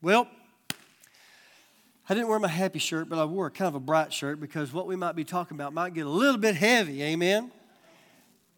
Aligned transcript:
Well, 0.00 0.28
I 2.08 2.14
didn't 2.14 2.28
wear 2.28 2.38
my 2.38 2.46
happy 2.46 2.78
shirt, 2.78 3.08
but 3.08 3.18
I 3.18 3.24
wore 3.24 3.50
kind 3.50 3.66
of 3.66 3.74
a 3.74 3.80
bright 3.80 4.12
shirt 4.12 4.40
because 4.40 4.72
what 4.72 4.86
we 4.86 4.94
might 4.94 5.16
be 5.16 5.24
talking 5.24 5.56
about 5.56 5.74
might 5.74 5.92
get 5.92 6.06
a 6.06 6.08
little 6.08 6.38
bit 6.38 6.54
heavy. 6.54 7.02
Amen. 7.02 7.50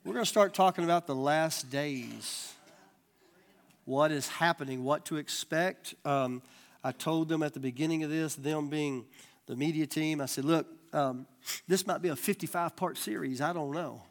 We're 0.04 0.12
going 0.12 0.22
to 0.22 0.28
start 0.28 0.52
talking 0.52 0.84
about 0.84 1.06
the 1.06 1.14
last 1.14 1.70
days. 1.70 2.52
What 3.86 4.12
is 4.12 4.28
happening, 4.28 4.84
what 4.84 5.06
to 5.06 5.16
expect. 5.16 5.94
Um, 6.04 6.42
I 6.84 6.92
told 6.92 7.30
them 7.30 7.42
at 7.42 7.54
the 7.54 7.60
beginning 7.60 8.04
of 8.04 8.10
this, 8.10 8.34
them 8.34 8.68
being 8.68 9.06
the 9.46 9.56
media 9.56 9.86
team, 9.86 10.20
I 10.20 10.26
said, 10.26 10.44
look, 10.44 10.66
um, 10.92 11.26
this 11.66 11.86
might 11.86 12.02
be 12.02 12.10
a 12.10 12.16
55 12.16 12.76
part 12.76 12.98
series. 12.98 13.40
I 13.40 13.54
don't 13.54 13.72
know. 13.72 14.02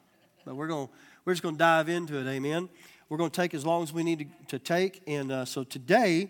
But 0.45 0.55
we're, 0.55 0.67
going, 0.67 0.89
we're 1.25 1.33
just 1.33 1.43
going 1.43 1.55
to 1.55 1.59
dive 1.59 1.89
into 1.89 2.17
it. 2.17 2.25
Amen. 2.27 2.69
We're 3.07 3.17
going 3.17 3.29
to 3.29 3.39
take 3.39 3.53
as 3.53 3.67
long 3.67 3.83
as 3.83 3.93
we 3.93 4.01
need 4.01 4.31
to, 4.47 4.57
to 4.57 4.59
take. 4.59 5.03
And 5.05 5.31
uh, 5.31 5.45
so 5.45 5.63
today, 5.63 6.29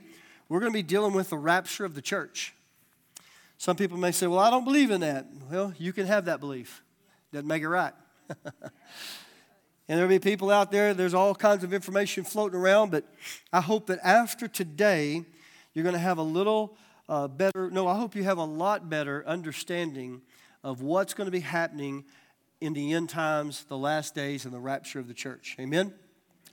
we're 0.50 0.59
going 0.59 0.71
to 0.71 0.77
be 0.77 0.84
dealing 0.84 1.13
with 1.13 1.29
the 1.29 1.38
rapture 1.38 1.86
of 1.86 1.93
the 1.93 2.02
church. 2.02 2.54
Some 3.60 3.75
people 3.75 3.97
may 3.97 4.11
say, 4.11 4.25
well, 4.25 4.39
I 4.39 4.50
don't 4.50 4.65
believe 4.65 4.89
in 4.89 5.01
that. 5.01 5.28
Well, 5.50 5.74
you 5.78 5.93
can 5.93 6.07
have 6.07 6.25
that 6.25 6.39
belief. 6.39 6.83
Doesn't 7.32 7.47
make 7.47 7.61
it 7.61 7.69
right. 7.69 7.93
and 8.46 8.64
there'll 9.88 10.10
be 10.10 10.18
people 10.18 10.50
out 10.50 10.71
there, 10.71 10.93
there's 10.96 11.14
all 11.14 11.36
kinds 11.36 11.64
of 11.64 11.74
information 11.74 12.24
floating 12.24 12.60
around, 12.60 12.89
but 12.89 13.05
I 13.54 13.61
hope 13.61 13.88
that 13.88 14.00
after 14.04 14.47
today, 14.47 15.24
you're 15.74 15.83
going 15.83 15.93
to 15.93 16.00
have 16.00 16.18
a 16.18 16.24
little 16.24 16.75
uh, 17.07 17.27
better, 17.27 17.69
no, 17.69 17.88
I 17.88 17.97
hope 17.97 18.16
you 18.16 18.24
have 18.24 18.38
a 18.38 18.43
lot 18.43 18.89
better 18.89 19.24
understanding 19.27 20.21
of 20.63 20.82
what's 20.82 21.13
going 21.13 21.25
to 21.25 21.32
be 21.32 21.39
happening 21.39 22.05
in 22.61 22.74
the 22.74 22.93
end 22.93 23.10
times, 23.10 23.66
the 23.66 23.77
last 23.77 24.16
days, 24.16 24.46
and 24.46 24.54
the 24.54 24.60
rapture 24.60 25.00
of 25.00 25.07
the 25.07 25.13
church. 25.13 25.55
Amen? 25.60 25.93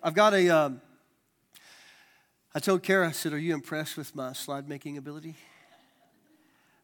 I've 0.03 0.15
got 0.15 0.35
a. 0.35 0.49
Um, 0.51 0.81
I 2.57 2.59
told 2.59 2.83
Kara, 2.83 3.07
I 3.07 3.13
said, 3.13 3.35
Are 3.35 3.39
you 3.39 3.53
impressed 3.53 3.99
with 3.99 4.17
my 4.17 4.33
slide 4.33 4.67
making 4.67 4.97
ability? 4.97 5.35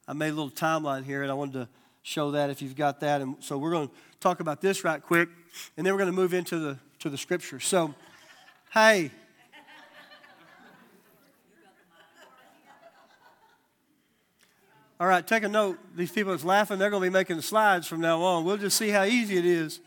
I 0.06 0.12
made 0.12 0.28
a 0.28 0.34
little 0.34 0.50
timeline 0.50 1.02
here, 1.02 1.22
and 1.22 1.30
I 1.30 1.34
wanted 1.34 1.54
to 1.54 1.68
show 2.02 2.32
that 2.32 2.50
if 2.50 2.60
you've 2.60 2.76
got 2.76 3.00
that. 3.00 3.22
And 3.22 3.36
so 3.40 3.56
we're 3.56 3.70
going 3.70 3.88
to 3.88 3.94
talk 4.20 4.40
about 4.40 4.60
this 4.60 4.84
right 4.84 5.02
quick, 5.02 5.30
and 5.78 5.86
then 5.86 5.94
we're 5.94 5.98
going 5.98 6.10
to 6.10 6.14
move 6.14 6.34
into 6.34 6.58
the 6.58 6.78
to 6.98 7.08
the 7.08 7.16
scripture. 7.16 7.58
So, 7.58 7.94
hey, 8.74 9.12
All 15.00 15.06
right, 15.06 15.26
take 15.26 15.42
a 15.42 15.48
note. 15.48 15.78
These 15.96 16.12
people 16.12 16.32
that's 16.32 16.44
laughing, 16.44 16.78
they're 16.78 16.90
going 16.90 17.02
to 17.02 17.08
be 17.08 17.12
making 17.12 17.40
slides 17.40 17.88
from 17.88 18.02
now 18.02 18.20
on. 18.20 18.44
We'll 18.44 18.58
just 18.58 18.76
see 18.76 18.90
how 18.90 19.04
easy 19.04 19.38
it 19.38 19.46
is. 19.46 19.80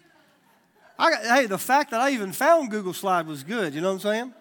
Got, 0.98 1.24
hey, 1.24 1.46
the 1.46 1.60
fact 1.60 1.92
that 1.92 2.02
I 2.02 2.10
even 2.10 2.32
found 2.32 2.72
Google 2.72 2.92
Slide 2.92 3.28
was 3.28 3.44
good. 3.44 3.76
You 3.76 3.82
know 3.82 3.90
what 3.90 4.06
I'm 4.06 4.12
saying? 4.12 4.34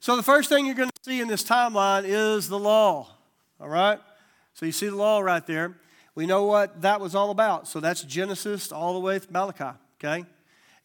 So 0.00 0.16
the 0.16 0.22
first 0.22 0.48
thing 0.48 0.64
you're 0.64 0.74
going 0.74 0.88
to 0.88 1.04
see 1.04 1.20
in 1.20 1.28
this 1.28 1.44
timeline 1.44 2.04
is 2.06 2.48
the 2.48 2.58
law. 2.58 3.06
All 3.60 3.68
right? 3.68 4.00
So 4.54 4.64
you 4.64 4.72
see 4.72 4.88
the 4.88 4.96
law 4.96 5.20
right 5.20 5.46
there. 5.46 5.76
We 6.14 6.24
know 6.24 6.44
what 6.44 6.80
that 6.80 7.00
was 7.00 7.14
all 7.14 7.30
about. 7.30 7.68
So 7.68 7.80
that's 7.80 8.02
Genesis 8.02 8.72
all 8.72 8.94
the 8.94 9.00
way 9.00 9.18
to 9.18 9.32
Malachi, 9.32 9.76
okay? 10.02 10.24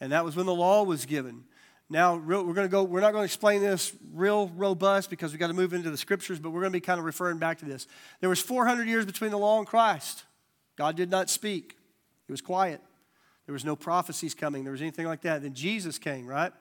And 0.02 0.12
that 0.12 0.26
was 0.26 0.36
when 0.36 0.46
the 0.46 0.54
law 0.54 0.84
was 0.84 1.06
given. 1.06 1.46
Now, 1.90 2.16
we're 2.16 2.42
going 2.42 2.68
to 2.68 2.68
go, 2.68 2.84
we're 2.84 3.00
not 3.00 3.12
going 3.12 3.22
to 3.22 3.26
explain 3.26 3.62
this 3.62 3.94
real 4.14 4.52
robust 4.56 5.10
because 5.10 5.32
we've 5.32 5.40
got 5.40 5.48
to 5.48 5.54
move 5.54 5.74
into 5.74 5.92
the 5.92 5.98
scriptures, 5.98 6.40
but 6.40 6.50
we're 6.50 6.62
going 6.62 6.74
to 6.74 6.78
be 6.78 6.82
kind 6.82 7.00
of 7.00 7.06
referring 7.06 7.38
back 7.38 7.60
to 7.60 7.66
this. 7.66 7.88
There 8.20 8.30
was 8.30 8.42
400 8.42 8.88
years 8.88 9.06
between 9.06 9.32
the 9.32 9.38
law 9.38 9.60
and 9.60 9.68
Christ. 9.68 10.24
God 10.78 10.98
did 10.98 11.10
not 11.10 11.30
speak, 11.30 11.78
He 12.28 12.34
was 12.34 12.42
quiet. 12.42 12.82
There 13.46 13.54
was 13.54 13.64
no 13.64 13.76
prophecies 13.76 14.34
coming, 14.34 14.64
there 14.64 14.72
was 14.72 14.82
anything 14.82 15.06
like 15.06 15.22
that. 15.22 15.44
Then 15.44 15.54
Jesus 15.54 15.98
came, 16.00 16.26
right? 16.28 16.52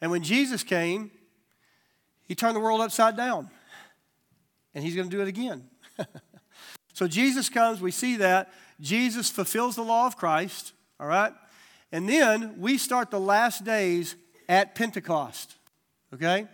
And 0.00 0.10
when 0.10 0.22
Jesus 0.22 0.62
came, 0.62 1.10
He 2.28 2.34
turned 2.34 2.54
the 2.54 2.60
world 2.60 2.80
upside 2.80 3.16
down. 3.16 3.50
And 4.74 4.84
He's 4.84 4.94
going 4.94 5.08
to 5.10 5.16
do 5.16 5.22
it 5.22 5.28
again. 5.28 5.64
so 6.92 7.08
Jesus 7.08 7.48
comes, 7.48 7.80
we 7.80 7.90
see 7.90 8.16
that. 8.16 8.52
Jesus 8.80 9.30
fulfills 9.30 9.74
the 9.74 9.82
law 9.82 10.06
of 10.06 10.16
Christ, 10.16 10.72
all 11.00 11.08
right? 11.08 11.32
And 11.90 12.08
then 12.08 12.60
we 12.60 12.78
start 12.78 13.10
the 13.10 13.18
last 13.18 13.64
days 13.64 14.14
at 14.48 14.74
Pentecost. 14.74 15.56
Okay? 16.14 16.46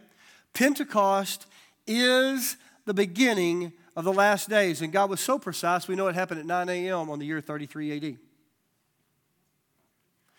Pentecost 0.55 1.47
is 1.87 2.57
the 2.87 2.95
beginning 2.95 3.73
of 3.97 4.05
the 4.05 4.13
last 4.13 4.49
days. 4.49 4.81
And 4.81 4.93
God 4.93 5.11
was 5.11 5.21
so 5.21 5.39
precise, 5.39 5.89
we 5.89 5.97
know 5.97 6.07
it 6.09 6.15
happened 6.15 6.41
at 6.41 6.47
9 6.47 6.69
a.m. 6.69 7.11
on 7.11 7.19
the 7.19 7.27
year 7.27 7.41
33 7.41 7.97
AD. 7.97 8.17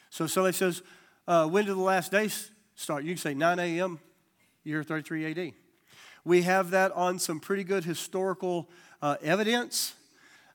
So 0.09 0.27
somebody 0.27 0.55
says, 0.55 0.81
uh, 1.27 1.47
when 1.47 1.65
do 1.65 1.73
the 1.73 1.81
last 1.81 2.11
days 2.11 2.51
start? 2.75 3.03
You 3.03 3.11
can 3.11 3.17
say 3.17 3.33
9 3.33 3.59
a.m., 3.59 3.99
year 4.65 4.83
33 4.83 5.31
AD. 5.31 5.53
We 6.25 6.41
have 6.41 6.71
that 6.71 6.91
on 6.93 7.19
some 7.19 7.39
pretty 7.39 7.63
good 7.63 7.85
historical 7.85 8.67
uh, 9.01 9.15
evidence. 9.21 9.93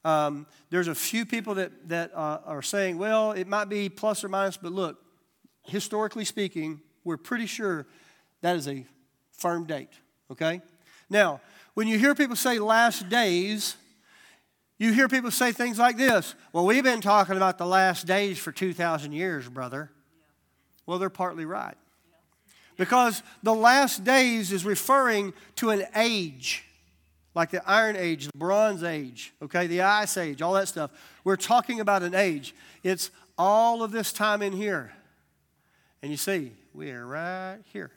Um, 0.04 0.46
there's 0.70 0.88
a 0.88 0.94
few 0.94 1.24
people 1.24 1.54
that, 1.54 1.88
that 1.88 2.10
uh, 2.14 2.40
are 2.44 2.62
saying, 2.62 2.98
well, 2.98 3.32
it 3.32 3.46
might 3.46 3.68
be 3.68 3.88
plus 3.88 4.24
or 4.24 4.28
minus, 4.28 4.56
but 4.56 4.72
look, 4.72 4.98
historically 5.64 6.24
speaking, 6.24 6.80
we're 7.04 7.16
pretty 7.16 7.46
sure 7.46 7.86
that 8.40 8.56
is 8.56 8.66
a 8.66 8.84
firm 9.32 9.64
date, 9.64 9.92
okay? 10.30 10.60
Now, 11.08 11.40
when 11.74 11.86
you 11.86 11.98
hear 11.98 12.14
people 12.16 12.36
say 12.36 12.58
last 12.58 13.08
days, 13.08 13.76
you 14.78 14.92
hear 14.92 15.08
people 15.08 15.30
say 15.30 15.52
things 15.52 15.78
like 15.78 15.96
this 15.96 16.34
Well, 16.52 16.66
we've 16.66 16.82
been 16.82 17.00
talking 17.00 17.36
about 17.36 17.58
the 17.58 17.66
last 17.66 18.06
days 18.06 18.38
for 18.38 18.50
2,000 18.50 19.12
years, 19.12 19.48
brother. 19.48 19.92
Well, 20.84 20.98
they're 20.98 21.10
partly 21.10 21.44
right. 21.44 21.76
Because 22.80 23.22
the 23.42 23.54
last 23.54 24.04
days 24.04 24.52
is 24.52 24.64
referring 24.64 25.34
to 25.56 25.68
an 25.68 25.84
age, 25.94 26.64
like 27.34 27.50
the 27.50 27.62
Iron 27.68 27.94
Age, 27.94 28.24
the 28.24 28.38
Bronze 28.38 28.82
Age, 28.82 29.34
okay, 29.42 29.66
the 29.66 29.82
Ice 29.82 30.16
Age, 30.16 30.40
all 30.40 30.54
that 30.54 30.66
stuff. 30.66 30.90
We're 31.22 31.36
talking 31.36 31.80
about 31.80 32.02
an 32.02 32.14
age. 32.14 32.54
It's 32.82 33.10
all 33.36 33.82
of 33.82 33.92
this 33.92 34.14
time 34.14 34.40
in 34.40 34.54
here. 34.54 34.94
And 36.00 36.10
you 36.10 36.16
see, 36.16 36.52
we 36.72 36.90
are 36.90 37.06
right 37.06 37.58
here. 37.70 37.90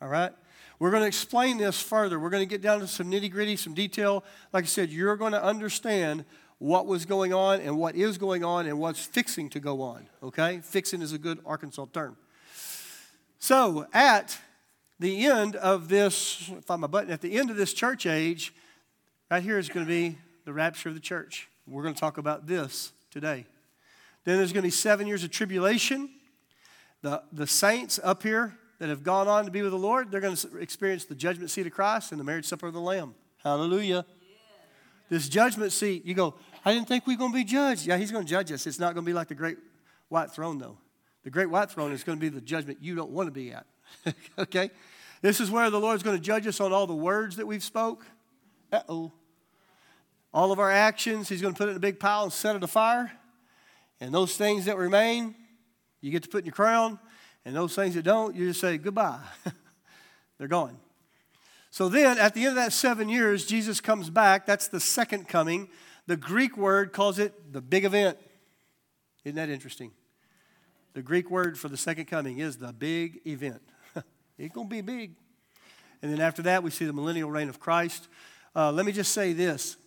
All 0.00 0.08
right? 0.08 0.32
We're 0.80 0.90
going 0.90 1.04
to 1.04 1.06
explain 1.06 1.58
this 1.58 1.80
further. 1.80 2.18
We're 2.18 2.30
going 2.30 2.42
to 2.42 2.50
get 2.52 2.60
down 2.60 2.80
to 2.80 2.88
some 2.88 3.08
nitty 3.08 3.30
gritty, 3.30 3.54
some 3.54 3.72
detail. 3.72 4.24
Like 4.52 4.64
I 4.64 4.66
said, 4.66 4.90
you're 4.90 5.14
going 5.14 5.30
to 5.30 5.44
understand 5.44 6.24
what 6.58 6.88
was 6.88 7.06
going 7.06 7.32
on 7.32 7.60
and 7.60 7.78
what 7.78 7.94
is 7.94 8.18
going 8.18 8.42
on 8.42 8.66
and 8.66 8.80
what's 8.80 9.06
fixing 9.06 9.48
to 9.50 9.60
go 9.60 9.80
on. 9.80 10.08
Okay? 10.24 10.58
Fixing 10.58 11.02
is 11.02 11.12
a 11.12 11.18
good 11.18 11.38
Arkansas 11.46 11.86
term. 11.92 12.16
So, 13.42 13.86
at 13.92 14.38
the 15.00 15.26
end 15.26 15.56
of 15.56 15.88
this, 15.88 16.48
find 16.64 16.80
my 16.80 16.86
button, 16.86 17.10
at 17.10 17.20
the 17.20 17.36
end 17.36 17.50
of 17.50 17.56
this 17.56 17.72
church 17.72 18.06
age, 18.06 18.54
right 19.28 19.42
here 19.42 19.58
is 19.58 19.68
going 19.68 19.84
to 19.84 19.90
be 19.90 20.16
the 20.44 20.52
rapture 20.52 20.90
of 20.90 20.94
the 20.94 21.00
church. 21.00 21.48
We're 21.66 21.82
going 21.82 21.92
to 21.92 21.98
talk 21.98 22.18
about 22.18 22.46
this 22.46 22.92
today. 23.10 23.44
Then 24.22 24.36
there's 24.36 24.52
going 24.52 24.62
to 24.62 24.68
be 24.68 24.70
seven 24.70 25.08
years 25.08 25.24
of 25.24 25.32
tribulation. 25.32 26.08
The, 27.02 27.24
the 27.32 27.48
saints 27.48 27.98
up 28.04 28.22
here 28.22 28.56
that 28.78 28.88
have 28.88 29.02
gone 29.02 29.26
on 29.26 29.44
to 29.46 29.50
be 29.50 29.62
with 29.62 29.72
the 29.72 29.76
Lord, 29.76 30.12
they're 30.12 30.20
going 30.20 30.36
to 30.36 30.58
experience 30.58 31.06
the 31.06 31.16
judgment 31.16 31.50
seat 31.50 31.66
of 31.66 31.72
Christ 31.72 32.12
and 32.12 32.20
the 32.20 32.24
marriage 32.24 32.46
supper 32.46 32.68
of 32.68 32.74
the 32.74 32.80
Lamb. 32.80 33.12
Hallelujah. 33.42 34.06
This 35.08 35.28
judgment 35.28 35.72
seat, 35.72 36.06
you 36.06 36.14
go, 36.14 36.34
I 36.64 36.72
didn't 36.72 36.86
think 36.86 37.08
we 37.08 37.14
were 37.14 37.18
going 37.18 37.32
to 37.32 37.38
be 37.38 37.44
judged. 37.44 37.86
Yeah, 37.86 37.96
he's 37.96 38.12
going 38.12 38.24
to 38.24 38.30
judge 38.30 38.52
us. 38.52 38.68
It's 38.68 38.78
not 38.78 38.94
going 38.94 39.04
to 39.04 39.10
be 39.10 39.14
like 39.14 39.26
the 39.26 39.34
great 39.34 39.58
white 40.10 40.30
throne, 40.30 40.58
though. 40.58 40.78
The 41.24 41.30
great 41.30 41.50
white 41.50 41.70
throne 41.70 41.92
is 41.92 42.04
going 42.04 42.18
to 42.18 42.20
be 42.20 42.28
the 42.28 42.40
judgment 42.40 42.78
you 42.80 42.94
don't 42.94 43.10
want 43.10 43.28
to 43.28 43.32
be 43.32 43.52
at. 43.52 43.66
okay? 44.38 44.70
This 45.20 45.40
is 45.40 45.50
where 45.50 45.70
the 45.70 45.78
Lord's 45.78 46.02
going 46.02 46.16
to 46.16 46.22
judge 46.22 46.46
us 46.46 46.60
on 46.60 46.72
all 46.72 46.86
the 46.86 46.94
words 46.94 47.36
that 47.36 47.46
we've 47.46 47.62
spoke. 47.62 48.06
Uh-oh. 48.72 49.12
All 50.34 50.50
of 50.50 50.58
our 50.58 50.70
actions, 50.70 51.28
he's 51.28 51.40
going 51.40 51.54
to 51.54 51.58
put 51.58 51.68
it 51.68 51.72
in 51.72 51.76
a 51.76 51.80
big 51.80 52.00
pile 52.00 52.24
and 52.24 52.32
set 52.32 52.56
it 52.56 52.62
afire. 52.62 53.12
And 54.00 54.12
those 54.12 54.36
things 54.36 54.64
that 54.64 54.78
remain, 54.78 55.34
you 56.00 56.10
get 56.10 56.24
to 56.24 56.28
put 56.28 56.38
in 56.38 56.46
your 56.46 56.54
crown, 56.54 56.98
and 57.44 57.54
those 57.54 57.74
things 57.74 57.94
that 57.94 58.02
don't, 58.02 58.34
you 58.34 58.48
just 58.48 58.60
say 58.60 58.78
goodbye. 58.78 59.20
They're 60.38 60.48
gone. 60.48 60.76
So 61.70 61.88
then, 61.88 62.18
at 62.18 62.34
the 62.34 62.40
end 62.40 62.50
of 62.50 62.54
that 62.56 62.72
seven 62.72 63.08
years, 63.08 63.46
Jesus 63.46 63.80
comes 63.80 64.10
back. 64.10 64.44
That's 64.44 64.68
the 64.68 64.80
second 64.80 65.28
coming. 65.28 65.68
The 66.06 66.16
Greek 66.16 66.56
word 66.56 66.92
calls 66.92 67.18
it 67.18 67.52
the 67.52 67.60
big 67.60 67.84
event. 67.84 68.18
Isn't 69.24 69.36
that 69.36 69.48
interesting? 69.48 69.92
The 70.94 71.02
Greek 71.02 71.30
word 71.30 71.58
for 71.58 71.68
the 71.68 71.76
second 71.78 72.04
coming 72.04 72.38
is 72.38 72.58
the 72.58 72.72
big 72.72 73.20
event. 73.26 73.62
it's 74.38 74.54
going 74.54 74.68
to 74.68 74.70
be 74.70 74.82
big. 74.82 75.14
And 76.02 76.12
then 76.12 76.20
after 76.20 76.42
that, 76.42 76.62
we 76.62 76.70
see 76.70 76.84
the 76.84 76.92
millennial 76.92 77.30
reign 77.30 77.48
of 77.48 77.58
Christ. 77.58 78.08
Uh, 78.54 78.70
let 78.72 78.84
me 78.84 78.92
just 78.92 79.12
say 79.12 79.32
this 79.32 79.78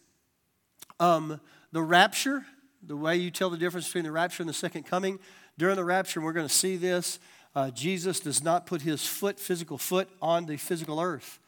um, 0.99 1.39
the 1.71 1.81
rapture, 1.81 2.43
the 2.81 2.97
way 2.97 3.17
you 3.17 3.29
tell 3.29 3.51
the 3.51 3.57
difference 3.57 3.85
between 3.85 4.05
the 4.05 4.11
rapture 4.11 4.41
and 4.41 4.49
the 4.49 4.53
second 4.53 4.83
coming, 4.83 5.19
during 5.59 5.75
the 5.75 5.85
rapture, 5.85 6.21
we're 6.21 6.33
going 6.33 6.47
to 6.47 6.53
see 6.53 6.75
this. 6.75 7.19
Uh, 7.53 7.69
Jesus 7.69 8.19
does 8.19 8.43
not 8.43 8.65
put 8.65 8.81
his 8.81 9.05
foot, 9.05 9.39
physical 9.39 9.77
foot, 9.77 10.09
on 10.21 10.47
the 10.47 10.57
physical 10.57 10.99
earth. 10.99 11.39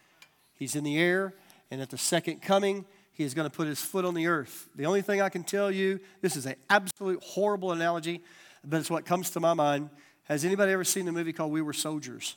He's 0.53 0.75
in 0.75 0.83
the 0.83 0.97
air, 0.97 1.33
and 1.71 1.81
at 1.81 1.89
the 1.89 1.97
second 1.97 2.43
coming, 2.43 2.85
he 3.11 3.23
is 3.23 3.33
going 3.33 3.49
to 3.49 3.55
put 3.55 3.67
his 3.67 3.81
foot 3.81 4.05
on 4.05 4.13
the 4.13 4.27
earth. 4.27 4.69
The 4.75 4.85
only 4.85 5.01
thing 5.01 5.21
I 5.21 5.29
can 5.29 5.43
tell 5.43 5.71
you, 5.71 5.99
this 6.21 6.35
is 6.35 6.45
an 6.45 6.55
absolute 6.69 7.21
horrible 7.23 7.71
analogy, 7.71 8.21
but 8.67 8.79
it's 8.79 8.89
what 8.89 9.05
comes 9.05 9.29
to 9.31 9.39
my 9.39 9.53
mind. 9.53 9.89
Has 10.23 10.43
anybody 10.43 10.73
ever 10.73 10.83
seen 10.83 11.05
the 11.05 11.11
movie 11.11 11.31
called 11.31 11.51
We 11.51 11.61
Were 11.61 11.73
Soldiers? 11.73 12.35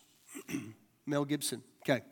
Mel 1.07 1.25
Gibson. 1.25 1.63
Okay. 1.83 2.03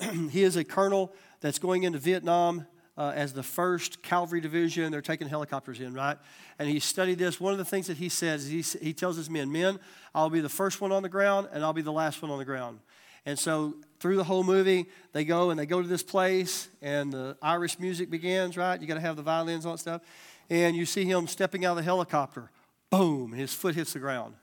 he 0.30 0.42
is 0.42 0.56
a 0.56 0.64
colonel 0.64 1.12
that's 1.40 1.58
going 1.58 1.82
into 1.82 1.98
Vietnam 1.98 2.66
uh, 2.96 3.12
as 3.14 3.34
the 3.34 3.42
first 3.42 4.02
cavalry 4.02 4.40
division. 4.40 4.90
They're 4.90 5.02
taking 5.02 5.28
helicopters 5.28 5.80
in, 5.80 5.92
right? 5.92 6.16
And 6.58 6.68
he 6.68 6.80
studied 6.80 7.18
this. 7.18 7.38
One 7.38 7.52
of 7.52 7.58
the 7.58 7.64
things 7.64 7.88
that 7.88 7.98
he 7.98 8.08
says, 8.08 8.46
he, 8.46 8.62
he 8.82 8.94
tells 8.94 9.16
his 9.16 9.28
men, 9.28 9.52
Men, 9.52 9.78
I'll 10.14 10.30
be 10.30 10.40
the 10.40 10.48
first 10.48 10.80
one 10.80 10.92
on 10.92 11.02
the 11.02 11.08
ground 11.10 11.48
and 11.52 11.62
I'll 11.62 11.74
be 11.74 11.82
the 11.82 11.92
last 11.92 12.22
one 12.22 12.30
on 12.30 12.38
the 12.38 12.44
ground. 12.46 12.80
And 13.26 13.38
so 13.38 13.74
through 14.00 14.16
the 14.16 14.24
whole 14.24 14.44
movie, 14.44 14.86
they 15.12 15.24
go 15.24 15.50
and 15.50 15.58
they 15.58 15.66
go 15.66 15.82
to 15.82 15.88
this 15.88 16.04
place, 16.04 16.68
and 16.80 17.12
the 17.12 17.36
Irish 17.42 17.78
music 17.80 18.08
begins, 18.08 18.56
right? 18.56 18.80
You 18.80 18.86
got 18.86 18.94
to 18.94 19.00
have 19.00 19.16
the 19.16 19.22
violins 19.22 19.64
that 19.64 19.78
stuff. 19.80 20.00
And 20.48 20.76
you 20.76 20.86
see 20.86 21.04
him 21.04 21.26
stepping 21.26 21.64
out 21.64 21.72
of 21.72 21.78
the 21.78 21.82
helicopter. 21.82 22.50
Boom, 22.90 23.32
his 23.32 23.52
foot 23.52 23.74
hits 23.74 23.92
the 23.92 23.98
ground. 23.98 24.34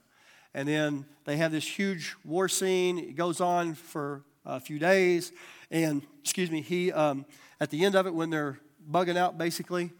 And 0.54 0.68
then 0.68 1.06
they 1.26 1.38
have 1.38 1.52
this 1.52 1.68
huge 1.68 2.16
war 2.24 2.48
scene. 2.48 3.00
It 3.00 3.16
goes 3.16 3.42
on 3.42 3.74
for 3.74 4.24
a 4.46 4.60
few 4.60 4.78
days. 4.80 5.32
And, 5.72 6.06
excuse 6.22 6.52
me, 6.52 6.62
he, 6.62 6.92
um, 6.92 7.26
at 7.60 7.70
the 7.70 7.84
end 7.84 7.96
of 7.96 8.06
it, 8.06 8.14
when 8.14 8.30
they're 8.30 8.60
bugging 8.90 9.18
out, 9.18 9.38
basically, 9.38 9.92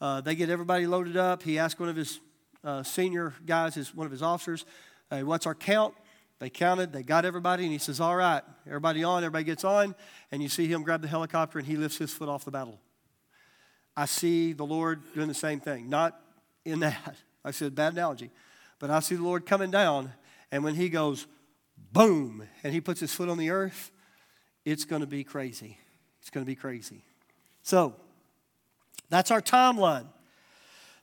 uh, 0.00 0.20
they 0.20 0.34
get 0.34 0.48
everybody 0.48 0.86
loaded 0.86 1.16
up. 1.16 1.42
He 1.42 1.58
asks 1.58 1.78
one 1.78 1.88
of 1.88 1.96
his 1.96 2.20
uh, 2.64 2.82
senior 2.82 3.34
guys, 3.46 3.74
his, 3.74 3.94
one 3.94 4.06
of 4.06 4.10
his 4.10 4.22
officers, 4.22 4.64
hey, 5.10 5.22
what's 5.22 5.46
our 5.46 5.54
count? 5.54 5.94
They 6.40 6.48
counted, 6.48 6.92
they 6.92 7.02
got 7.02 7.26
everybody, 7.26 7.64
and 7.64 7.72
he 7.72 7.78
says, 7.78 8.00
All 8.00 8.16
right, 8.16 8.42
everybody 8.66 9.04
on, 9.04 9.22
everybody 9.22 9.44
gets 9.44 9.62
on, 9.62 9.94
and 10.32 10.42
you 10.42 10.48
see 10.48 10.66
him 10.66 10.82
grab 10.82 11.02
the 11.02 11.08
helicopter 11.08 11.58
and 11.58 11.68
he 11.68 11.76
lifts 11.76 11.98
his 11.98 12.12
foot 12.12 12.30
off 12.30 12.46
the 12.46 12.50
battle. 12.50 12.80
I 13.94 14.06
see 14.06 14.54
the 14.54 14.64
Lord 14.64 15.02
doing 15.14 15.28
the 15.28 15.34
same 15.34 15.60
thing. 15.60 15.90
Not 15.90 16.18
in 16.64 16.80
that, 16.80 17.16
I 17.44 17.50
said, 17.50 17.74
bad 17.74 17.92
analogy, 17.94 18.30
but 18.78 18.90
I 18.90 19.00
see 19.00 19.14
the 19.14 19.22
Lord 19.22 19.46
coming 19.46 19.70
down, 19.70 20.12
and 20.50 20.62
when 20.64 20.74
he 20.74 20.88
goes, 20.88 21.26
boom, 21.92 22.46
and 22.62 22.72
he 22.72 22.80
puts 22.80 23.00
his 23.00 23.12
foot 23.12 23.28
on 23.28 23.38
the 23.38 23.50
earth, 23.50 23.90
it's 24.64 24.84
going 24.84 25.00
to 25.00 25.06
be 25.06 25.24
crazy. 25.24 25.78
It's 26.20 26.30
going 26.30 26.44
to 26.44 26.50
be 26.50 26.54
crazy. 26.54 27.04
So, 27.62 27.94
that's 29.08 29.30
our 29.30 29.40
timeline. 29.40 30.06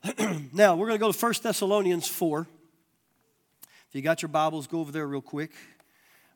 now, 0.54 0.76
we're 0.76 0.88
going 0.88 1.00
to 1.00 1.06
go 1.06 1.12
to 1.12 1.26
1 1.26 1.34
Thessalonians 1.44 2.08
4. 2.08 2.48
If 3.90 3.96
you 3.96 4.02
got 4.02 4.22
your 4.22 4.30
Bibles, 4.30 4.68
go 4.68 4.80
over 4.80 4.92
there 4.92 5.08
real 5.08 5.22
quick. 5.22 5.52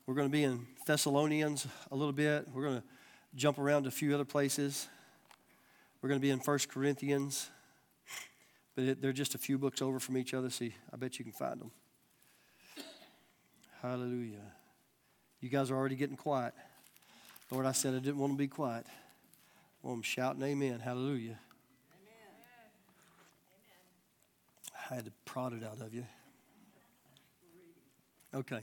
We're 0.05 0.15
going 0.15 0.27
to 0.27 0.31
be 0.31 0.43
in 0.43 0.65
Thessalonians 0.85 1.67
a 1.91 1.95
little 1.95 2.13
bit. 2.13 2.47
We're 2.53 2.63
going 2.63 2.77
to 2.77 2.83
jump 3.35 3.59
around 3.59 3.83
to 3.83 3.89
a 3.89 3.91
few 3.91 4.13
other 4.13 4.25
places. 4.25 4.87
We're 6.01 6.09
going 6.09 6.19
to 6.19 6.21
be 6.21 6.31
in 6.31 6.39
1 6.39 6.59
Corinthians, 6.69 7.49
but 8.75 8.83
it, 8.83 9.01
they're 9.01 9.13
just 9.13 9.35
a 9.35 9.37
few 9.37 9.57
books 9.57 9.81
over 9.81 9.99
from 9.99 10.17
each 10.17 10.33
other. 10.33 10.49
See, 10.49 10.73
I 10.93 10.97
bet 10.97 11.19
you 11.19 11.25
can 11.25 11.33
find 11.33 11.59
them. 11.59 11.71
Hallelujah. 13.81 14.41
You 15.39 15.49
guys 15.49 15.71
are 15.71 15.75
already 15.75 15.95
getting 15.95 16.17
quiet. 16.17 16.53
Lord, 17.49 17.65
I 17.65 17.71
said 17.71 17.95
I 17.95 17.99
didn't 17.99 18.19
want 18.19 18.33
to 18.33 18.37
be 18.37 18.47
quiet. 18.47 18.85
I 18.87 19.87
want 19.87 19.97
them 19.97 20.03
shouting 20.03 20.43
amen. 20.43 20.79
Hallelujah. 20.79 21.39
Amen. 21.99 22.71
I 24.91 24.95
had 24.95 25.05
to 25.05 25.11
prod 25.25 25.53
it 25.53 25.63
out 25.63 25.81
of 25.81 25.93
you. 25.93 26.05
Okay. 28.33 28.61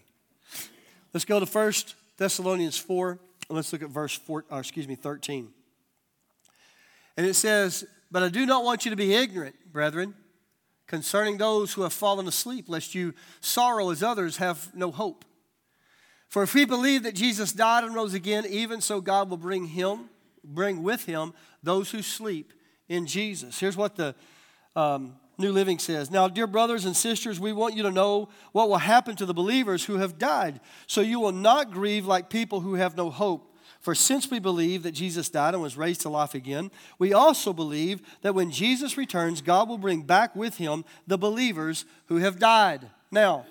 Let's 1.12 1.24
go 1.24 1.40
to 1.40 1.46
1 1.46 1.72
Thessalonians 2.16 2.78
4, 2.78 3.10
and 3.10 3.18
let's 3.56 3.72
look 3.72 3.82
at 3.82 3.90
verse 3.90 4.16
4, 4.16 4.44
or 4.50 4.60
excuse 4.60 4.86
me, 4.86 4.94
13. 4.94 5.48
And 7.18 7.26
it 7.26 7.34
says, 7.34 7.84
But 8.12 8.22
I 8.22 8.28
do 8.28 8.46
not 8.46 8.64
want 8.64 8.84
you 8.84 8.90
to 8.90 8.96
be 8.96 9.12
ignorant, 9.12 9.56
brethren, 9.72 10.14
concerning 10.86 11.36
those 11.36 11.72
who 11.72 11.82
have 11.82 11.92
fallen 11.92 12.28
asleep, 12.28 12.68
lest 12.68 12.94
you 12.94 13.12
sorrow 13.40 13.90
as 13.90 14.04
others 14.04 14.36
have 14.36 14.72
no 14.72 14.92
hope. 14.92 15.24
For 16.28 16.44
if 16.44 16.54
we 16.54 16.64
believe 16.64 17.02
that 17.02 17.16
Jesus 17.16 17.52
died 17.52 17.82
and 17.82 17.92
rose 17.92 18.14
again, 18.14 18.46
even 18.48 18.80
so 18.80 19.00
God 19.00 19.30
will 19.30 19.36
bring 19.36 19.66
him, 19.66 20.10
bring 20.44 20.84
with 20.84 21.06
him 21.06 21.34
those 21.60 21.90
who 21.90 22.02
sleep 22.02 22.52
in 22.88 23.04
Jesus. 23.04 23.58
Here's 23.58 23.76
what 23.76 23.96
the 23.96 24.14
um, 24.76 25.16
New 25.38 25.50
Living 25.50 25.80
says, 25.80 26.12
Now, 26.12 26.28
dear 26.28 26.46
brothers 26.46 26.84
and 26.84 26.96
sisters, 26.96 27.40
we 27.40 27.52
want 27.52 27.74
you 27.74 27.82
to 27.82 27.90
know 27.90 28.28
what 28.52 28.68
will 28.68 28.78
happen 28.78 29.16
to 29.16 29.26
the 29.26 29.34
believers 29.34 29.84
who 29.84 29.96
have 29.96 30.18
died, 30.18 30.60
so 30.86 31.00
you 31.00 31.18
will 31.18 31.32
not 31.32 31.72
grieve 31.72 32.06
like 32.06 32.30
people 32.30 32.60
who 32.60 32.74
have 32.74 32.96
no 32.96 33.10
hope. 33.10 33.47
For 33.80 33.94
since 33.94 34.30
we 34.30 34.38
believe 34.38 34.82
that 34.82 34.92
Jesus 34.92 35.28
died 35.28 35.54
and 35.54 35.62
was 35.62 35.76
raised 35.76 36.00
to 36.02 36.08
life 36.08 36.34
again, 36.34 36.70
we 36.98 37.12
also 37.12 37.52
believe 37.52 38.00
that 38.22 38.34
when 38.34 38.50
Jesus 38.50 38.96
returns, 38.96 39.40
God 39.40 39.68
will 39.68 39.78
bring 39.78 40.02
back 40.02 40.34
with 40.34 40.56
him 40.56 40.84
the 41.06 41.18
believers 41.18 41.84
who 42.06 42.16
have 42.16 42.38
died. 42.38 42.90
Now, 43.10 43.46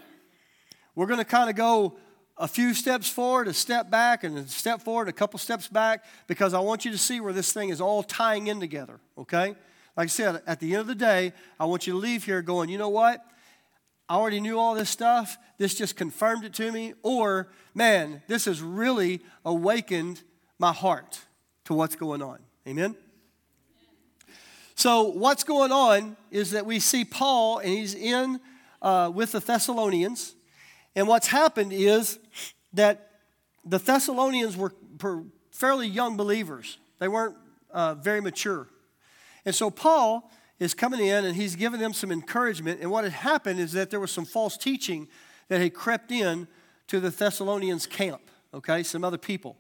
we're 0.96 1.08
going 1.08 1.20
to 1.20 1.26
kind 1.26 1.50
of 1.50 1.56
go 1.56 1.98
a 2.38 2.48
few 2.48 2.74
steps 2.74 3.10
forward, 3.10 3.48
a 3.48 3.54
step 3.54 3.90
back, 3.90 4.24
and 4.24 4.38
a 4.38 4.48
step 4.48 4.82
forward, 4.82 5.08
a 5.08 5.14
couple 5.14 5.40
steps 5.40 5.68
back, 5.68 6.04
because 6.28 6.54
I 6.54 6.60
want 6.60 6.86
you 6.86 6.92
to 6.92 6.98
see 6.98 7.20
where 7.20 7.34
this 7.34 7.52
thing 7.52 7.70
is 7.70 7.82
all 7.82 8.04
tying 8.04 8.48
in 8.48 8.60
together, 8.60 9.00
okay? 9.18 9.56
Like 9.96 10.06
I 10.06 10.08
said, 10.08 10.44
at 10.46 10.60
the 10.60 10.74
end 10.74 10.82
of 10.82 10.88
the 10.88 10.96
day, 10.96 11.34
I 11.60 11.66
want 11.66 11.88
you 11.88 11.94
to 11.94 12.00
leave 12.00 12.26
here 12.26 12.42
going, 12.44 12.70
you 12.70 12.78
know 12.78 12.90
what? 12.90 13.24
I 14.10 14.16
already 14.16 14.40
knew 14.40 14.58
all 14.58 14.74
this 14.74 14.90
stuff. 14.90 15.38
This 15.58 15.76
just 15.76 15.96
confirmed 15.96 16.46
it 16.46 16.54
to 16.56 16.72
me. 16.72 16.94
Or, 17.04 17.50
man, 17.74 18.22
this 18.28 18.46
has 18.46 18.62
really 18.62 19.22
awakened 19.44 20.22
my 20.60 20.72
heart 20.72 21.22
to 21.66 21.74
what's 21.74 21.96
going 21.96 22.22
on. 22.22 22.40
Amen? 22.68 22.96
So, 24.76 25.04
what's 25.04 25.44
going 25.44 25.72
on 25.72 26.16
is 26.32 26.52
that 26.52 26.66
we 26.66 26.80
see 26.80 27.04
Paul, 27.04 27.58
and 27.60 27.70
he's 27.70 27.96
in 27.96 28.40
uh, 28.82 29.12
with 29.14 29.34
the 29.34 29.40
Thessalonians. 29.40 30.36
And 30.96 31.08
what's 31.08 31.28
happened 31.28 31.74
is 31.74 32.20
that 32.74 33.12
the 33.66 33.80
Thessalonians 33.80 34.56
were 34.56 34.74
fairly 35.52 35.88
young 35.88 36.16
believers, 36.16 36.78
they 37.00 37.08
weren't 37.08 37.36
uh, 37.72 37.96
very 37.96 38.22
mature. 38.22 38.68
And 39.46 39.54
so 39.54 39.70
Paul 39.70 40.30
is 40.60 40.74
coming 40.74 41.00
in 41.00 41.26
and 41.26 41.36
he's 41.36 41.56
giving 41.56 41.80
them 41.80 41.94
some 41.94 42.12
encouragement. 42.12 42.82
And 42.82 42.90
what 42.90 43.04
had 43.04 43.14
happened 43.14 43.60
is 43.60 43.74
that 43.74 43.90
there 43.90 44.00
was 44.00 44.12
some 44.12 44.26
false 44.26 44.58
teaching 44.58 45.08
that 45.50 45.62
had 45.62 45.74
crept 45.74 46.12
in 46.12 46.48
to 46.88 47.00
the 47.00 47.10
Thessalonians 47.10 47.86
camp, 47.86 48.22
okay, 48.54 48.84
some 48.84 49.04
other 49.04 49.18
people. 49.18 49.58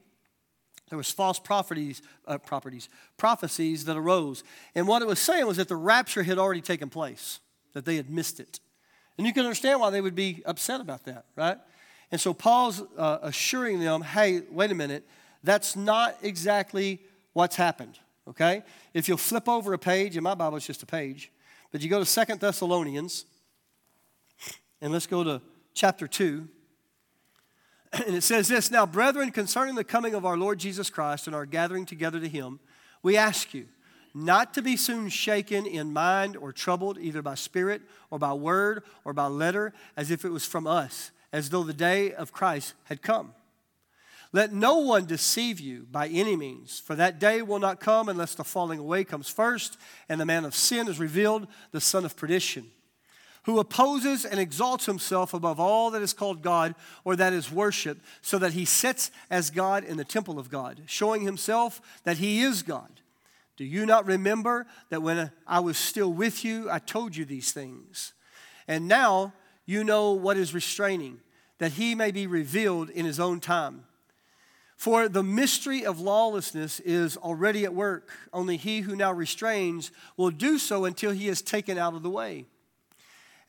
There 0.89 0.97
was 0.97 1.11
false 1.11 1.37
properties, 1.37 2.01
uh, 2.25 2.37
properties, 2.37 2.87
prophecies 3.17 3.85
that 3.85 3.97
arose. 3.97 4.43
And 4.73 4.87
what 4.87 5.01
it 5.01 5.07
was 5.07 5.19
saying 5.19 5.45
was 5.45 5.57
that 5.57 5.67
the 5.67 5.75
rapture 5.75 6.23
had 6.23 6.37
already 6.37 6.61
taken 6.61 6.89
place, 6.89 7.39
that 7.73 7.85
they 7.85 7.97
had 7.97 8.09
missed 8.09 8.39
it. 8.39 8.59
And 9.17 9.27
you 9.27 9.33
can 9.33 9.43
understand 9.43 9.81
why 9.81 9.89
they 9.89 10.01
would 10.01 10.15
be 10.15 10.41
upset 10.45 10.79
about 10.79 11.03
that, 11.05 11.25
right? 11.35 11.57
And 12.11 12.21
so 12.21 12.33
Paul's 12.33 12.81
uh, 12.97 13.17
assuring 13.21 13.81
them, 13.81 14.01
hey, 14.01 14.43
wait 14.49 14.71
a 14.71 14.75
minute, 14.75 15.05
that's 15.43 15.75
not 15.75 16.15
exactly 16.21 17.01
what's 17.33 17.57
happened 17.57 17.99
okay? 18.29 18.63
If 18.93 19.07
you'll 19.07 19.17
flip 19.17 19.47
over 19.47 19.73
a 19.73 19.79
page, 19.79 20.17
in 20.17 20.23
my 20.23 20.35
Bible 20.35 20.57
it's 20.57 20.67
just 20.67 20.83
a 20.83 20.87
page, 20.87 21.31
but 21.71 21.81
you 21.81 21.89
go 21.89 21.99
to 21.99 22.05
Second 22.05 22.39
Thessalonians, 22.39 23.25
and 24.81 24.93
let's 24.93 25.07
go 25.07 25.23
to 25.23 25.41
chapter 25.73 26.07
2. 26.07 26.47
And 28.05 28.15
it 28.15 28.21
says 28.21 28.49
this 28.49 28.69
Now, 28.69 28.85
brethren, 28.85 29.31
concerning 29.31 29.75
the 29.75 29.83
coming 29.83 30.13
of 30.13 30.25
our 30.25 30.37
Lord 30.37 30.59
Jesus 30.59 30.89
Christ 30.89 31.25
and 31.25 31.35
our 31.35 31.45
gathering 31.45 31.85
together 31.85 32.19
to 32.19 32.27
him, 32.27 32.59
we 33.01 33.15
ask 33.15 33.53
you 33.53 33.67
not 34.13 34.53
to 34.55 34.61
be 34.61 34.75
soon 34.75 35.09
shaken 35.09 35.65
in 35.65 35.93
mind 35.93 36.35
or 36.35 36.51
troubled, 36.51 36.97
either 36.97 37.21
by 37.21 37.35
spirit 37.35 37.81
or 38.11 38.19
by 38.19 38.33
word 38.33 38.83
or 39.05 39.13
by 39.13 39.27
letter, 39.27 39.73
as 39.95 40.11
if 40.11 40.25
it 40.25 40.31
was 40.31 40.45
from 40.45 40.67
us, 40.67 41.11
as 41.31 41.49
though 41.49 41.63
the 41.63 41.73
day 41.73 42.11
of 42.13 42.33
Christ 42.33 42.73
had 42.85 43.01
come. 43.01 43.33
Let 44.33 44.51
no 44.53 44.79
one 44.79 45.05
deceive 45.05 45.59
you 45.59 45.87
by 45.89 46.07
any 46.07 46.35
means, 46.35 46.79
for 46.79 46.95
that 46.95 47.19
day 47.19 47.41
will 47.41 47.59
not 47.59 47.79
come 47.79 48.09
unless 48.09 48.35
the 48.35 48.43
falling 48.43 48.79
away 48.79 49.03
comes 49.03 49.29
first, 49.29 49.77
and 50.09 50.19
the 50.19 50.25
man 50.25 50.45
of 50.45 50.55
sin 50.55 50.87
is 50.87 50.99
revealed, 50.99 51.47
the 51.71 51.81
son 51.81 52.03
of 52.03 52.17
perdition, 52.17 52.65
who 53.43 53.59
opposes 53.59 54.25
and 54.25 54.39
exalts 54.39 54.85
himself 54.85 55.33
above 55.33 55.59
all 55.59 55.91
that 55.91 56.01
is 56.01 56.11
called 56.11 56.41
God 56.41 56.75
or 57.05 57.15
that 57.15 57.31
is 57.31 57.51
worship, 57.51 57.99
so 58.21 58.37
that 58.37 58.51
he 58.51 58.65
sits 58.65 59.11
as 59.29 59.49
God 59.49 59.85
in 59.85 59.95
the 59.95 60.03
temple 60.03 60.37
of 60.37 60.49
God, 60.49 60.81
showing 60.85 61.21
himself 61.21 61.81
that 62.03 62.17
he 62.17 62.41
is 62.41 62.63
God. 62.63 62.91
Do 63.55 63.63
you 63.63 63.85
not 63.85 64.05
remember 64.05 64.67
that 64.89 65.01
when 65.01 65.31
I 65.47 65.61
was 65.61 65.77
still 65.77 66.11
with 66.13 66.45
you, 66.45 66.69
I 66.69 66.79
told 66.79 67.15
you 67.15 67.25
these 67.25 67.53
things? 67.53 68.13
And 68.67 68.87
now 68.87 69.33
you 69.65 69.83
know 69.83 70.11
what 70.11 70.37
is 70.37 70.53
restraining, 70.53 71.21
that 71.57 71.71
he 71.71 71.95
may 71.95 72.11
be 72.11 72.27
revealed 72.27 72.89
in 72.89 73.05
his 73.05 73.19
own 73.19 73.39
time. 73.39 73.85
For 74.77 75.09
the 75.09 75.23
mystery 75.23 75.83
of 75.83 75.99
lawlessness 75.99 76.79
is 76.81 77.17
already 77.17 77.65
at 77.65 77.73
work. 77.73 78.11
Only 78.31 78.57
he 78.57 78.81
who 78.81 78.95
now 78.95 79.11
restrains 79.11 79.91
will 80.15 80.29
do 80.29 80.59
so 80.59 80.85
until 80.85 81.11
he 81.11 81.27
is 81.27 81.41
taken 81.41 81.79
out 81.79 81.95
of 81.95 82.03
the 82.03 82.11
way. 82.11 82.45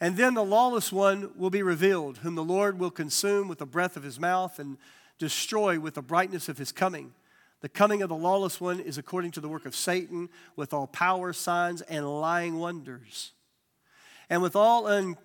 And 0.01 0.17
then 0.17 0.33
the 0.33 0.45
lawless 0.45 0.91
one 0.91 1.31
will 1.37 1.51
be 1.51 1.63
revealed, 1.63 2.19
whom 2.19 2.35
the 2.35 2.43
Lord 2.43 2.79
will 2.79 2.91
consume 2.91 3.47
with 3.47 3.59
the 3.59 3.67
breath 3.67 3.97
of 3.97 4.05
his 4.05 4.19
mouth 4.19 4.59
and 4.59 4.79
destroy 5.19 5.79
with 5.79 5.95
the 5.95 6.03
brightness 6.03 6.49
of 6.49 6.57
his 6.57 6.73
coming. 6.73 7.13
The 7.61 7.69
coming 7.69 8.01
of 8.01 8.09
the 8.09 8.15
lawless 8.15 8.59
one 8.59 8.81
is 8.81 8.97
according 8.97 9.33
to 9.33 9.41
the 9.41 9.49
work 9.49 9.67
of 9.67 9.77
Satan, 9.77 10.31
with 10.57 10.73
all 10.73 10.87
power, 10.87 11.35
signs, 11.35 11.83
and 11.83 12.09
lying 12.09 12.59
wonders, 12.59 13.33
and 14.31 14.41
with 14.41 14.57
all 14.57 14.87
un- 14.87 15.19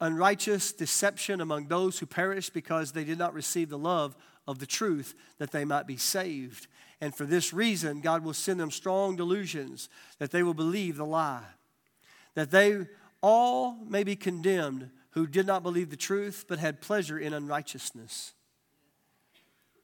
unrighteous 0.00 0.72
deception 0.72 1.40
among 1.40 1.68
those 1.68 1.98
who 1.98 2.06
perish 2.06 2.50
because 2.50 2.92
they 2.92 3.04
did 3.04 3.18
not 3.18 3.34
receive 3.34 3.68
the 3.68 3.78
love 3.78 4.16
of 4.46 4.58
the 4.58 4.66
truth 4.66 5.14
that 5.38 5.50
they 5.50 5.64
might 5.64 5.86
be 5.86 5.96
saved. 5.96 6.66
And 7.00 7.14
for 7.14 7.24
this 7.24 7.52
reason, 7.52 8.00
God 8.00 8.24
will 8.24 8.34
send 8.34 8.60
them 8.60 8.70
strong 8.70 9.16
delusions 9.16 9.88
that 10.18 10.30
they 10.30 10.42
will 10.42 10.54
believe 10.54 10.96
the 10.96 11.06
lie, 11.06 11.44
that 12.34 12.50
they 12.50 12.86
all 13.22 13.78
may 13.88 14.04
be 14.04 14.16
condemned 14.16 14.90
who 15.10 15.26
did 15.26 15.46
not 15.46 15.62
believe 15.62 15.90
the 15.90 15.96
truth 15.96 16.44
but 16.48 16.58
had 16.58 16.80
pleasure 16.80 17.18
in 17.18 17.32
unrighteousness. 17.32 18.32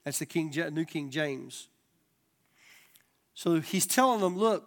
That's 0.04 0.18
the 0.18 0.26
King, 0.26 0.52
New 0.72 0.84
King 0.84 1.10
James. 1.10 1.68
So 3.34 3.60
he's 3.60 3.86
telling 3.86 4.20
them, 4.20 4.36
look, 4.36 4.66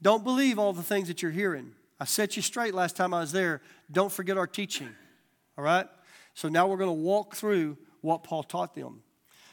don't 0.00 0.24
believe 0.24 0.58
all 0.58 0.72
the 0.72 0.82
things 0.82 1.08
that 1.08 1.22
you're 1.22 1.30
hearing. 1.30 1.72
I 1.98 2.04
set 2.04 2.36
you 2.36 2.42
straight 2.42 2.74
last 2.74 2.96
time 2.96 3.14
I 3.14 3.20
was 3.20 3.32
there. 3.32 3.62
Don't 3.90 4.12
forget 4.12 4.36
our 4.36 4.46
teaching. 4.46 4.90
All 5.56 5.64
right? 5.64 5.86
So 6.34 6.48
now 6.48 6.66
we're 6.66 6.76
going 6.76 6.90
to 6.90 6.92
walk 6.92 7.34
through 7.34 7.78
what 8.06 8.24
Paul 8.24 8.42
taught 8.42 8.74
them. 8.74 9.02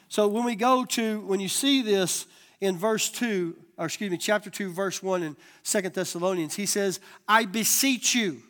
So 0.08 0.28
when 0.28 0.44
we 0.44 0.54
go 0.54 0.84
to, 0.84 1.20
when 1.22 1.40
you 1.40 1.48
see 1.48 1.82
this 1.82 2.26
in 2.60 2.78
verse 2.78 3.10
2, 3.10 3.56
or 3.76 3.86
excuse 3.86 4.10
me, 4.10 4.16
chapter 4.16 4.48
2, 4.48 4.72
verse 4.72 5.02
1 5.02 5.22
in 5.22 5.36
Second 5.64 5.92
Thessalonians, 5.92 6.54
he 6.54 6.66
says, 6.66 7.00
I 7.26 7.44
beseech 7.44 8.14
you. 8.14 8.40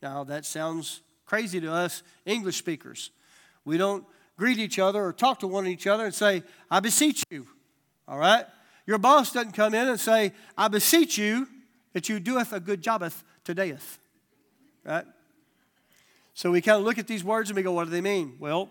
Now 0.00 0.24
that 0.24 0.46
sounds 0.46 1.00
crazy 1.26 1.60
to 1.60 1.72
us 1.72 2.02
English 2.24 2.56
speakers. 2.56 3.10
We 3.64 3.76
don't 3.76 4.04
greet 4.36 4.58
each 4.58 4.78
other 4.78 5.02
or 5.02 5.12
talk 5.12 5.40
to 5.40 5.46
one 5.46 5.66
each 5.66 5.86
other 5.86 6.04
and 6.04 6.14
say, 6.14 6.42
I 6.70 6.80
beseech 6.80 7.24
you. 7.30 7.46
All 8.06 8.18
right? 8.18 8.44
Your 8.86 8.98
boss 8.98 9.32
doesn't 9.32 9.52
come 9.52 9.74
in 9.74 9.88
and 9.88 9.98
say, 9.98 10.32
I 10.56 10.68
beseech 10.68 11.18
you 11.18 11.48
that 11.92 12.08
you 12.08 12.20
doeth 12.20 12.52
a 12.52 12.60
good 12.60 12.82
jobbeth 12.82 13.24
todayeth. 13.44 13.98
Right? 14.84 15.06
So 16.34 16.50
we 16.50 16.60
kind 16.60 16.78
of 16.78 16.84
look 16.84 16.98
at 16.98 17.06
these 17.06 17.22
words 17.22 17.48
and 17.48 17.56
we 17.56 17.62
go, 17.62 17.72
what 17.72 17.84
do 17.84 17.90
they 17.90 18.00
mean? 18.00 18.36
Well, 18.40 18.68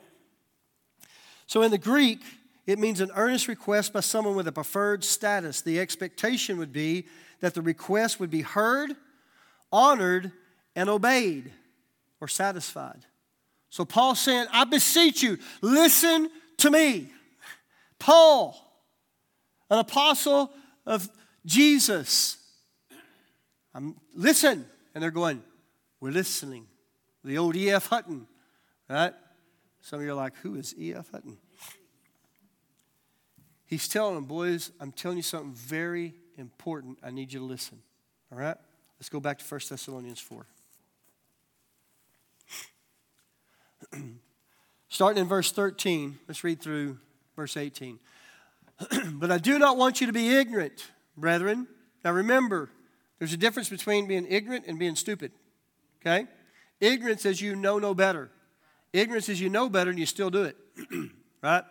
so 1.47 1.61
in 1.61 1.71
the 1.71 1.77
Greek, 1.77 2.19
it 2.65 2.77
means 2.77 2.99
an 3.01 3.11
earnest 3.15 3.47
request 3.47 3.93
by 3.93 4.01
someone 4.01 4.35
with 4.35 4.47
a 4.47 4.51
preferred 4.51 5.03
status. 5.03 5.61
The 5.61 5.79
expectation 5.79 6.57
would 6.57 6.73
be 6.73 7.05
that 7.39 7.53
the 7.53 7.61
request 7.61 8.19
would 8.19 8.29
be 8.29 8.41
heard, 8.41 8.95
honored, 9.71 10.31
and 10.75 10.89
obeyed 10.89 11.51
or 12.21 12.27
satisfied. 12.27 13.05
So 13.69 13.85
Paul 13.85 14.15
saying, 14.15 14.47
I 14.51 14.65
beseech 14.65 15.23
you, 15.23 15.37
listen 15.61 16.29
to 16.57 16.69
me. 16.69 17.11
Paul, 17.97 18.55
an 19.69 19.79
apostle 19.79 20.51
of 20.85 21.09
Jesus. 21.45 22.37
I'm, 23.73 23.95
listen. 24.13 24.65
And 24.93 25.01
they're 25.01 25.11
going, 25.11 25.41
We're 25.99 26.11
listening. 26.11 26.67
The 27.23 27.37
old 27.37 27.55
E.F. 27.55 27.87
Hutton, 27.87 28.27
right? 28.89 29.13
Some 29.81 29.99
of 29.99 30.05
you 30.05 30.11
are 30.11 30.15
like, 30.15 30.35
Who 30.37 30.55
is 30.55 30.75
E.F. 30.77 31.11
Hutton? 31.11 31.37
He's 33.65 33.87
telling 33.87 34.15
them, 34.15 34.25
Boys, 34.25 34.71
I'm 34.79 34.91
telling 34.91 35.17
you 35.17 35.23
something 35.23 35.53
very 35.53 36.13
important. 36.37 36.99
I 37.03 37.11
need 37.11 37.31
you 37.33 37.39
to 37.39 37.45
listen. 37.45 37.79
All 38.31 38.37
right? 38.37 38.57
Let's 38.99 39.09
go 39.09 39.19
back 39.19 39.39
to 39.39 39.45
1 39.45 39.61
Thessalonians 39.69 40.19
4. 40.19 40.45
Starting 44.89 45.21
in 45.21 45.27
verse 45.27 45.51
13, 45.51 46.19
let's 46.27 46.43
read 46.43 46.61
through 46.61 46.97
verse 47.35 47.57
18. 47.57 47.99
but 49.13 49.31
I 49.31 49.37
do 49.37 49.57
not 49.59 49.77
want 49.77 50.01
you 50.01 50.07
to 50.07 50.13
be 50.13 50.35
ignorant, 50.35 50.87
brethren. 51.17 51.67
Now 52.03 52.11
remember, 52.11 52.69
there's 53.19 53.33
a 53.33 53.37
difference 53.37 53.69
between 53.69 54.07
being 54.07 54.25
ignorant 54.29 54.65
and 54.67 54.77
being 54.77 54.95
stupid. 54.95 55.31
Okay? 56.01 56.27
Ignorance 56.83 57.25
is 57.25 57.39
you 57.39 57.55
know 57.55 57.79
no 57.79 57.93
better. 57.93 58.29
Ignorance 58.91 59.29
is 59.29 59.39
you 59.39 59.49
know 59.49 59.69
better 59.69 59.89
and 59.89 59.97
you 59.97 60.05
still 60.05 60.29
do 60.29 60.43
it. 60.43 60.57
right? 61.41 61.63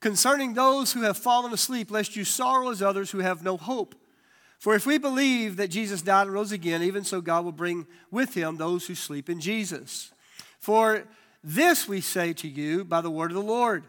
Concerning 0.00 0.54
those 0.54 0.94
who 0.94 1.02
have 1.02 1.18
fallen 1.18 1.52
asleep, 1.52 1.90
lest 1.90 2.16
you 2.16 2.24
sorrow 2.24 2.70
as 2.70 2.80
others 2.80 3.10
who 3.10 3.18
have 3.18 3.44
no 3.44 3.58
hope. 3.58 3.94
For 4.58 4.74
if 4.74 4.86
we 4.86 4.96
believe 4.96 5.58
that 5.58 5.68
Jesus 5.68 6.00
died 6.00 6.22
and 6.22 6.32
rose 6.32 6.52
again, 6.52 6.82
even 6.82 7.04
so 7.04 7.20
God 7.20 7.44
will 7.44 7.52
bring 7.52 7.86
with 8.10 8.32
him 8.32 8.56
those 8.56 8.86
who 8.86 8.94
sleep 8.94 9.28
in 9.28 9.40
Jesus. 9.40 10.10
For 10.58 11.04
this 11.44 11.86
we 11.86 12.00
say 12.00 12.32
to 12.32 12.48
you 12.48 12.86
by 12.86 13.02
the 13.02 13.10
word 13.10 13.30
of 13.30 13.36
the 13.36 13.42
Lord, 13.42 13.84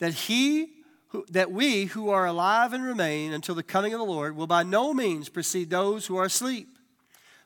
that 0.00 0.14
he 0.14 0.70
who, 1.08 1.24
that 1.30 1.52
we 1.52 1.84
who 1.84 2.10
are 2.10 2.26
alive 2.26 2.72
and 2.72 2.82
remain 2.82 3.32
until 3.32 3.54
the 3.54 3.62
coming 3.62 3.94
of 3.94 4.00
the 4.00 4.04
Lord 4.04 4.34
will 4.34 4.48
by 4.48 4.64
no 4.64 4.92
means 4.92 5.28
precede 5.28 5.70
those 5.70 6.06
who 6.06 6.16
are 6.16 6.24
asleep. 6.24 6.73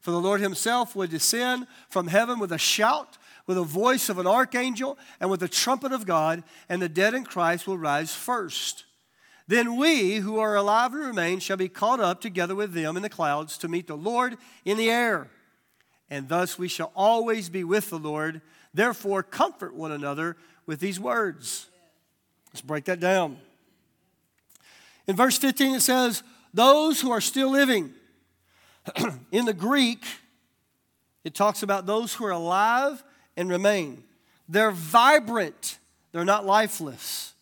For 0.00 0.10
the 0.10 0.20
Lord 0.20 0.40
himself 0.40 0.94
will 0.94 1.06
descend 1.06 1.66
from 1.88 2.06
heaven 2.06 2.38
with 2.38 2.52
a 2.52 2.58
shout, 2.58 3.18
with 3.46 3.56
the 3.56 3.64
voice 3.64 4.08
of 4.08 4.18
an 4.18 4.26
archangel, 4.26 4.98
and 5.20 5.30
with 5.30 5.40
the 5.40 5.48
trumpet 5.48 5.92
of 5.92 6.06
God, 6.06 6.42
and 6.68 6.80
the 6.80 6.88
dead 6.88 7.14
in 7.14 7.24
Christ 7.24 7.66
will 7.66 7.78
rise 7.78 8.14
first. 8.14 8.84
Then 9.48 9.76
we 9.76 10.16
who 10.16 10.38
are 10.38 10.54
alive 10.54 10.92
and 10.92 11.06
remain 11.06 11.40
shall 11.40 11.56
be 11.56 11.70
caught 11.70 12.00
up 12.00 12.20
together 12.20 12.54
with 12.54 12.74
them 12.74 12.96
in 12.96 13.02
the 13.02 13.08
clouds 13.08 13.56
to 13.58 13.68
meet 13.68 13.86
the 13.86 13.96
Lord 13.96 14.36
in 14.64 14.76
the 14.76 14.90
air. 14.90 15.28
And 16.10 16.28
thus 16.28 16.58
we 16.58 16.68
shall 16.68 16.92
always 16.94 17.48
be 17.48 17.64
with 17.64 17.88
the 17.88 17.98
Lord. 17.98 18.42
Therefore, 18.74 19.22
comfort 19.22 19.74
one 19.74 19.90
another 19.90 20.36
with 20.66 20.80
these 20.80 21.00
words. 21.00 21.68
Let's 22.52 22.60
break 22.60 22.84
that 22.84 23.00
down. 23.00 23.38
In 25.06 25.16
verse 25.16 25.38
15, 25.38 25.76
it 25.76 25.80
says, 25.80 26.22
Those 26.52 27.00
who 27.00 27.10
are 27.10 27.20
still 27.20 27.50
living. 27.50 27.94
in 29.32 29.44
the 29.44 29.52
Greek, 29.52 30.04
it 31.24 31.34
talks 31.34 31.62
about 31.62 31.86
those 31.86 32.14
who 32.14 32.24
are 32.24 32.30
alive 32.32 33.02
and 33.36 33.50
remain. 33.50 34.04
They're 34.48 34.70
vibrant, 34.70 35.78
they're 36.12 36.24
not 36.24 36.46
lifeless, 36.46 37.34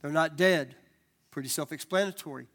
they're 0.00 0.10
not 0.10 0.36
dead. 0.36 0.74
Pretty 1.30 1.48
self 1.48 1.72
explanatory. 1.72 2.46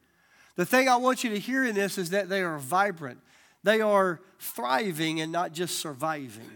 The 0.55 0.65
thing 0.65 0.89
I 0.89 0.97
want 0.97 1.23
you 1.23 1.29
to 1.31 1.39
hear 1.39 1.63
in 1.63 1.75
this 1.75 1.97
is 1.97 2.09
that 2.11 2.29
they 2.29 2.41
are 2.41 2.57
vibrant. 2.57 3.19
They 3.63 3.81
are 3.81 4.19
thriving 4.39 5.21
and 5.21 5.31
not 5.31 5.53
just 5.53 5.79
surviving. 5.79 6.51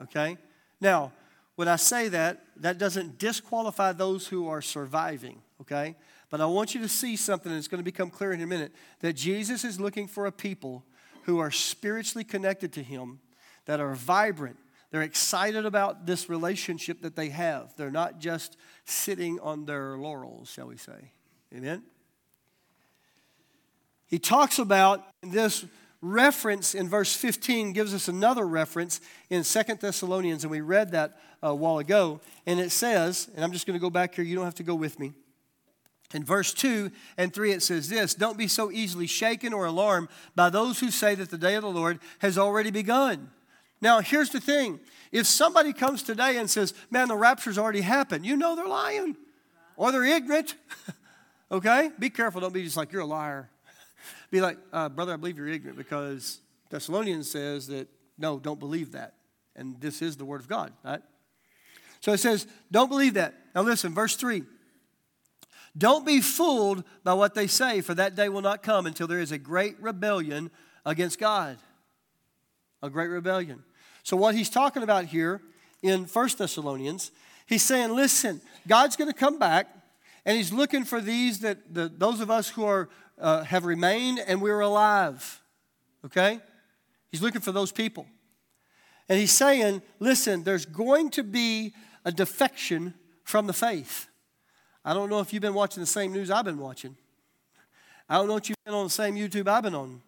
Okay? 0.00 0.38
Now, 0.80 1.12
when 1.56 1.68
I 1.68 1.76
say 1.76 2.08
that, 2.08 2.42
that 2.56 2.78
doesn't 2.78 3.18
disqualify 3.18 3.92
those 3.92 4.26
who 4.26 4.48
are 4.48 4.62
surviving, 4.62 5.40
okay? 5.62 5.96
But 6.28 6.40
I 6.40 6.46
want 6.46 6.74
you 6.74 6.80
to 6.82 6.88
see 6.88 7.16
something 7.16 7.50
that's 7.50 7.68
going 7.68 7.80
to 7.80 7.84
become 7.84 8.10
clear 8.10 8.32
in 8.32 8.42
a 8.42 8.46
minute 8.46 8.72
that 9.00 9.14
Jesus 9.14 9.64
is 9.64 9.80
looking 9.80 10.06
for 10.06 10.26
a 10.26 10.32
people 10.32 10.84
who 11.26 11.38
are 11.38 11.50
spiritually 11.50 12.24
connected 12.24 12.72
to 12.72 12.82
Him, 12.82 13.20
that 13.66 13.80
are 13.80 13.94
vibrant. 13.94 14.56
They're 14.90 15.02
excited 15.02 15.66
about 15.66 16.06
this 16.06 16.28
relationship 16.28 17.02
that 17.02 17.16
they 17.16 17.28
have. 17.30 17.74
They're 17.76 17.90
not 17.90 18.20
just 18.20 18.56
sitting 18.84 19.40
on 19.40 19.64
their 19.64 19.98
laurels, 19.98 20.50
shall 20.50 20.68
we 20.68 20.76
say. 20.76 21.10
Amen? 21.54 21.82
He 24.06 24.20
talks 24.20 24.60
about 24.60 25.04
this 25.22 25.64
reference 26.00 26.74
in 26.74 26.88
verse 26.88 27.14
15 27.16 27.72
gives 27.72 27.92
us 27.92 28.06
another 28.06 28.46
reference 28.46 29.00
in 29.28 29.42
Second 29.42 29.80
Thessalonians, 29.80 30.44
and 30.44 30.50
we 30.50 30.60
read 30.60 30.92
that 30.92 31.18
uh, 31.42 31.48
a 31.48 31.54
while 31.54 31.78
ago. 31.78 32.20
And 32.46 32.60
it 32.60 32.70
says, 32.70 33.28
and 33.34 33.44
I'm 33.44 33.52
just 33.52 33.66
going 33.66 33.78
to 33.78 33.82
go 33.82 33.90
back 33.90 34.14
here, 34.14 34.24
you 34.24 34.36
don't 34.36 34.44
have 34.44 34.54
to 34.56 34.62
go 34.62 34.76
with 34.76 35.00
me. 35.00 35.12
In 36.14 36.24
verse 36.24 36.54
2 36.54 36.90
and 37.16 37.34
3, 37.34 37.52
it 37.52 37.62
says 37.62 37.88
this 37.88 38.14
Don't 38.14 38.38
be 38.38 38.48
so 38.48 38.70
easily 38.70 39.06
shaken 39.06 39.52
or 39.52 39.66
alarmed 39.66 40.08
by 40.34 40.50
those 40.50 40.80
who 40.80 40.90
say 40.90 41.14
that 41.14 41.30
the 41.30 41.38
day 41.38 41.54
of 41.54 41.62
the 41.62 41.70
Lord 41.70 41.98
has 42.20 42.38
already 42.38 42.70
begun. 42.70 43.30
Now, 43.80 44.00
here's 44.00 44.30
the 44.30 44.40
thing 44.40 44.80
if 45.12 45.26
somebody 45.26 45.72
comes 45.72 46.02
today 46.02 46.36
and 46.36 46.48
says, 46.48 46.74
Man, 46.90 47.08
the 47.08 47.16
rapture's 47.16 47.58
already 47.58 47.80
happened, 47.80 48.24
you 48.24 48.36
know 48.36 48.54
they're 48.54 48.68
lying 48.68 49.16
or 49.76 49.92
they're 49.92 50.04
ignorant. 50.04 50.54
okay? 51.50 51.90
Be 51.98 52.10
careful. 52.10 52.40
Don't 52.40 52.54
be 52.54 52.62
just 52.62 52.76
like, 52.76 52.92
You're 52.92 53.02
a 53.02 53.06
liar. 53.06 53.50
Be 54.30 54.40
like, 54.40 54.58
uh, 54.72 54.88
brother, 54.88 55.12
I 55.12 55.16
believe 55.16 55.36
you're 55.36 55.48
ignorant 55.48 55.78
because 55.78 56.40
Thessalonians 56.70 57.30
says 57.30 57.68
that, 57.68 57.88
no, 58.18 58.38
don't 58.38 58.58
believe 58.58 58.92
that. 58.92 59.14
And 59.54 59.80
this 59.80 60.02
is 60.02 60.16
the 60.16 60.24
word 60.24 60.40
of 60.40 60.48
God, 60.48 60.72
right? 60.84 61.02
So 62.00 62.12
it 62.12 62.18
says, 62.18 62.46
don't 62.70 62.88
believe 62.88 63.14
that. 63.14 63.34
Now 63.54 63.62
listen, 63.62 63.94
verse 63.94 64.16
3. 64.16 64.42
Don't 65.76 66.06
be 66.06 66.20
fooled 66.20 66.84
by 67.04 67.14
what 67.14 67.34
they 67.34 67.46
say, 67.46 67.80
for 67.80 67.94
that 67.94 68.14
day 68.14 68.28
will 68.28 68.42
not 68.42 68.62
come 68.62 68.86
until 68.86 69.06
there 69.06 69.20
is 69.20 69.32
a 69.32 69.38
great 69.38 69.80
rebellion 69.80 70.50
against 70.84 71.18
God. 71.18 71.58
A 72.82 72.88
great 72.88 73.08
rebellion. 73.08 73.62
So, 74.02 74.16
what 74.16 74.34
he's 74.34 74.50
talking 74.50 74.82
about 74.82 75.06
here 75.06 75.42
in 75.82 76.04
1 76.04 76.28
Thessalonians, 76.38 77.10
he's 77.46 77.62
saying, 77.62 77.94
listen, 77.94 78.40
God's 78.66 78.96
going 78.96 79.10
to 79.10 79.18
come 79.18 79.38
back, 79.38 79.68
and 80.24 80.36
he's 80.36 80.52
looking 80.52 80.84
for 80.84 81.00
these 81.00 81.40
that 81.40 81.74
the, 81.74 81.88
those 81.88 82.20
of 82.20 82.30
us 82.30 82.48
who 82.48 82.64
are 82.64 82.88
uh, 83.18 83.44
have 83.44 83.64
remained 83.64 84.18
and 84.26 84.40
we're 84.40 84.60
alive. 84.60 85.40
Okay? 86.04 86.40
He's 87.10 87.22
looking 87.22 87.40
for 87.40 87.52
those 87.52 87.72
people. 87.72 88.06
And 89.08 89.18
he's 89.18 89.32
saying, 89.32 89.82
listen, 89.98 90.42
there's 90.42 90.66
going 90.66 91.10
to 91.10 91.22
be 91.22 91.74
a 92.04 92.12
defection 92.12 92.94
from 93.24 93.46
the 93.46 93.52
faith. 93.52 94.08
I 94.86 94.94
don't 94.94 95.10
know 95.10 95.18
if 95.18 95.32
you've 95.32 95.42
been 95.42 95.52
watching 95.52 95.80
the 95.80 95.86
same 95.86 96.12
news 96.12 96.30
I've 96.30 96.44
been 96.44 96.60
watching. 96.60 96.96
I 98.08 98.14
don't 98.18 98.28
know 98.28 98.36
if 98.36 98.48
you've 98.48 98.64
been 98.64 98.72
on 98.72 98.84
the 98.84 98.90
same 98.90 99.16
YouTube 99.16 99.48
I've 99.48 99.64
been 99.64 99.74
on. 99.74 100.00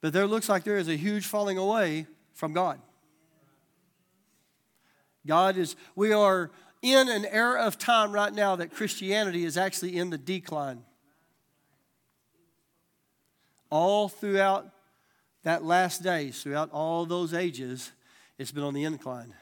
But 0.00 0.14
there 0.14 0.26
looks 0.26 0.48
like 0.48 0.64
there 0.64 0.78
is 0.78 0.88
a 0.88 0.96
huge 0.96 1.26
falling 1.26 1.58
away 1.58 2.06
from 2.32 2.54
God. 2.54 2.80
God 5.26 5.58
is, 5.58 5.76
we 5.94 6.10
are 6.10 6.50
in 6.80 7.10
an 7.10 7.26
era 7.26 7.60
of 7.60 7.76
time 7.76 8.12
right 8.12 8.32
now 8.32 8.56
that 8.56 8.72
Christianity 8.72 9.44
is 9.44 9.58
actually 9.58 9.98
in 9.98 10.08
the 10.08 10.16
decline. 10.16 10.84
All 13.68 14.08
throughout 14.08 14.70
that 15.42 15.64
last 15.64 16.02
days, 16.02 16.42
throughout 16.42 16.70
all 16.72 17.04
those 17.04 17.34
ages, 17.34 17.92
it's 18.38 18.52
been 18.52 18.64
on 18.64 18.72
the 18.72 18.84
incline. 18.84 19.34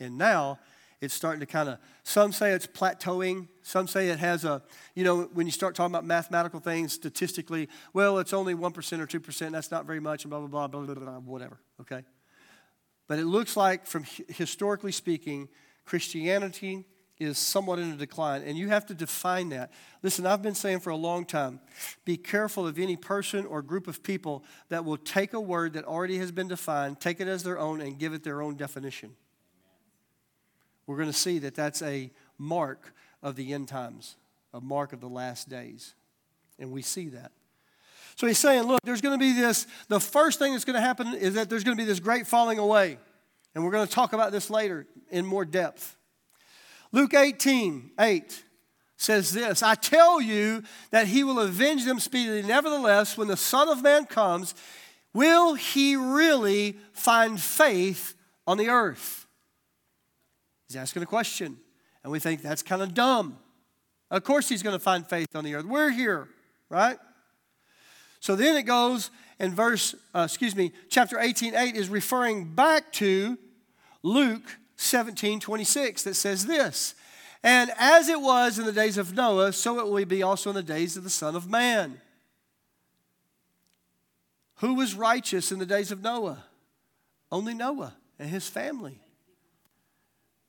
And 0.00 0.18
now 0.18 0.58
it's 1.02 1.12
starting 1.12 1.40
to 1.40 1.46
kind 1.46 1.68
of, 1.68 1.78
some 2.04 2.30
say 2.30 2.52
it's 2.52 2.68
plateauing. 2.68 3.48
Some 3.62 3.88
say 3.88 4.08
it 4.08 4.20
has 4.20 4.44
a, 4.44 4.62
you 4.94 5.02
know, 5.02 5.22
when 5.34 5.46
you 5.46 5.50
start 5.50 5.74
talking 5.74 5.92
about 5.92 6.04
mathematical 6.04 6.60
things 6.60 6.92
statistically, 6.92 7.68
well, 7.92 8.20
it's 8.20 8.32
only 8.32 8.54
1% 8.54 8.66
or 9.00 9.06
2%. 9.06 9.50
That's 9.50 9.72
not 9.72 9.84
very 9.84 9.98
much, 9.98 10.22
and 10.22 10.30
blah, 10.30 10.38
blah, 10.38 10.68
blah, 10.68 10.68
blah, 10.68 10.94
blah, 10.94 11.04
blah, 11.04 11.18
whatever, 11.18 11.58
okay? 11.80 12.04
But 13.08 13.18
it 13.18 13.24
looks 13.24 13.56
like, 13.56 13.84
from 13.84 14.04
historically 14.28 14.92
speaking, 14.92 15.48
Christianity 15.84 16.84
is 17.18 17.36
somewhat 17.36 17.80
in 17.80 17.90
a 17.90 17.96
decline, 17.96 18.42
and 18.42 18.56
you 18.56 18.68
have 18.68 18.86
to 18.86 18.94
define 18.94 19.48
that. 19.48 19.72
Listen, 20.04 20.24
I've 20.24 20.40
been 20.40 20.54
saying 20.54 20.80
for 20.80 20.90
a 20.90 20.96
long 20.96 21.24
time 21.24 21.58
be 22.04 22.16
careful 22.16 22.64
of 22.64 22.78
any 22.78 22.96
person 22.96 23.44
or 23.46 23.60
group 23.60 23.88
of 23.88 24.04
people 24.04 24.44
that 24.68 24.84
will 24.84 24.98
take 24.98 25.32
a 25.32 25.40
word 25.40 25.72
that 25.72 25.84
already 25.84 26.18
has 26.18 26.30
been 26.30 26.46
defined, 26.46 27.00
take 27.00 27.20
it 27.20 27.26
as 27.26 27.42
their 27.42 27.58
own, 27.58 27.80
and 27.80 27.98
give 27.98 28.12
it 28.14 28.22
their 28.22 28.40
own 28.40 28.54
definition 28.54 29.16
we're 30.86 30.96
going 30.96 31.10
to 31.10 31.16
see 31.16 31.38
that 31.40 31.54
that's 31.54 31.82
a 31.82 32.10
mark 32.38 32.94
of 33.22 33.36
the 33.36 33.52
end 33.52 33.68
times, 33.68 34.16
a 34.52 34.60
mark 34.60 34.92
of 34.92 35.00
the 35.00 35.08
last 35.08 35.48
days. 35.48 35.94
And 36.58 36.70
we 36.72 36.82
see 36.82 37.08
that. 37.10 37.32
So 38.16 38.26
he's 38.26 38.38
saying, 38.38 38.64
look, 38.64 38.80
there's 38.84 39.00
going 39.00 39.18
to 39.18 39.24
be 39.24 39.32
this, 39.32 39.66
the 39.88 40.00
first 40.00 40.38
thing 40.38 40.52
that's 40.52 40.64
going 40.64 40.74
to 40.74 40.82
happen 40.82 41.14
is 41.14 41.34
that 41.34 41.48
there's 41.48 41.64
going 41.64 41.76
to 41.76 41.82
be 41.82 41.86
this 41.86 42.00
great 42.00 42.26
falling 42.26 42.58
away. 42.58 42.98
And 43.54 43.64
we're 43.64 43.70
going 43.70 43.86
to 43.86 43.92
talk 43.92 44.12
about 44.12 44.32
this 44.32 44.50
later 44.50 44.86
in 45.10 45.24
more 45.24 45.44
depth. 45.44 45.96
Luke 46.92 47.14
18, 47.14 47.92
8 47.98 48.44
says 48.96 49.32
this 49.32 49.62
I 49.62 49.74
tell 49.74 50.20
you 50.20 50.62
that 50.90 51.06
he 51.06 51.24
will 51.24 51.40
avenge 51.40 51.84
them 51.84 51.98
speedily. 51.98 52.42
Nevertheless, 52.42 53.16
when 53.16 53.28
the 53.28 53.36
Son 53.36 53.68
of 53.68 53.82
Man 53.82 54.04
comes, 54.04 54.54
will 55.12 55.54
he 55.54 55.96
really 55.96 56.76
find 56.92 57.40
faith 57.40 58.14
on 58.46 58.58
the 58.58 58.68
earth? 58.68 59.21
He's 60.72 60.78
asking 60.78 61.02
a 61.02 61.06
question, 61.06 61.58
and 62.02 62.10
we 62.10 62.18
think 62.18 62.40
that's 62.40 62.62
kind 62.62 62.80
of 62.80 62.94
dumb. 62.94 63.36
Of 64.10 64.24
course, 64.24 64.48
he's 64.48 64.62
going 64.62 64.74
to 64.74 64.82
find 64.82 65.06
faith 65.06 65.36
on 65.36 65.44
the 65.44 65.54
earth. 65.54 65.66
We're 65.66 65.90
here, 65.90 66.28
right? 66.70 66.96
So 68.20 68.36
then 68.36 68.56
it 68.56 68.62
goes, 68.62 69.10
in 69.38 69.54
verse, 69.54 69.94
uh, 70.14 70.22
excuse 70.24 70.56
me, 70.56 70.72
chapter 70.88 71.20
18, 71.20 71.54
8 71.54 71.76
is 71.76 71.90
referring 71.90 72.54
back 72.54 72.90
to 72.92 73.36
Luke 74.02 74.56
17, 74.76 75.40
26, 75.40 76.04
that 76.04 76.14
says 76.14 76.46
this 76.46 76.94
And 77.42 77.70
as 77.78 78.08
it 78.08 78.22
was 78.22 78.58
in 78.58 78.64
the 78.64 78.72
days 78.72 78.96
of 78.96 79.12
Noah, 79.12 79.52
so 79.52 79.78
it 79.78 79.90
will 79.90 80.06
be 80.06 80.22
also 80.22 80.48
in 80.48 80.56
the 80.56 80.62
days 80.62 80.96
of 80.96 81.04
the 81.04 81.10
Son 81.10 81.36
of 81.36 81.50
Man. 81.50 82.00
Who 84.60 84.72
was 84.72 84.94
righteous 84.94 85.52
in 85.52 85.58
the 85.58 85.66
days 85.66 85.92
of 85.92 86.00
Noah? 86.00 86.42
Only 87.30 87.52
Noah 87.52 87.92
and 88.18 88.30
his 88.30 88.48
family. 88.48 89.01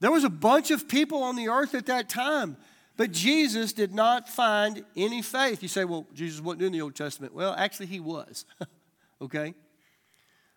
There 0.04 0.12
was 0.12 0.26
a 0.26 0.30
bunch 0.30 0.70
of 0.70 0.90
people 0.90 1.24
on 1.24 1.38
the 1.38 1.48
earth 1.48 1.74
at 1.74 1.86
that 1.86 2.10
time, 2.10 2.58
but 2.98 3.14
Jesus 3.14 3.72
did 3.72 3.94
not 3.94 4.28
find 4.28 4.84
any 4.98 5.22
faith. 5.22 5.64
You 5.64 5.70
say, 5.70 5.86
well, 5.86 6.06
Jesus 6.14 6.42
wasn't 6.42 6.64
in 6.64 6.74
the 6.74 6.82
Old 6.82 6.94
Testament. 6.94 7.34
Well, 7.34 7.56
actually, 7.58 7.86
he 7.86 8.02
was, 8.02 8.44
okay? 9.22 9.54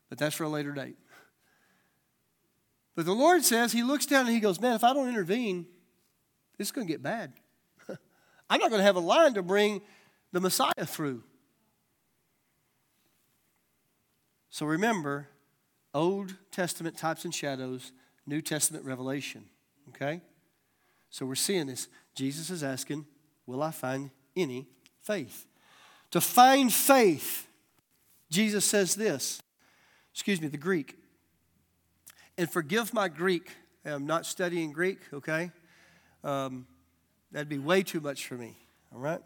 But 0.08 0.18
that's 0.18 0.34
for 0.34 0.42
a 0.42 0.48
later 0.48 0.72
date. 0.72 0.96
But 2.96 3.04
the 3.04 3.12
Lord 3.12 3.44
says, 3.44 3.70
He 3.70 3.84
looks 3.84 4.04
down 4.04 4.26
and 4.26 4.34
He 4.34 4.40
goes, 4.40 4.60
Man, 4.60 4.74
if 4.74 4.82
I 4.82 4.92
don't 4.92 5.08
intervene, 5.08 5.66
it's 6.58 6.72
going 6.72 6.88
to 6.88 6.92
get 6.92 7.00
bad. 7.00 7.32
I'm 8.50 8.58
not 8.58 8.70
going 8.70 8.80
to 8.80 8.84
have 8.84 8.96
a 8.96 9.00
line 9.00 9.34
to 9.34 9.44
bring 9.44 9.80
the 10.32 10.40
Messiah 10.40 10.72
through. 10.84 11.22
So 14.50 14.66
remember, 14.66 15.28
Old 15.94 16.34
Testament 16.50 16.98
types 16.98 17.24
and 17.24 17.32
shadows 17.32 17.92
New 18.26 18.40
Testament 18.40 18.84
revelation. 18.84 19.44
Okay? 19.90 20.20
So 21.10 21.24
we're 21.26 21.34
seeing 21.34 21.66
this. 21.66 21.88
Jesus 22.14 22.50
is 22.50 22.62
asking, 22.62 23.06
Will 23.46 23.62
I 23.62 23.70
find 23.70 24.10
any 24.36 24.66
faith? 25.02 25.46
To 26.10 26.20
find 26.20 26.72
faith, 26.72 27.46
Jesus 28.30 28.64
says 28.64 28.94
this. 28.94 29.40
Excuse 30.12 30.40
me, 30.40 30.48
the 30.48 30.56
Greek. 30.56 30.96
And 32.38 32.50
forgive 32.50 32.92
my 32.92 33.08
Greek. 33.08 33.50
I'm 33.84 34.06
not 34.06 34.26
studying 34.26 34.72
Greek, 34.72 34.98
okay? 35.12 35.52
Um, 36.24 36.66
that'd 37.30 37.48
be 37.48 37.58
way 37.58 37.82
too 37.82 38.00
much 38.00 38.26
for 38.26 38.34
me, 38.34 38.56
all 38.92 38.98
right? 38.98 39.20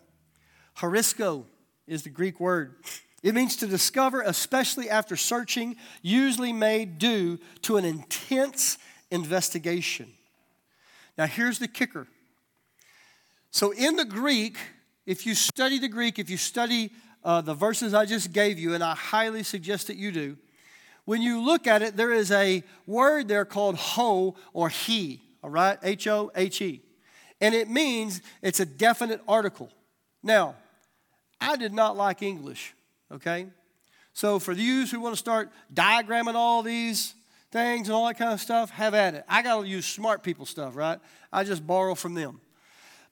Horisko 0.79 1.45
is 1.87 2.03
the 2.03 2.11
Greek 2.11 2.41
word. 2.41 2.77
It 3.23 3.35
means 3.35 3.57
to 3.57 3.67
discover, 3.67 4.23
especially 4.23 4.89
after 4.89 5.17
searching, 5.17 5.77
usually 6.03 6.53
made 6.53 6.99
due 6.99 7.39
to 7.63 7.77
an 7.77 7.85
intense 7.85 8.79
investigation. 9.11 10.13
Now, 11.19 11.27
here's 11.27 11.59
the 11.59 11.69
kicker. 11.69 12.07
So, 13.51 13.73
in 13.73 13.97
the 13.97 14.05
Greek, 14.05 14.57
if 15.07 15.27
you 15.27 15.35
study 15.35 15.79
the 15.79 15.89
Greek, 15.89 16.19
if 16.19 16.31
you 16.31 16.37
study 16.37 16.91
uh, 17.25 17.41
the 17.41 17.55
verses 17.55 17.95
I 17.95 18.07
just 18.07 18.33
gave 18.33 18.59
you, 18.59 18.75
and 18.75 18.83
I 18.83 18.95
highly 18.95 19.43
suggest 19.43 19.89
that 19.89 19.97
you 19.97 20.13
do, 20.13 20.37
when 21.05 21.23
you 21.23 21.41
look 21.43 21.67
at 21.67 21.83
it, 21.83 21.97
there 21.97 22.13
is 22.13 22.31
a 22.31 22.63
word 22.87 23.27
there 23.27 23.45
called 23.45 23.77
ho 23.77 24.37
or 24.53 24.69
he, 24.69 25.21
all 25.43 25.51
right? 25.51 25.79
H 25.83 26.07
O 26.07 26.31
H 26.35 26.63
E. 26.63 26.81
And 27.41 27.55
it 27.55 27.69
means 27.69 28.21
it's 28.43 28.61
a 28.61 28.67
definite 28.67 29.21
article. 29.27 29.71
Now, 30.23 30.55
I 31.41 31.57
did 31.57 31.73
not 31.73 31.97
like 31.97 32.23
English, 32.23 32.75
okay? 33.11 33.47
So, 34.13 34.39
for 34.39 34.53
you 34.53 34.87
who 34.87 35.01
want 35.01 35.15
to 35.15 35.19
start 35.19 35.51
diagramming 35.73 36.35
all 36.35 36.63
these 36.63 37.15
things 37.51 37.89
and 37.89 37.95
all 37.95 38.07
that 38.07 38.19
kind 38.19 38.33
of 38.33 38.41
stuff, 38.41 38.71
have 38.71 38.95
at 38.95 39.15
it. 39.15 39.25
I 39.29 39.43
got 39.43 39.63
to 39.63 39.69
use 39.69 39.87
smart 39.87 40.23
people 40.23 40.47
stuff, 40.47 40.77
right? 40.77 40.99
I 41.33 41.45
just 41.45 41.67
borrow 41.67 41.95
from 41.95 42.15
them. 42.15 42.41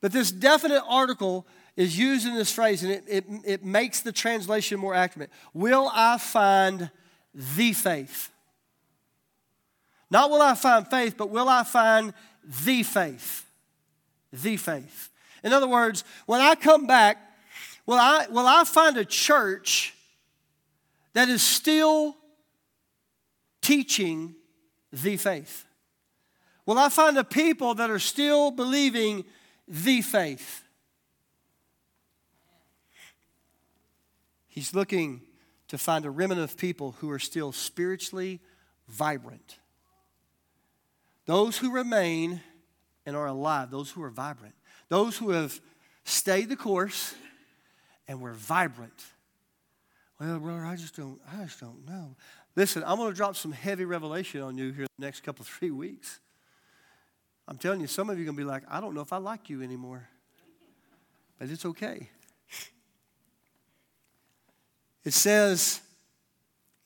But 0.00 0.12
this 0.12 0.30
definite 0.30 0.82
article 0.88 1.46
is 1.76 1.98
used 1.98 2.26
in 2.26 2.34
this 2.34 2.52
phrase, 2.52 2.82
and 2.82 2.92
it, 2.92 3.04
it, 3.08 3.24
it 3.44 3.64
makes 3.64 4.00
the 4.00 4.12
translation 4.12 4.78
more 4.78 4.94
accurate. 4.94 5.30
Will 5.54 5.90
I 5.92 6.18
find 6.18 6.90
the 7.34 7.72
faith? 7.72 8.30
Not 10.10 10.30
will 10.30 10.42
I 10.42 10.54
find 10.54 10.86
faith, 10.88 11.16
but 11.16 11.30
will 11.30 11.48
I 11.48 11.64
find 11.64 12.14
the 12.64 12.82
faith? 12.82 13.44
The 14.32 14.56
faith. 14.56 15.10
In 15.44 15.52
other 15.52 15.68
words, 15.68 16.04
when 16.26 16.40
I 16.40 16.54
come 16.54 16.86
back, 16.86 17.18
will 17.86 17.98
I, 17.98 18.26
will 18.28 18.46
I 18.46 18.64
find 18.64 18.96
a 18.96 19.04
church 19.04 19.94
that 21.12 21.28
is 21.28 21.42
still 21.42 22.16
teaching 23.68 24.34
the 24.90 25.18
faith? 25.18 25.66
Will 26.64 26.78
I 26.78 26.88
find 26.88 27.18
a 27.18 27.24
people 27.24 27.74
that 27.74 27.90
are 27.90 27.98
still 27.98 28.50
believing 28.50 29.26
the 29.66 30.00
faith? 30.00 30.64
He's 34.48 34.74
looking 34.74 35.20
to 35.68 35.76
find 35.76 36.06
a 36.06 36.10
remnant 36.10 36.40
of 36.40 36.56
people 36.56 36.96
who 37.00 37.10
are 37.10 37.18
still 37.18 37.52
spiritually 37.52 38.40
vibrant. 38.88 39.58
Those 41.26 41.58
who 41.58 41.70
remain 41.70 42.40
and 43.04 43.14
are 43.14 43.26
alive, 43.26 43.70
those 43.70 43.90
who 43.90 44.02
are 44.02 44.10
vibrant, 44.10 44.54
those 44.88 45.18
who 45.18 45.30
have 45.30 45.60
stayed 46.04 46.48
the 46.48 46.56
course 46.56 47.14
and 48.08 48.22
were 48.22 48.32
vibrant. 48.32 49.04
Well, 50.18 50.38
brother, 50.38 50.64
I 50.64 50.76
just 50.76 50.96
don't, 50.96 51.20
I 51.30 51.44
just 51.44 51.60
don't 51.60 51.86
know. 51.86 52.16
Listen, 52.58 52.82
I'm 52.84 52.96
going 52.96 53.08
to 53.08 53.16
drop 53.16 53.36
some 53.36 53.52
heavy 53.52 53.84
revelation 53.84 54.40
on 54.40 54.58
you 54.58 54.72
here 54.72 54.82
in 54.82 54.88
the 54.98 55.06
next 55.06 55.20
couple, 55.20 55.44
three 55.44 55.70
weeks. 55.70 56.18
I'm 57.46 57.56
telling 57.56 57.80
you, 57.80 57.86
some 57.86 58.10
of 58.10 58.18
you 58.18 58.24
are 58.24 58.26
going 58.26 58.36
to 58.36 58.42
be 58.42 58.48
like, 58.48 58.64
I 58.68 58.80
don't 58.80 58.96
know 58.96 59.00
if 59.00 59.12
I 59.12 59.18
like 59.18 59.48
you 59.48 59.62
anymore. 59.62 60.08
But 61.38 61.50
it's 61.50 61.64
okay. 61.64 62.10
It 65.04 65.12
says 65.12 65.80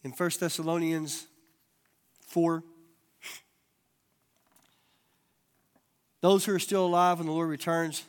in 0.05 0.11
1 0.11 0.31
Thessalonians 0.39 1.27
4 2.27 2.63
those 6.21 6.45
who 6.45 6.55
are 6.55 6.59
still 6.59 6.85
alive 6.85 7.17
when 7.17 7.29
the 7.29 7.33
Lord 7.33 7.49
returns, 7.49 8.05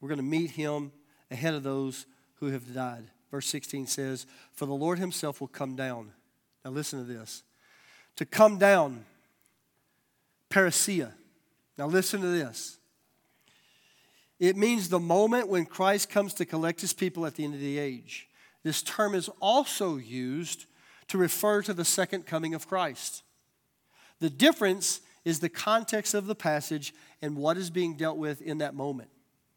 we're 0.00 0.08
going 0.08 0.18
to 0.18 0.24
meet 0.24 0.50
him 0.50 0.90
ahead 1.30 1.54
of 1.54 1.62
those 1.62 2.04
who 2.40 2.46
have 2.46 2.74
died. 2.74 3.04
Verse 3.30 3.46
16 3.46 3.86
says, 3.86 4.26
For 4.52 4.66
the 4.66 4.74
Lord 4.74 4.98
himself 4.98 5.40
will 5.40 5.46
come 5.46 5.76
down 5.76 6.10
now, 6.66 6.72
listen 6.72 6.98
to 6.98 7.04
this. 7.04 7.44
To 8.16 8.24
come 8.24 8.58
down, 8.58 9.04
parousia. 10.50 11.12
Now, 11.78 11.86
listen 11.86 12.20
to 12.22 12.26
this. 12.26 12.78
It 14.40 14.56
means 14.56 14.88
the 14.88 14.98
moment 14.98 15.46
when 15.46 15.64
Christ 15.64 16.10
comes 16.10 16.34
to 16.34 16.44
collect 16.44 16.80
his 16.80 16.92
people 16.92 17.24
at 17.24 17.36
the 17.36 17.44
end 17.44 17.54
of 17.54 17.60
the 17.60 17.78
age. 17.78 18.28
This 18.64 18.82
term 18.82 19.14
is 19.14 19.30
also 19.38 19.96
used 19.96 20.66
to 21.06 21.18
refer 21.18 21.62
to 21.62 21.72
the 21.72 21.84
second 21.84 22.26
coming 22.26 22.52
of 22.52 22.66
Christ. 22.66 23.22
The 24.18 24.28
difference 24.28 25.02
is 25.24 25.38
the 25.38 25.48
context 25.48 26.14
of 26.14 26.26
the 26.26 26.34
passage 26.34 26.92
and 27.22 27.36
what 27.36 27.56
is 27.56 27.70
being 27.70 27.94
dealt 27.94 28.18
with 28.18 28.42
in 28.42 28.58
that 28.58 28.74
moment. 28.74 29.10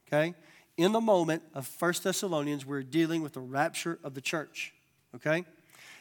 Okay? 0.07 0.35
In 0.77 0.91
the 0.91 1.01
moment 1.01 1.41
of 1.55 1.67
1 1.79 1.93
Thessalonians, 2.03 2.67
we're 2.67 2.83
dealing 2.83 3.23
with 3.23 3.33
the 3.33 3.39
rapture 3.39 3.97
of 4.03 4.13
the 4.13 4.21
church. 4.21 4.75
Okay? 5.15 5.43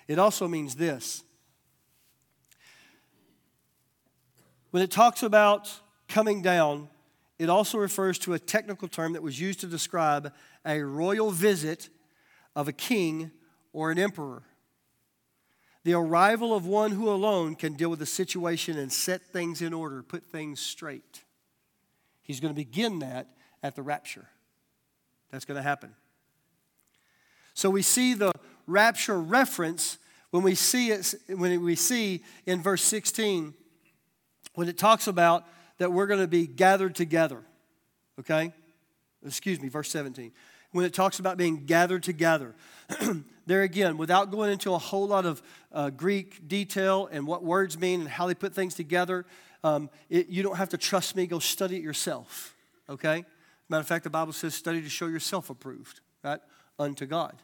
It 0.08 0.18
also 0.18 0.48
means 0.48 0.74
this. 0.74 1.22
When 4.70 4.82
it 4.82 4.90
talks 4.90 5.22
about 5.22 5.70
coming 6.08 6.42
down, 6.42 6.88
it 7.38 7.48
also 7.48 7.78
refers 7.78 8.18
to 8.20 8.32
a 8.32 8.38
technical 8.38 8.88
term 8.88 9.12
that 9.12 9.22
was 9.22 9.38
used 9.38 9.60
to 9.60 9.66
describe 9.66 10.32
a 10.66 10.80
royal 10.80 11.30
visit 11.30 11.88
of 12.56 12.66
a 12.66 12.72
king 12.72 13.30
or 13.72 13.90
an 13.90 13.98
emperor. 13.98 14.42
The 15.84 15.94
arrival 15.94 16.54
of 16.54 16.66
one 16.66 16.90
who 16.90 17.08
alone 17.08 17.54
can 17.54 17.74
deal 17.74 17.88
with 17.88 18.00
the 18.00 18.06
situation 18.06 18.76
and 18.78 18.92
set 18.92 19.22
things 19.22 19.62
in 19.62 19.72
order, 19.72 20.02
put 20.02 20.24
things 20.24 20.58
straight. 20.60 21.24
He's 22.22 22.40
going 22.40 22.52
to 22.52 22.56
begin 22.56 22.98
that 22.98 23.28
at 23.62 23.76
the 23.76 23.82
rapture. 23.82 24.26
That's 25.30 25.44
going 25.44 25.56
to 25.56 25.62
happen. 25.62 25.94
So 27.54 27.70
we 27.70 27.82
see 27.82 28.14
the 28.14 28.32
rapture 28.68 29.18
reference 29.18 29.98
when 30.30 30.42
we 30.42 30.54
see 30.54 30.90
it 30.90 31.14
when 31.28 31.62
we 31.62 31.74
see 31.74 32.22
in 32.46 32.62
verse 32.62 32.82
16 32.82 33.54
when 34.54 34.68
it 34.68 34.76
talks 34.76 35.06
about 35.06 35.46
that 35.78 35.92
we're 35.92 36.06
going 36.06 36.20
to 36.20 36.28
be 36.28 36.46
gathered 36.46 36.94
together. 36.94 37.42
Okay? 38.20 38.52
Excuse 39.24 39.60
me, 39.60 39.68
verse 39.68 39.90
17. 39.90 40.32
When 40.72 40.84
it 40.84 40.92
talks 40.92 41.18
about 41.18 41.36
being 41.36 41.64
gathered 41.64 42.02
together. 42.02 42.54
there 43.46 43.62
again, 43.62 43.96
without 43.96 44.30
going 44.30 44.50
into 44.50 44.74
a 44.74 44.78
whole 44.78 45.06
lot 45.06 45.24
of 45.24 45.42
uh, 45.72 45.90
Greek 45.90 46.46
detail 46.46 47.08
and 47.10 47.26
what 47.26 47.42
words 47.42 47.78
mean 47.78 48.00
and 48.00 48.08
how 48.08 48.26
they 48.26 48.34
put 48.34 48.54
things 48.54 48.74
together, 48.74 49.24
um, 49.64 49.88
it, 50.10 50.28
you 50.28 50.42
don't 50.42 50.56
have 50.56 50.68
to 50.70 50.76
trust 50.76 51.16
me. 51.16 51.26
Go 51.26 51.38
study 51.38 51.76
it 51.76 51.82
yourself. 51.82 52.54
Okay? 52.88 53.24
Matter 53.68 53.80
of 53.80 53.86
fact, 53.86 54.04
the 54.04 54.10
Bible 54.10 54.32
says, 54.32 54.54
study 54.54 54.82
to 54.82 54.88
show 54.88 55.06
yourself 55.06 55.50
approved, 55.50 56.00
right? 56.22 56.40
Unto 56.78 57.06
God. 57.06 57.36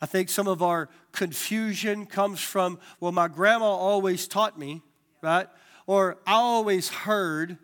I 0.00 0.06
think 0.06 0.28
some 0.28 0.46
of 0.46 0.62
our 0.62 0.88
confusion 1.12 2.06
comes 2.06 2.40
from, 2.40 2.78
well, 3.00 3.12
my 3.12 3.28
grandma 3.28 3.66
always 3.66 4.28
taught 4.28 4.58
me, 4.58 4.82
right? 5.22 5.48
Or 5.86 6.18
I 6.26 6.34
always 6.34 6.88
heard, 6.88 7.56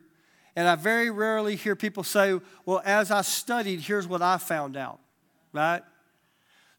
and 0.56 0.66
I 0.66 0.74
very 0.76 1.10
rarely 1.10 1.56
hear 1.56 1.76
people 1.76 2.04
say, 2.04 2.38
well, 2.64 2.80
as 2.84 3.10
I 3.10 3.20
studied, 3.20 3.80
here's 3.80 4.06
what 4.06 4.22
I 4.22 4.38
found 4.38 4.76
out, 4.76 5.00
right? 5.52 5.82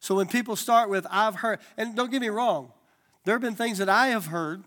So 0.00 0.16
when 0.16 0.26
people 0.26 0.56
start 0.56 0.90
with, 0.90 1.06
I've 1.10 1.36
heard, 1.36 1.60
and 1.76 1.94
don't 1.94 2.10
get 2.10 2.20
me 2.20 2.28
wrong, 2.28 2.72
there 3.24 3.34
have 3.34 3.42
been 3.42 3.54
things 3.54 3.78
that 3.78 3.88
I 3.88 4.08
have 4.08 4.26
heard 4.26 4.64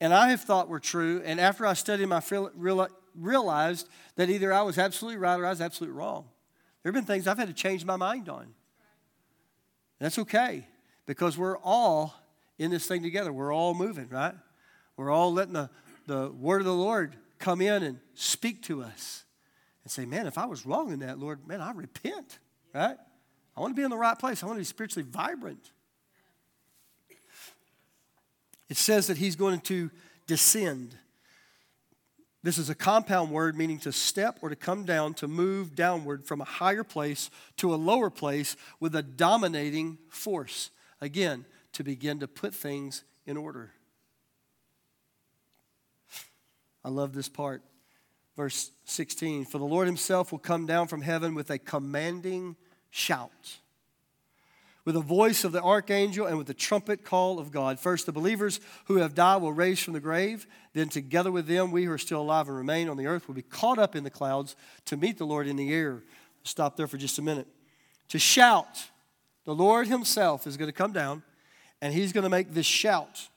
and 0.00 0.14
I 0.14 0.30
have 0.30 0.42
thought 0.42 0.68
were 0.68 0.78
true, 0.78 1.22
and 1.24 1.40
after 1.40 1.66
I 1.66 1.72
studied 1.72 2.04
them, 2.04 2.12
I 2.12 2.22
realized 3.16 3.88
that 4.14 4.30
either 4.30 4.52
I 4.52 4.62
was 4.62 4.78
absolutely 4.78 5.18
right 5.18 5.38
or 5.40 5.44
I 5.44 5.50
was 5.50 5.60
absolutely 5.60 5.98
wrong. 5.98 6.26
There 6.82 6.92
have 6.92 6.94
been 6.94 7.04
things 7.04 7.26
I've 7.26 7.38
had 7.38 7.48
to 7.48 7.54
change 7.54 7.84
my 7.84 7.96
mind 7.96 8.28
on. 8.28 8.54
That's 9.98 10.18
okay 10.18 10.66
because 11.06 11.36
we're 11.36 11.58
all 11.58 12.14
in 12.58 12.70
this 12.70 12.86
thing 12.86 13.02
together. 13.02 13.32
We're 13.32 13.52
all 13.52 13.74
moving, 13.74 14.08
right? 14.08 14.34
We're 14.96 15.10
all 15.10 15.32
letting 15.32 15.54
the, 15.54 15.70
the 16.06 16.30
word 16.30 16.60
of 16.60 16.66
the 16.66 16.74
Lord 16.74 17.16
come 17.38 17.60
in 17.60 17.82
and 17.82 17.98
speak 18.14 18.62
to 18.64 18.82
us 18.82 19.24
and 19.84 19.90
say, 19.90 20.04
man, 20.04 20.26
if 20.26 20.38
I 20.38 20.46
was 20.46 20.66
wrong 20.66 20.92
in 20.92 21.00
that, 21.00 21.18
Lord, 21.18 21.46
man, 21.46 21.60
I 21.60 21.72
repent, 21.72 22.38
right? 22.74 22.96
I 23.56 23.60
want 23.60 23.74
to 23.74 23.76
be 23.76 23.82
in 23.82 23.90
the 23.90 23.96
right 23.96 24.18
place. 24.18 24.42
I 24.42 24.46
want 24.46 24.56
to 24.56 24.60
be 24.60 24.64
spiritually 24.64 25.08
vibrant. 25.08 25.70
It 28.68 28.76
says 28.76 29.06
that 29.06 29.16
he's 29.16 29.34
going 29.34 29.60
to 29.60 29.90
descend. 30.26 30.94
This 32.42 32.58
is 32.58 32.70
a 32.70 32.74
compound 32.74 33.30
word 33.30 33.56
meaning 33.56 33.78
to 33.80 33.92
step 33.92 34.38
or 34.42 34.48
to 34.48 34.56
come 34.56 34.84
down, 34.84 35.14
to 35.14 35.26
move 35.26 35.74
downward 35.74 36.24
from 36.24 36.40
a 36.40 36.44
higher 36.44 36.84
place 36.84 37.30
to 37.56 37.74
a 37.74 37.76
lower 37.76 38.10
place 38.10 38.56
with 38.78 38.94
a 38.94 39.02
dominating 39.02 39.98
force. 40.08 40.70
Again, 41.00 41.44
to 41.72 41.82
begin 41.82 42.20
to 42.20 42.28
put 42.28 42.54
things 42.54 43.04
in 43.26 43.36
order. 43.36 43.72
I 46.84 46.90
love 46.90 47.12
this 47.12 47.28
part. 47.28 47.62
Verse 48.36 48.70
16 48.84 49.44
For 49.44 49.58
the 49.58 49.64
Lord 49.64 49.86
himself 49.86 50.32
will 50.32 50.38
come 50.38 50.64
down 50.64 50.86
from 50.86 51.02
heaven 51.02 51.34
with 51.34 51.50
a 51.50 51.58
commanding 51.58 52.56
shout, 52.90 53.58
with 54.84 54.96
a 54.96 55.00
voice 55.00 55.44
of 55.44 55.52
the 55.52 55.62
archangel, 55.62 56.26
and 56.26 56.38
with 56.38 56.46
the 56.46 56.54
trumpet 56.54 57.04
call 57.04 57.38
of 57.38 57.50
God. 57.50 57.78
First, 57.80 58.06
the 58.06 58.12
believers 58.12 58.60
who 58.86 58.96
have 58.96 59.14
died 59.14 59.42
will 59.42 59.52
raise 59.52 59.80
from 59.80 59.94
the 59.94 60.00
grave. 60.00 60.46
Then, 60.78 60.88
together 60.88 61.32
with 61.32 61.48
them, 61.48 61.72
we 61.72 61.86
who 61.86 61.90
are 61.90 61.98
still 61.98 62.20
alive 62.20 62.46
and 62.46 62.56
remain 62.56 62.88
on 62.88 62.96
the 62.96 63.08
earth 63.08 63.26
will 63.26 63.34
be 63.34 63.42
caught 63.42 63.80
up 63.80 63.96
in 63.96 64.04
the 64.04 64.10
clouds 64.10 64.54
to 64.84 64.96
meet 64.96 65.18
the 65.18 65.26
Lord 65.26 65.48
in 65.48 65.56
the 65.56 65.74
air. 65.74 66.04
Stop 66.44 66.76
there 66.76 66.86
for 66.86 66.96
just 66.96 67.18
a 67.18 67.22
minute. 67.22 67.48
To 68.10 68.18
shout, 68.20 68.84
the 69.44 69.56
Lord 69.56 69.88
himself 69.88 70.46
is 70.46 70.56
going 70.56 70.68
to 70.68 70.72
come 70.72 70.92
down, 70.92 71.24
and 71.82 71.92
he's 71.92 72.12
going 72.12 72.22
to 72.22 72.30
make 72.30 72.54
this 72.54 72.64
shout. 72.64 73.28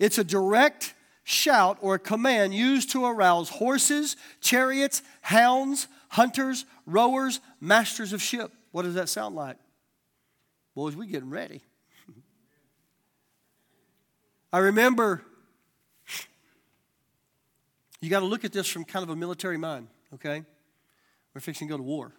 It's 0.00 0.18
a 0.18 0.24
direct 0.24 0.94
shout 1.22 1.78
or 1.82 2.00
command 2.00 2.52
used 2.52 2.90
to 2.90 3.04
arouse 3.04 3.48
horses, 3.48 4.16
chariots, 4.40 5.00
hounds, 5.20 5.86
hunters, 6.08 6.64
rowers, 6.84 7.38
masters 7.60 8.12
of 8.12 8.20
ship. 8.20 8.50
What 8.72 8.82
does 8.82 8.94
that 8.94 9.08
sound 9.08 9.36
like? 9.36 9.56
Boys, 10.74 10.96
we 10.96 11.06
getting 11.06 11.30
ready. 11.30 11.62
I 14.52 14.58
remember 14.58 15.22
you 18.00 18.10
got 18.10 18.20
to 18.20 18.26
look 18.26 18.44
at 18.44 18.52
this 18.52 18.68
from 18.68 18.84
kind 18.84 19.02
of 19.02 19.10
a 19.10 19.16
military 19.16 19.58
mind, 19.58 19.88
okay? 20.14 20.44
We're 21.34 21.40
fixing 21.40 21.68
to 21.68 21.72
go 21.72 21.76
to 21.76 21.82
war. 21.82 22.12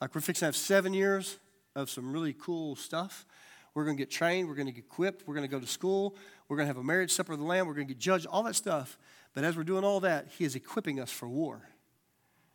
Like 0.00 0.14
we're 0.14 0.20
fixing 0.20 0.40
to 0.40 0.46
have 0.46 0.56
seven 0.56 0.92
years 0.92 1.38
of 1.74 1.90
some 1.90 2.12
really 2.12 2.34
cool 2.38 2.76
stuff. 2.76 3.26
We're 3.74 3.84
going 3.84 3.96
to 3.96 4.00
get 4.00 4.10
trained. 4.10 4.48
We're 4.48 4.54
going 4.54 4.66
to 4.66 4.72
get 4.72 4.84
equipped. 4.84 5.26
We're 5.26 5.34
going 5.34 5.46
to 5.46 5.50
go 5.50 5.60
to 5.60 5.66
school. 5.66 6.16
We're 6.48 6.56
going 6.56 6.64
to 6.66 6.74
have 6.74 6.78
a 6.78 6.84
marriage 6.84 7.12
supper 7.12 7.32
of 7.32 7.38
the 7.38 7.44
Lamb. 7.44 7.66
We're 7.66 7.74
going 7.74 7.86
to 7.86 7.94
get 7.94 8.00
judged, 8.00 8.26
all 8.26 8.42
that 8.44 8.56
stuff. 8.56 8.98
But 9.34 9.44
as 9.44 9.56
we're 9.56 9.64
doing 9.64 9.84
all 9.84 10.00
that, 10.00 10.28
He 10.36 10.44
is 10.44 10.54
equipping 10.56 11.00
us 11.00 11.10
for 11.10 11.28
war. 11.28 11.62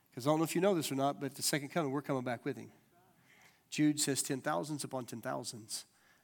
Because 0.09 0.27
I 0.27 0.29
don't 0.29 0.39
know 0.39 0.43
if 0.43 0.53
you 0.53 0.61
know 0.61 0.75
this 0.75 0.91
or 0.91 0.95
not, 0.95 1.19
but 1.19 1.35
the 1.35 1.41
second 1.41 1.69
coming, 1.69 1.91
we're 1.91 2.01
coming 2.01 2.23
back 2.23 2.45
with 2.45 2.57
Him. 2.57 2.71
Jude 3.69 3.99
says 3.99 4.21
10,000s 4.21 4.83
upon 4.83 5.05
10,000s. 5.05 5.53
And 5.53 5.65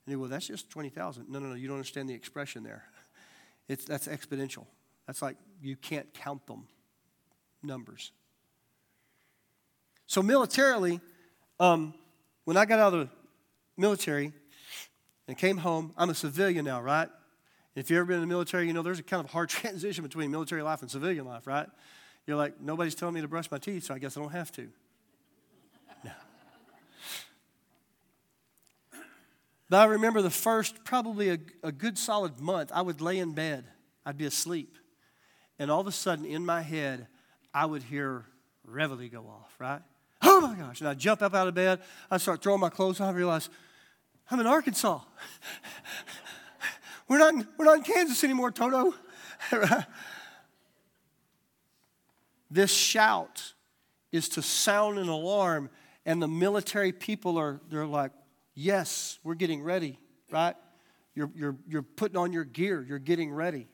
you 0.06 0.16
go, 0.16 0.22
well, 0.22 0.30
that's 0.30 0.48
just 0.48 0.70
20,000. 0.70 1.30
No, 1.30 1.40
no, 1.40 1.48
no, 1.48 1.56
you 1.56 1.68
don't 1.68 1.78
understand 1.78 2.10
the 2.10 2.14
expression 2.14 2.64
there. 2.64 2.84
It's, 3.68 3.86
that's 3.86 4.08
exponential. 4.08 4.66
That's 5.10 5.24
like 5.24 5.38
you 5.60 5.76
can't 5.76 6.14
count 6.14 6.46
them 6.46 6.68
numbers. 7.64 8.12
So, 10.06 10.22
militarily, 10.22 11.02
um, 11.60 11.96
when 12.46 12.58
I 12.58 12.66
got 12.66 12.78
out 12.78 12.94
of 12.94 13.00
the 13.00 13.10
military, 13.76 14.34
and 15.30 15.38
came 15.38 15.58
home. 15.58 15.94
I'm 15.96 16.10
a 16.10 16.16
civilian 16.16 16.66
now, 16.66 16.82
right? 16.82 17.08
If 17.76 17.92
you've 17.92 17.98
ever 17.98 18.06
been 18.06 18.16
in 18.16 18.22
the 18.22 18.28
military, 18.28 18.66
you 18.66 18.74
know 18.74 18.82
there's 18.82 18.98
a 18.98 19.04
kind 19.04 19.24
of 19.24 19.32
hard 19.32 19.50
transition 19.50 20.04
between 20.04 20.32
military 20.32 20.64
life 20.64 20.82
and 20.82 20.90
civilian 20.90 21.24
life, 21.24 21.46
right? 21.46 21.68
You're 22.26 22.36
like, 22.36 22.60
nobody's 22.60 22.96
telling 22.96 23.14
me 23.14 23.22
to 23.22 23.28
brush 23.28 23.50
my 23.52 23.60
teeth, 23.60 23.84
so 23.84 23.94
I 23.94 24.00
guess 24.00 24.18
I 24.18 24.22
don't 24.22 24.32
have 24.32 24.52
to. 24.54 24.68
No. 26.04 26.12
But 29.70 29.78
I 29.78 29.86
remember 29.86 30.24
the 30.24 30.32
first, 30.32 30.84
probably 30.84 31.30
a, 31.30 31.38
a 31.62 31.72
good 31.72 32.00
solid 32.00 32.40
month, 32.40 32.72
I 32.74 32.82
would 32.82 33.00
lay 33.00 33.20
in 33.20 33.34
bed, 33.34 33.66
I'd 34.04 34.18
be 34.18 34.26
asleep. 34.26 34.79
And 35.60 35.70
all 35.70 35.82
of 35.82 35.88
a 35.88 35.92
sudden, 35.92 36.26
in 36.26 36.46
my 36.46 36.62
head, 36.62 37.08
I 37.54 37.66
would 37.66 37.84
hear 37.84 38.26
reveille 38.66 39.10
go 39.10 39.28
off, 39.28 39.54
right? 39.60 39.82
Oh 40.22 40.42
my 40.42 40.56
gosh. 40.56 40.80
And 40.80 40.90
I'd 40.90 41.00
jump 41.00 41.22
up 41.22 41.34
out 41.34 41.48
of 41.48 41.54
bed, 41.54 41.82
I'd 42.10 42.22
start 42.22 42.42
throwing 42.42 42.62
my 42.62 42.70
clothes 42.70 43.02
on, 43.02 43.10
I 43.10 43.12
realize, 43.12 43.50
I'm 44.32 44.40
in 44.40 44.48
Arkansas. 44.48 45.02
we're, 47.08 47.18
not 47.18 47.34
in, 47.34 47.48
we're 47.58 47.66
not 47.66 47.78
in 47.78 47.84
Kansas 47.84 48.24
anymore, 48.24 48.52
Toto. 48.52 48.94
this 52.52 52.72
shout 52.72 53.54
is 54.12 54.30
to 54.30 54.42
sound 54.42 54.98
an 54.98 55.10
alarm, 55.10 55.70
and 56.06 56.22
the 56.22 56.28
military 56.28 56.92
people 56.92 57.38
are 57.38 57.60
they're 57.70 57.86
like, 57.86 58.12
yes, 58.54 59.20
we're 59.24 59.36
getting 59.36 59.62
ready, 59.62 60.00
right? 60.32 60.56
You're, 61.16 61.32
you're, 61.36 61.56
you're 61.68 61.82
putting 61.82 62.18
on 62.18 62.32
your 62.32 62.46
gear, 62.46 62.86
you're 62.88 63.00
getting 63.00 63.32
ready. 63.32 63.68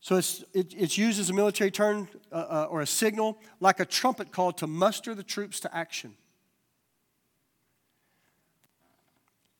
So 0.00 0.16
it's, 0.16 0.44
it, 0.54 0.74
it's 0.76 0.96
used 0.96 1.18
as 1.18 1.30
a 1.30 1.32
military 1.32 1.70
term 1.70 2.08
uh, 2.30 2.34
uh, 2.34 2.66
or 2.70 2.80
a 2.80 2.86
signal, 2.86 3.38
like 3.60 3.80
a 3.80 3.84
trumpet 3.84 4.30
call 4.30 4.52
to 4.52 4.66
muster 4.66 5.14
the 5.14 5.22
troops 5.22 5.60
to 5.60 5.76
action. 5.76 6.14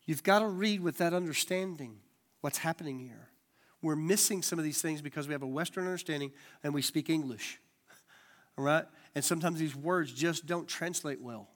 You've 0.07 0.23
got 0.23 0.39
to 0.39 0.49
read 0.49 0.81
with 0.81 0.99
that 0.99 1.13
understanding 1.13 1.99
what's 2.41 2.59
happening 2.59 2.99
here. 2.99 3.29
We're 3.83 3.97
missing 3.97 4.43
some 4.43 4.59
of 4.59 4.65
these 4.65 4.81
things 4.81 5.03
because 5.03 5.29
we 5.29 5.33
have 5.35 5.43
a 5.43 5.47
Western 5.47 5.85
understanding 5.85 6.33
and 6.63 6.73
we 6.73 6.83
speak 6.83 7.11
English. 7.11 7.61
All 8.59 8.65
right? 8.65 8.87
And 9.15 9.25
sometimes 9.25 9.59
these 9.59 9.77
words 9.77 10.13
just 10.13 10.47
don't 10.47 10.67
translate 10.67 11.21
well. 11.21 11.49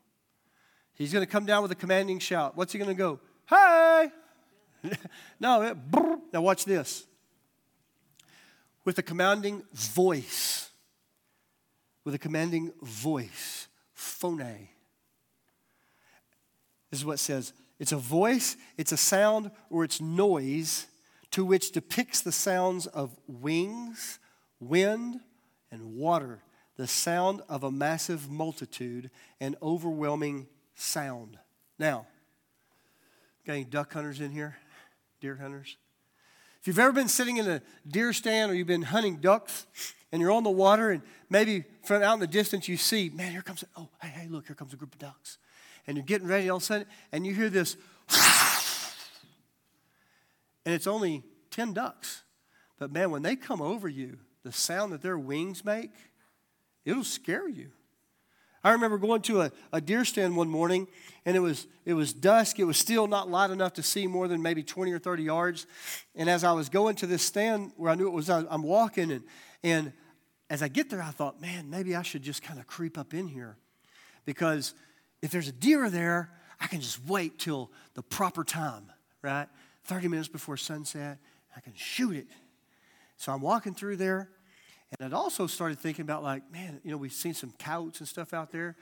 He's 0.95 1.13
going 1.13 1.25
to 1.25 1.31
come 1.31 1.47
down 1.47 1.63
with 1.63 1.73
a 1.73 1.77
commanding 1.77 2.19
shout. 2.19 2.57
What's 2.57 2.73
he 2.73 2.79
going 2.79 2.91
to 2.91 2.95
go? 2.95 3.21
Hey! 3.49 4.11
no, 5.41 5.63
it, 5.63 5.77
now 6.33 6.43
watch 6.43 6.65
this. 6.65 7.07
With 8.85 8.99
a 8.99 9.03
commanding 9.03 9.63
voice. 9.73 10.71
With 12.05 12.15
a 12.15 12.19
commanding 12.19 12.73
voice. 12.83 13.69
Phone. 13.95 14.69
This 16.91 17.01
is 17.01 17.07
what 17.07 17.15
it 17.15 17.19
says 17.19 17.53
it's 17.79 17.93
a 17.93 17.97
voice, 17.97 18.57
it's 18.77 18.93
a 18.93 18.97
sound, 18.97 19.51
or 19.71 19.83
it's 19.83 20.01
noise 20.01 20.87
to 21.33 21.45
which 21.45 21.73
depicts 21.73 22.21
the 22.21 22.31
sounds 22.31 22.87
of 22.87 23.17
wings, 23.27 24.19
wind, 24.61 25.21
and 25.71 25.97
water, 25.97 26.43
the 26.77 26.87
sound 26.87 27.41
of 27.49 27.65
a 27.65 27.73
massive 27.73 28.31
multitude, 28.31 29.11
and 29.41 29.57
overwhelming 29.63 30.47
sound. 30.75 31.39
Now, 31.79 32.07
got 33.47 33.55
any 33.55 33.65
duck 33.65 33.93
hunters 33.93 34.21
in 34.21 34.31
here? 34.31 34.57
Deer 35.21 35.37
hunters? 35.37 35.77
If 36.63 36.69
you've 36.69 36.79
ever 36.79 36.93
been 36.93 37.09
sitting 37.09 37.39
in 37.39 37.49
a 37.49 37.61
deer 37.89 38.13
stand 38.13 38.53
or 38.53 38.55
you've 38.55 38.69
been 38.69 38.83
hunting 38.83 39.17
ducks 39.17 39.67
and 40.13 40.23
you're 40.23 40.31
on 40.31 40.45
the 40.45 40.51
water 40.51 40.93
and 40.93 41.03
maybe 41.29 41.65
from 41.83 42.05
out 42.05 42.15
in 42.15 42.21
the 42.21 42.27
distance 42.29 42.69
you 42.69 42.77
see, 42.77 43.11
man, 43.11 43.33
here 43.33 43.43
comes, 43.43 43.65
oh, 43.77 43.89
hey, 44.01 44.07
hey, 44.07 44.29
look, 44.29 44.47
here 44.47 44.55
comes 44.55 44.73
a 44.73 44.77
group 44.77 44.93
of 44.93 45.01
ducks. 45.01 45.39
And 45.89 45.97
you're 45.97 46.07
getting 46.07 46.29
ready 46.29 46.49
all 46.49 46.59
of 46.59 46.63
a 46.63 46.67
sudden 46.67 46.87
and 47.11 47.27
you 47.27 47.35
hear 47.35 47.51
this, 47.51 47.77
and 50.65 50.73
it's 50.73 50.87
only 50.87 51.25
10 51.51 51.73
ducks. 51.73 52.23
But 52.79 52.93
man, 52.93 53.11
when 53.11 53.23
they 53.23 53.35
come 53.35 53.61
over 53.61 53.89
you, 53.89 54.19
the 54.45 54.53
sound 54.53 54.93
that 54.93 55.03
their 55.03 55.19
wings 55.19 55.65
make, 55.65 55.91
it'll 56.85 57.03
scare 57.03 57.49
you. 57.49 57.73
I 58.65 58.71
remember 58.73 58.97
going 58.99 59.23
to 59.23 59.43
a, 59.43 59.53
a 59.73 59.81
deer 59.81 60.05
stand 60.05 60.37
one 60.37 60.49
morning, 60.49 60.87
and 61.27 61.37
it 61.37 61.41
was, 61.41 61.67
it 61.85 61.95
was 61.95 62.13
dusk. 62.13 62.59
It 62.59 62.65
was 62.65 62.77
still 62.77 63.07
not 63.09 63.29
light 63.29 63.51
enough 63.51 63.73
to 63.75 63.83
see 63.83 64.07
more 64.07 64.29
than 64.29 64.41
maybe 64.41 64.63
20 64.63 64.93
or 64.93 64.99
30 64.99 65.25
yards. 65.25 65.67
And 66.15 66.31
as 66.31 66.45
I 66.45 66.53
was 66.53 66.69
going 66.69 66.95
to 66.97 67.07
this 67.07 67.23
stand 67.23 67.73
where 67.77 67.91
I 67.91 67.97
knew 67.97 68.07
it 68.07 68.13
was, 68.13 68.31
I'm 68.31 68.63
walking, 68.63 69.11
and, 69.11 69.25
and 69.65 69.93
as 70.49 70.63
I 70.63 70.69
get 70.69 70.91
there, 70.91 71.03
I 71.03 71.11
thought, 71.11 71.41
man, 71.41 71.71
maybe 71.71 71.97
I 71.97 72.03
should 72.03 72.23
just 72.23 72.43
kind 72.43 72.61
of 72.61 72.67
creep 72.67 72.97
up 72.97 73.15
in 73.15 73.27
here. 73.27 73.57
Because 74.25 74.75
if 75.23 75.31
there's 75.31 75.49
a 75.49 75.53
deer 75.53 75.91
there, 75.91 76.31
I 76.61 76.69
can 76.69 76.81
just 76.81 77.05
wait 77.07 77.39
till 77.39 77.71
the 77.95 78.03
proper 78.03 78.45
time, 78.45 78.85
right? 79.23 79.49
30 79.85 80.09
minutes 80.09 80.29
before 80.29 80.57
sunset, 80.57 81.19
I 81.57 81.61
can 81.61 81.73
shoot 81.75 82.15
it. 82.15 82.27
So 83.17 83.33
I'm 83.33 83.41
walking 83.41 83.75
through 83.75 83.97
there, 83.97 84.31
and 84.99 85.07
I'd 85.07 85.17
also 85.17 85.47
started 85.47 85.79
thinking 85.79 86.03
about, 86.03 86.23
like, 86.23 86.51
man, 86.53 86.81
you 86.85 86.91
know, 86.91 86.97
we've 86.97 87.13
seen 87.13 87.35
some 87.35 87.53
coyotes 87.59 88.01
and 88.01 88.09
stuff 88.09 88.35
out 88.35 88.53
there 88.53 88.77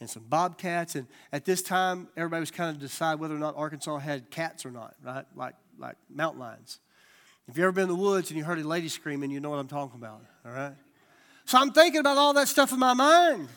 and 0.00 0.08
some 0.08 0.24
bobcats. 0.28 0.94
And 0.94 1.06
at 1.32 1.44
this 1.44 1.62
time, 1.62 2.08
everybody 2.16 2.40
was 2.40 2.50
kind 2.50 2.74
of 2.74 2.80
decide 2.80 3.18
whether 3.18 3.34
or 3.34 3.38
not 3.38 3.56
Arkansas 3.56 3.98
had 3.98 4.30
cats 4.30 4.66
or 4.66 4.70
not, 4.70 4.94
right? 5.02 5.24
Like, 5.34 5.54
like 5.78 5.96
mountain 6.10 6.40
lions. 6.40 6.78
If 7.48 7.56
you've 7.56 7.64
ever 7.64 7.72
been 7.72 7.84
in 7.84 7.88
the 7.88 7.94
woods 7.94 8.30
and 8.30 8.38
you 8.38 8.44
heard 8.44 8.58
a 8.58 8.66
lady 8.66 8.88
screaming, 8.88 9.30
you 9.30 9.40
know 9.40 9.50
what 9.50 9.58
I'm 9.58 9.68
talking 9.68 9.98
about, 9.98 10.20
all 10.44 10.52
right? 10.52 10.74
So 11.44 11.58
I'm 11.58 11.72
thinking 11.72 12.00
about 12.00 12.18
all 12.18 12.34
that 12.34 12.48
stuff 12.48 12.72
in 12.72 12.78
my 12.78 12.92
mind. 12.92 13.48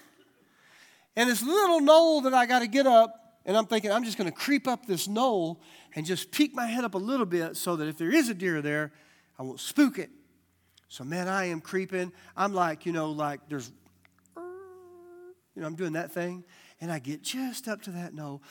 And 1.16 1.30
this 1.30 1.42
little 1.42 1.82
knoll 1.82 2.22
that 2.22 2.34
I 2.34 2.46
got 2.46 2.60
to 2.60 2.68
get 2.68 2.86
up, 2.86 3.16
and 3.46 3.58
I'm 3.58 3.66
thinking, 3.66 3.92
I'm 3.92 4.04
just 4.04 4.18
going 4.18 4.30
to 4.30 4.36
creep 4.36 4.68
up 4.68 4.86
this 4.86 5.08
knoll 5.08 5.60
and 5.96 6.06
just 6.06 6.32
peek 6.32 6.54
my 6.54 6.68
head 6.68 6.84
up 6.84 6.94
a 6.94 7.00
little 7.00 7.26
bit 7.26 7.58
so 7.58 7.76
that 7.78 7.88
if 7.88 7.98
there 7.98 8.14
is 8.14 8.30
a 8.30 8.34
deer 8.36 8.62
there, 8.62 8.92
I 9.40 9.44
won't 9.44 9.60
spook 9.60 9.98
it. 9.98 10.12
So, 10.90 11.04
man, 11.04 11.28
I 11.28 11.46
am 11.46 11.62
creeping. 11.62 12.12
I'm 12.36 12.54
like, 12.54 12.88
you 12.88 12.92
know, 12.92 13.12
like 13.12 13.42
there's, 13.48 13.72
you 14.36 15.62
know, 15.62 15.68
I'm 15.68 15.76
doing 15.76 15.94
that 15.94 16.12
thing. 16.12 16.44
And 16.82 16.92
I 16.92 16.98
get 16.98 17.22
just 17.22 17.68
up 17.68 17.84
to 17.84 17.92
that 17.92 18.14
knoll. 18.14 18.42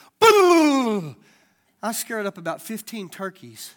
I 1.83 1.93
scared 1.93 2.27
up 2.27 2.39
about 2.39 2.63
15 2.63 3.09
turkeys. 3.09 3.75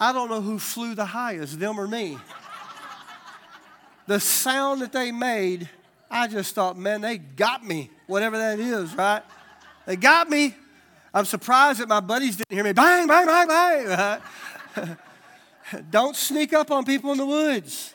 I 0.00 0.12
don't 0.12 0.28
know 0.28 0.40
who 0.40 0.58
flew 0.58 0.94
the 0.94 1.04
highest, 1.04 1.60
them 1.60 1.78
or 1.78 1.86
me. 1.86 2.18
the 4.06 4.18
sound 4.18 4.82
that 4.82 4.92
they 4.92 5.12
made, 5.12 5.68
I 6.10 6.26
just 6.26 6.54
thought, 6.54 6.76
man, 6.76 7.00
they 7.00 7.18
got 7.18 7.64
me, 7.64 7.90
whatever 8.06 8.36
that 8.36 8.58
is, 8.58 8.94
right? 8.94 9.22
They 9.86 9.96
got 9.96 10.28
me. 10.28 10.54
I'm 11.14 11.24
surprised 11.24 11.80
that 11.80 11.88
my 11.88 12.00
buddies 12.00 12.36
didn't 12.36 12.52
hear 12.52 12.64
me 12.64 12.72
bang, 12.72 13.06
bang, 13.06 13.26
bang, 13.26 13.46
bang. 13.46 14.18
Right? 14.76 14.96
Don't 15.90 16.16
sneak 16.16 16.52
up 16.52 16.70
on 16.70 16.84
people 16.84 17.12
in 17.12 17.18
the 17.18 17.26
woods. 17.26 17.94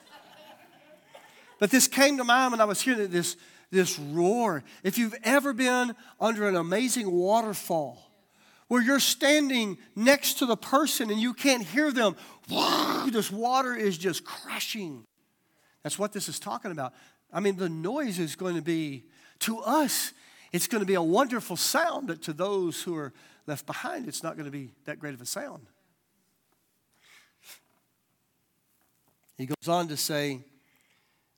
But 1.60 1.70
this 1.70 1.88
came 1.88 2.18
to 2.18 2.24
mind 2.24 2.52
when 2.52 2.62
I 2.62 2.66
was 2.66 2.82
hearing 2.82 3.10
this, 3.10 3.38
this 3.70 4.00
roar. 4.00 4.64
If 4.84 4.98
you've 4.98 5.16
ever 5.24 5.54
been 5.54 5.96
under 6.20 6.48
an 6.48 6.56
amazing 6.56 7.12
waterfall 7.12 8.12
where 8.68 8.82
you're 8.82 9.00
standing 9.00 9.78
next 9.96 10.40
to 10.40 10.46
the 10.46 10.58
person 10.58 11.12
and 11.12 11.20
you 11.20 11.34
can't 11.34 11.64
hear 11.64 11.92
them, 11.92 12.16
this 13.12 13.32
water 13.32 13.76
is 13.76 13.98
just 13.98 14.26
crashing. 14.26 15.06
That's 15.84 16.00
what 16.00 16.14
this 16.14 16.28
is 16.30 16.40
talking 16.40 16.72
about. 16.72 16.94
I 17.32 17.40
mean, 17.40 17.58
the 17.58 17.70
noise 17.70 18.18
is 18.18 18.36
going 18.36 18.56
to 18.56 18.62
be, 18.62 19.06
to 19.40 19.60
us, 19.60 20.14
it's 20.52 20.68
going 20.68 20.82
to 20.82 20.86
be 20.86 20.96
a 20.96 21.02
wonderful 21.02 21.58
sound, 21.58 22.08
but 22.08 22.24
to 22.24 22.34
those 22.34 22.82
who 22.82 22.96
are 22.96 23.14
left 23.46 23.66
behind, 23.68 24.08
it's 24.08 24.24
not 24.24 24.36
going 24.36 24.46
to 24.46 24.52
be 24.52 24.72
that 24.86 25.00
great 25.00 25.14
of 25.14 25.22
a 25.22 25.26
sound. 25.26 25.68
He 29.42 29.48
goes 29.48 29.68
on 29.68 29.88
to 29.88 29.98
say 29.98 30.42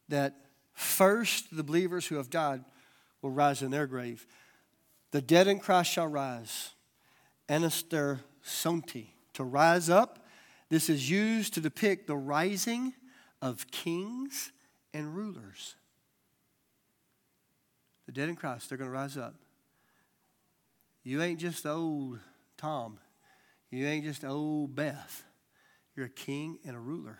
that 0.10 0.36
first 0.74 1.56
the 1.56 1.64
believers 1.64 2.06
who 2.06 2.16
have 2.16 2.30
died 2.30 2.62
will 3.22 3.32
rise 3.32 3.62
in 3.62 3.72
their 3.72 3.88
grave. 3.88 4.28
The 5.12 5.22
dead 5.22 5.48
in 5.48 5.58
Christ 5.58 5.90
shall 5.90 6.10
rise. 6.10 6.72
Anaster 7.48 8.20
sonti, 8.46 9.06
to 9.36 9.46
rise 9.46 9.90
up. 9.90 10.28
This 10.68 10.90
is 10.90 11.10
used 11.10 11.54
to 11.54 11.62
depict 11.62 12.08
the 12.08 12.18
rising 12.18 12.94
of 13.42 13.72
kings 13.72 14.52
and 14.94 15.16
rulers. 15.16 15.76
The 18.06 18.12
dead 18.12 18.28
in 18.28 18.36
Christ, 18.36 18.68
they're 18.68 18.78
going 18.78 18.90
to 18.90 18.94
rise 18.94 19.16
up. 19.16 19.36
You 21.06 21.22
ain't 21.22 21.40
just 21.40 21.66
old 21.66 22.20
Tom. 22.58 23.00
You 23.72 23.88
ain't 23.88 24.04
just 24.04 24.26
old 24.26 24.76
Beth. 24.76 25.24
You're 25.96 26.08
a 26.08 26.10
king 26.10 26.60
and 26.66 26.76
a 26.76 26.80
ruler 26.80 27.18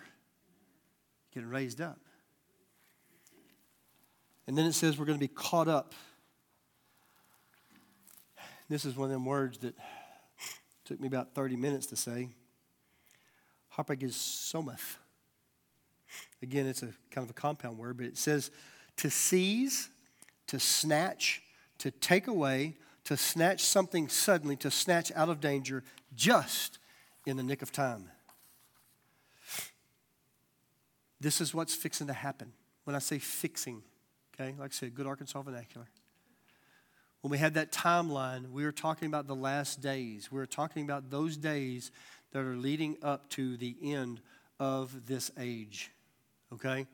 getting 1.34 1.50
raised 1.50 1.82
up. 1.82 2.00
And 4.48 4.58
then 4.58 4.66
it 4.66 4.74
says 4.74 4.98
we're 4.98 5.06
going 5.06 5.18
to 5.18 5.24
be 5.24 5.34
caught 5.34 5.68
up. 5.68 5.94
This 8.70 8.86
is 8.86 8.96
one 8.96 9.06
of 9.06 9.12
them 9.12 9.26
words 9.26 9.60
that 9.60 9.76
took 10.86 11.00
me 11.00 11.08
about 11.08 11.34
30 11.34 11.56
minutes 11.56 11.88
to 11.88 11.96
say. 11.96 12.30
Harpagisometh. 13.76 14.98
Again, 16.42 16.68
it's 16.68 16.84
a 16.84 16.90
kind 17.10 17.26
of 17.26 17.30
a 17.30 17.34
compound 17.34 17.78
word, 17.78 17.98
but 17.98 18.06
it 18.06 18.18
says 18.18 18.52
to 18.98 19.10
seize, 19.10 19.90
to 20.48 20.60
snatch, 20.60 21.42
to 21.80 21.90
take 21.90 22.28
away, 22.28 22.76
to 23.06 23.18
snatch 23.18 23.64
something 23.64 24.08
suddenly, 24.08 24.56
to 24.58 24.70
snatch 24.70 25.12
out 25.16 25.30
of 25.30 25.40
danger 25.40 25.84
just 26.16 26.80
in 27.26 27.38
the 27.38 27.44
nick 27.44 27.62
of 27.62 27.72
time. 27.72 28.10
This 31.24 31.40
is 31.40 31.54
what's 31.54 31.74
fixing 31.74 32.08
to 32.08 32.14
happen. 32.14 32.52
When 32.84 32.98
I 32.98 33.00
say 33.00 33.18
fixing, 33.18 33.82
okay, 34.36 34.56
like 34.60 34.72
I 34.72 34.74
said, 34.74 34.94
good 34.94 35.08
Arkansas 35.08 35.42
vernacular. 35.42 35.88
When 37.22 37.32
we 37.32 37.38
had 37.38 37.54
that 37.54 37.72
timeline, 37.72 38.52
we 38.52 38.66
were 38.66 38.74
talking 38.74 39.08
about 39.08 39.28
the 39.28 39.36
last 39.36 39.80
days. 39.80 40.30
We 40.34 40.38
were 40.38 40.46
talking 40.46 40.84
about 40.84 41.10
those 41.10 41.38
days 41.38 41.92
that 42.34 42.40
are 42.40 42.58
leading 42.58 42.98
up 43.02 43.30
to 43.30 43.56
the 43.56 43.78
end 43.82 44.20
of 44.60 45.06
this 45.06 45.32
age, 45.40 45.92
okay? 46.52 46.88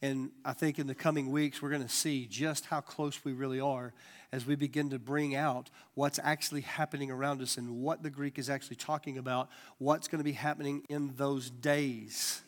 And 0.00 0.30
I 0.44 0.52
think 0.52 0.78
in 0.78 0.86
the 0.86 0.94
coming 0.94 1.32
weeks, 1.32 1.60
we're 1.60 1.70
going 1.70 1.82
to 1.82 1.88
see 1.88 2.26
just 2.26 2.66
how 2.66 2.80
close 2.82 3.24
we 3.24 3.32
really 3.32 3.58
are 3.58 3.92
as 4.30 4.46
we 4.46 4.54
begin 4.54 4.90
to 4.90 5.00
bring 5.00 5.34
out 5.34 5.70
what's 5.94 6.20
actually 6.22 6.60
happening 6.60 7.10
around 7.10 7.42
us 7.42 7.56
and 7.56 7.82
what 7.82 8.04
the 8.04 8.10
Greek 8.10 8.38
is 8.38 8.48
actually 8.48 8.76
talking 8.76 9.18
about, 9.18 9.50
what's 9.78 10.06
going 10.06 10.20
to 10.20 10.24
be 10.24 10.30
happening 10.30 10.84
in 10.88 11.14
those 11.16 11.50
days. 11.50 12.42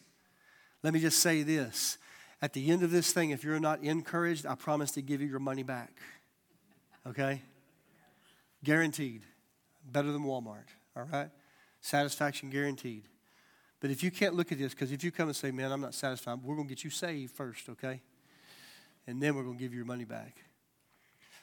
Let 0.84 0.92
me 0.92 1.00
just 1.00 1.20
say 1.20 1.42
this. 1.42 1.96
At 2.42 2.52
the 2.52 2.70
end 2.70 2.82
of 2.82 2.90
this 2.90 3.10
thing, 3.10 3.30
if 3.30 3.42
you're 3.42 3.58
not 3.58 3.82
encouraged, 3.82 4.44
I 4.44 4.54
promise 4.54 4.90
to 4.92 5.02
give 5.02 5.22
you 5.22 5.26
your 5.26 5.38
money 5.38 5.62
back. 5.62 5.90
Okay? 7.06 7.40
Guaranteed. 8.62 9.22
Better 9.90 10.12
than 10.12 10.24
Walmart. 10.24 10.68
All 10.94 11.08
right? 11.10 11.30
Satisfaction 11.80 12.50
guaranteed. 12.50 13.04
But 13.80 13.90
if 13.90 14.02
you 14.02 14.10
can't 14.10 14.34
look 14.34 14.52
at 14.52 14.58
this, 14.58 14.72
because 14.72 14.92
if 14.92 15.02
you 15.02 15.10
come 15.10 15.28
and 15.28 15.36
say, 15.36 15.50
man, 15.50 15.72
I'm 15.72 15.80
not 15.80 15.94
satisfied, 15.94 16.40
we're 16.42 16.54
going 16.54 16.68
to 16.68 16.74
get 16.74 16.84
you 16.84 16.90
saved 16.90 17.32
first, 17.32 17.68
okay? 17.70 18.02
And 19.06 19.22
then 19.22 19.34
we're 19.34 19.42
going 19.42 19.56
to 19.56 19.62
give 19.62 19.72
you 19.72 19.78
your 19.78 19.86
money 19.86 20.04
back. 20.04 20.36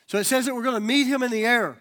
So 0.06 0.20
it 0.20 0.26
says 0.26 0.46
that 0.46 0.54
we're 0.54 0.64
going 0.64 0.76
to 0.76 0.80
meet 0.80 1.08
him 1.08 1.24
in 1.24 1.32
the 1.32 1.46
air 1.46 1.78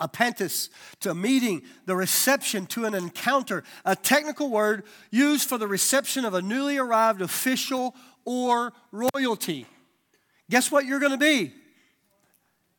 apentis, 0.00 0.68
to 1.00 1.10
a 1.10 1.14
meeting, 1.14 1.62
the 1.86 1.96
reception 1.96 2.66
to 2.66 2.84
an 2.84 2.94
encounter, 2.94 3.62
a 3.84 3.94
technical 3.94 4.50
word 4.50 4.84
used 5.10 5.48
for 5.48 5.58
the 5.58 5.68
reception 5.68 6.24
of 6.24 6.34
a 6.34 6.42
newly 6.42 6.78
arrived 6.78 7.22
official 7.22 7.94
or 8.24 8.72
royalty. 8.92 9.66
Guess 10.50 10.72
what 10.72 10.84
you're 10.84 11.00
going 11.00 11.12
to 11.12 11.18
be? 11.18 11.52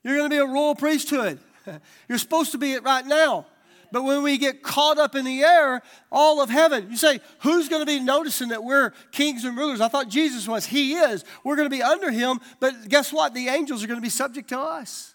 You're 0.04 0.18
going 0.18 0.30
to 0.30 0.36
be 0.36 0.40
a 0.40 0.46
royal 0.46 0.76
priesthood. 0.76 1.40
You're 2.10 2.18
supposed 2.18 2.52
to 2.54 2.58
be 2.58 2.74
it 2.74 2.84
right 2.84 3.06
now. 3.06 3.46
But 3.92 4.04
when 4.04 4.24
we 4.24 4.38
get 4.38 4.64
caught 4.64 4.98
up 4.98 5.16
in 5.16 5.26
the 5.26 5.44
air, 5.44 5.82
all 6.12 6.42
of 6.42 6.50
heaven, 6.50 6.88
you 6.90 6.98
say, 6.98 7.20
who's 7.40 7.68
going 7.68 7.82
to 7.82 7.86
be 7.86 8.00
noticing 8.00 8.50
that 8.50 8.64
we're 8.64 8.92
kings 9.12 9.44
and 9.44 9.58
rulers? 9.58 9.82
I 9.82 9.90
thought 9.90 10.08
Jesus 10.08 10.48
was. 10.48 10.66
He 10.66 10.94
is. 10.94 11.26
We're 11.44 11.58
going 11.58 11.70
to 11.70 11.76
be 11.76 11.84
under 11.84 12.10
him, 12.10 12.40
but 12.60 12.88
guess 12.88 13.12
what? 13.12 13.34
The 13.34 13.50
angels 13.50 13.84
are 13.84 13.88
going 13.88 14.00
to 14.00 14.04
be 14.04 14.10
subject 14.10 14.50
to 14.50 14.60
us. 14.60 15.14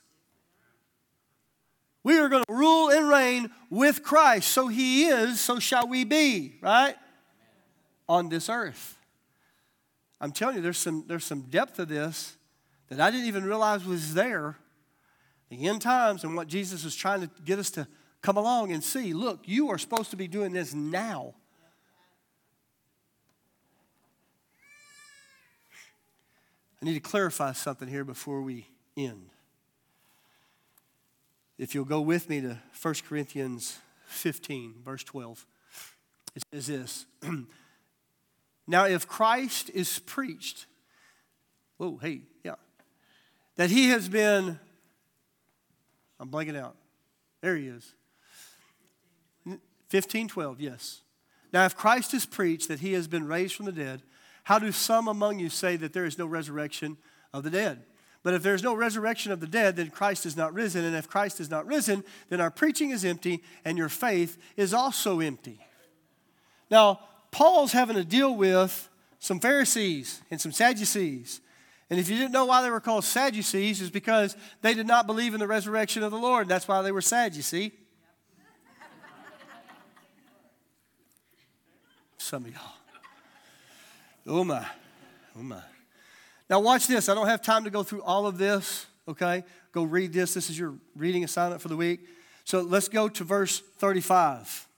We 2.07 2.21
are 2.21 2.29
going 2.29 2.45
to 2.45 2.55
rule 2.55 2.91
and 2.91 3.09
reign 3.09 3.51
with 3.69 4.05
Christ. 4.05 4.53
So 4.53 4.69
he 4.69 5.07
is, 5.07 5.41
so 5.41 5.59
shall 5.59 5.89
we 5.89 6.05
be, 6.05 6.55
right? 6.61 6.95
On 8.09 8.29
this 8.29 8.49
earth. 8.49 8.97
I'm 10.21 10.31
telling 10.31 10.55
you, 10.55 10.63
there's 10.63 10.79
some, 10.79 11.03
there's 11.09 11.25
some 11.25 11.41
depth 11.51 11.75
to 11.79 11.85
this 11.85 12.37
that 12.91 13.01
I 13.01 13.11
didn't 13.11 13.27
even 13.27 13.45
realize 13.45 13.85
was 13.85 14.15
there. 14.15 14.57
The 15.49 15.67
end 15.67 15.83
times 15.83 16.23
and 16.23 16.37
what 16.37 16.47
Jesus 16.47 16.85
is 16.85 16.95
trying 16.95 17.23
to 17.23 17.31
get 17.45 17.59
us 17.59 17.71
to 17.71 17.89
come 18.23 18.37
along 18.37 18.71
and 18.71 18.85
see. 18.85 19.13
Look, 19.13 19.41
you 19.45 19.71
are 19.71 19.79
supposed 19.79 20.11
to 20.11 20.17
be 20.17 20.29
doing 20.29 20.53
this 20.53 20.75
now. 20.75 21.35
I 26.81 26.85
need 26.85 26.95
to 26.95 27.01
clarify 27.01 27.51
something 27.51 27.89
here 27.89 28.05
before 28.05 28.43
we 28.43 28.69
end. 28.97 29.31
If 31.59 31.75
you'll 31.75 31.85
go 31.85 32.01
with 32.01 32.29
me 32.29 32.41
to 32.43 32.59
1 32.81 32.95
Corinthians 33.09 33.79
15, 34.07 34.75
verse 34.85 35.03
12, 35.05 35.47
it 36.35 36.43
says 36.53 36.67
this 36.67 37.07
Now, 38.67 38.85
if 38.85 39.09
Christ 39.09 39.71
is 39.73 39.99
preached, 40.01 40.67
oh, 41.81 41.99
hey, 41.99 42.23
yeah, 42.45 42.57
that 43.57 43.71
he 43.71 43.89
has 43.89 44.09
been, 44.09 44.59
I'm 46.21 46.29
blanking 46.29 46.61
out. 46.61 46.77
There 47.41 47.57
he 47.57 47.69
is. 47.69 47.95
15, 49.89 50.29
12, 50.29 50.61
yes. 50.61 51.03
Now, 51.53 51.65
if 51.65 51.77
Christ 51.77 52.13
is 52.13 52.27
preached 52.27 52.69
that 52.69 52.81
he 52.81 52.93
has 52.95 53.07
been 53.07 53.27
raised 53.27 53.55
from 53.55 53.67
the 53.67 53.73
dead, 53.73 54.03
how 54.45 54.59
do 54.59 54.73
some 54.73 55.09
among 55.09 55.39
you 55.39 55.49
say 55.49 55.77
that 55.77 55.93
there 55.93 56.05
is 56.05 56.19
no 56.19 56.27
resurrection 56.27 56.99
of 57.33 57.45
the 57.45 57.51
dead? 57.51 57.85
But 58.27 58.35
if 58.35 58.43
there's 58.43 58.65
no 58.65 58.75
resurrection 58.75 59.31
of 59.31 59.39
the 59.39 59.47
dead, 59.47 59.77
then 59.77 59.89
Christ 59.89 60.27
is 60.27 60.37
not 60.37 60.53
risen. 60.53 60.85
And 60.85 60.97
if 60.97 61.09
Christ 61.09 61.39
is 61.39 61.49
not 61.49 61.65
risen, 61.65 62.03
then 62.29 62.41
our 62.41 62.51
preaching 62.51 62.91
is 62.91 63.05
empty 63.05 63.41
and 63.65 63.79
your 63.79 63.89
faith 63.89 64.37
is 64.57 64.75
also 64.75 65.21
empty. 65.21 65.65
Now, 66.69 66.99
Paul's 67.31 67.71
having 67.71 67.95
to 67.95 68.03
deal 68.05 68.35
with 68.35 68.89
some 69.21 69.39
Pharisees 69.39 70.23
and 70.29 70.41
some 70.41 70.51
Sadducees. 70.51 71.41
And 71.89 72.01
if 72.01 72.11
you 72.11 72.19
didn't 72.19 72.33
know 72.33 72.47
why 72.47 72.63
they 72.63 72.71
were 72.71 72.81
called 72.81 73.05
Sadducees, 73.05 73.81
is 73.81 73.91
because 73.91 74.37
they 74.61 74.75
did 74.75 74.89
not 74.89 75.07
believe 75.07 75.33
in 75.33 75.39
the 75.39 75.47
resurrection 75.47 76.03
of 76.03 76.11
the 76.11 76.19
Lord. 76.19 76.49
That's 76.49 76.67
why 76.67 76.83
they 76.83 76.91
were 76.91 77.01
sad, 77.01 77.37
you 77.37 77.43
see. 77.43 77.75
Some 82.19 82.45
of 82.47 82.51
y'all. 82.51 82.73
Oh 84.27 84.43
my. 84.43 84.67
Oh 85.39 85.43
my. 85.45 85.63
Now, 86.49 86.61
watch 86.61 86.87
this. 86.87 87.09
I 87.09 87.15
don't 87.15 87.27
have 87.27 87.43
time 87.43 87.65
to 87.65 87.71
go 87.71 87.83
through 87.83 88.03
all 88.03 88.27
of 88.27 88.39
this, 88.39 88.87
okay? 89.09 89.45
Go 89.73 89.83
read 89.85 90.13
this. 90.13 90.35
This 90.35 90.49
is 90.49 90.59
your 90.59 90.75
reading 90.95 91.25
assignment 91.25 91.61
for 91.61 91.69
the 91.69 91.77
week. 91.77 92.01
So 92.45 92.61
let's 92.61 92.89
go 92.89 93.09
to 93.09 93.25
verse 93.25 93.61
35. 93.79 94.69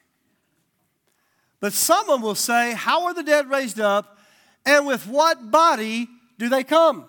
But 1.61 1.73
someone 1.73 2.23
will 2.23 2.35
say, 2.35 2.73
How 2.73 3.05
are 3.05 3.15
the 3.15 3.23
dead 3.23 3.51
raised 3.51 3.81
up, 3.81 4.19
and 4.65 4.87
with 4.87 5.07
what 5.07 5.51
body 5.51 6.09
do 6.39 6.49
they 6.49 6.65
come? 6.65 7.05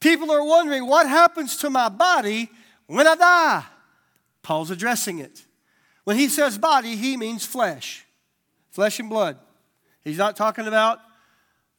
People 0.00 0.30
are 0.30 0.44
wondering, 0.44 0.86
What 0.86 1.06
happens 1.06 1.56
to 1.58 1.70
my 1.70 1.88
body 1.88 2.48
when 2.86 3.06
I 3.06 3.14
die? 3.16 3.64
Paul's 4.42 4.70
addressing 4.70 5.18
it. 5.18 5.44
When 6.04 6.16
he 6.16 6.28
says 6.28 6.56
body, 6.56 6.96
he 6.96 7.18
means 7.18 7.44
flesh, 7.44 8.06
flesh 8.70 8.98
and 8.98 9.10
blood. 9.10 9.36
He's 10.02 10.16
not 10.16 10.36
talking 10.36 10.66
about 10.66 11.00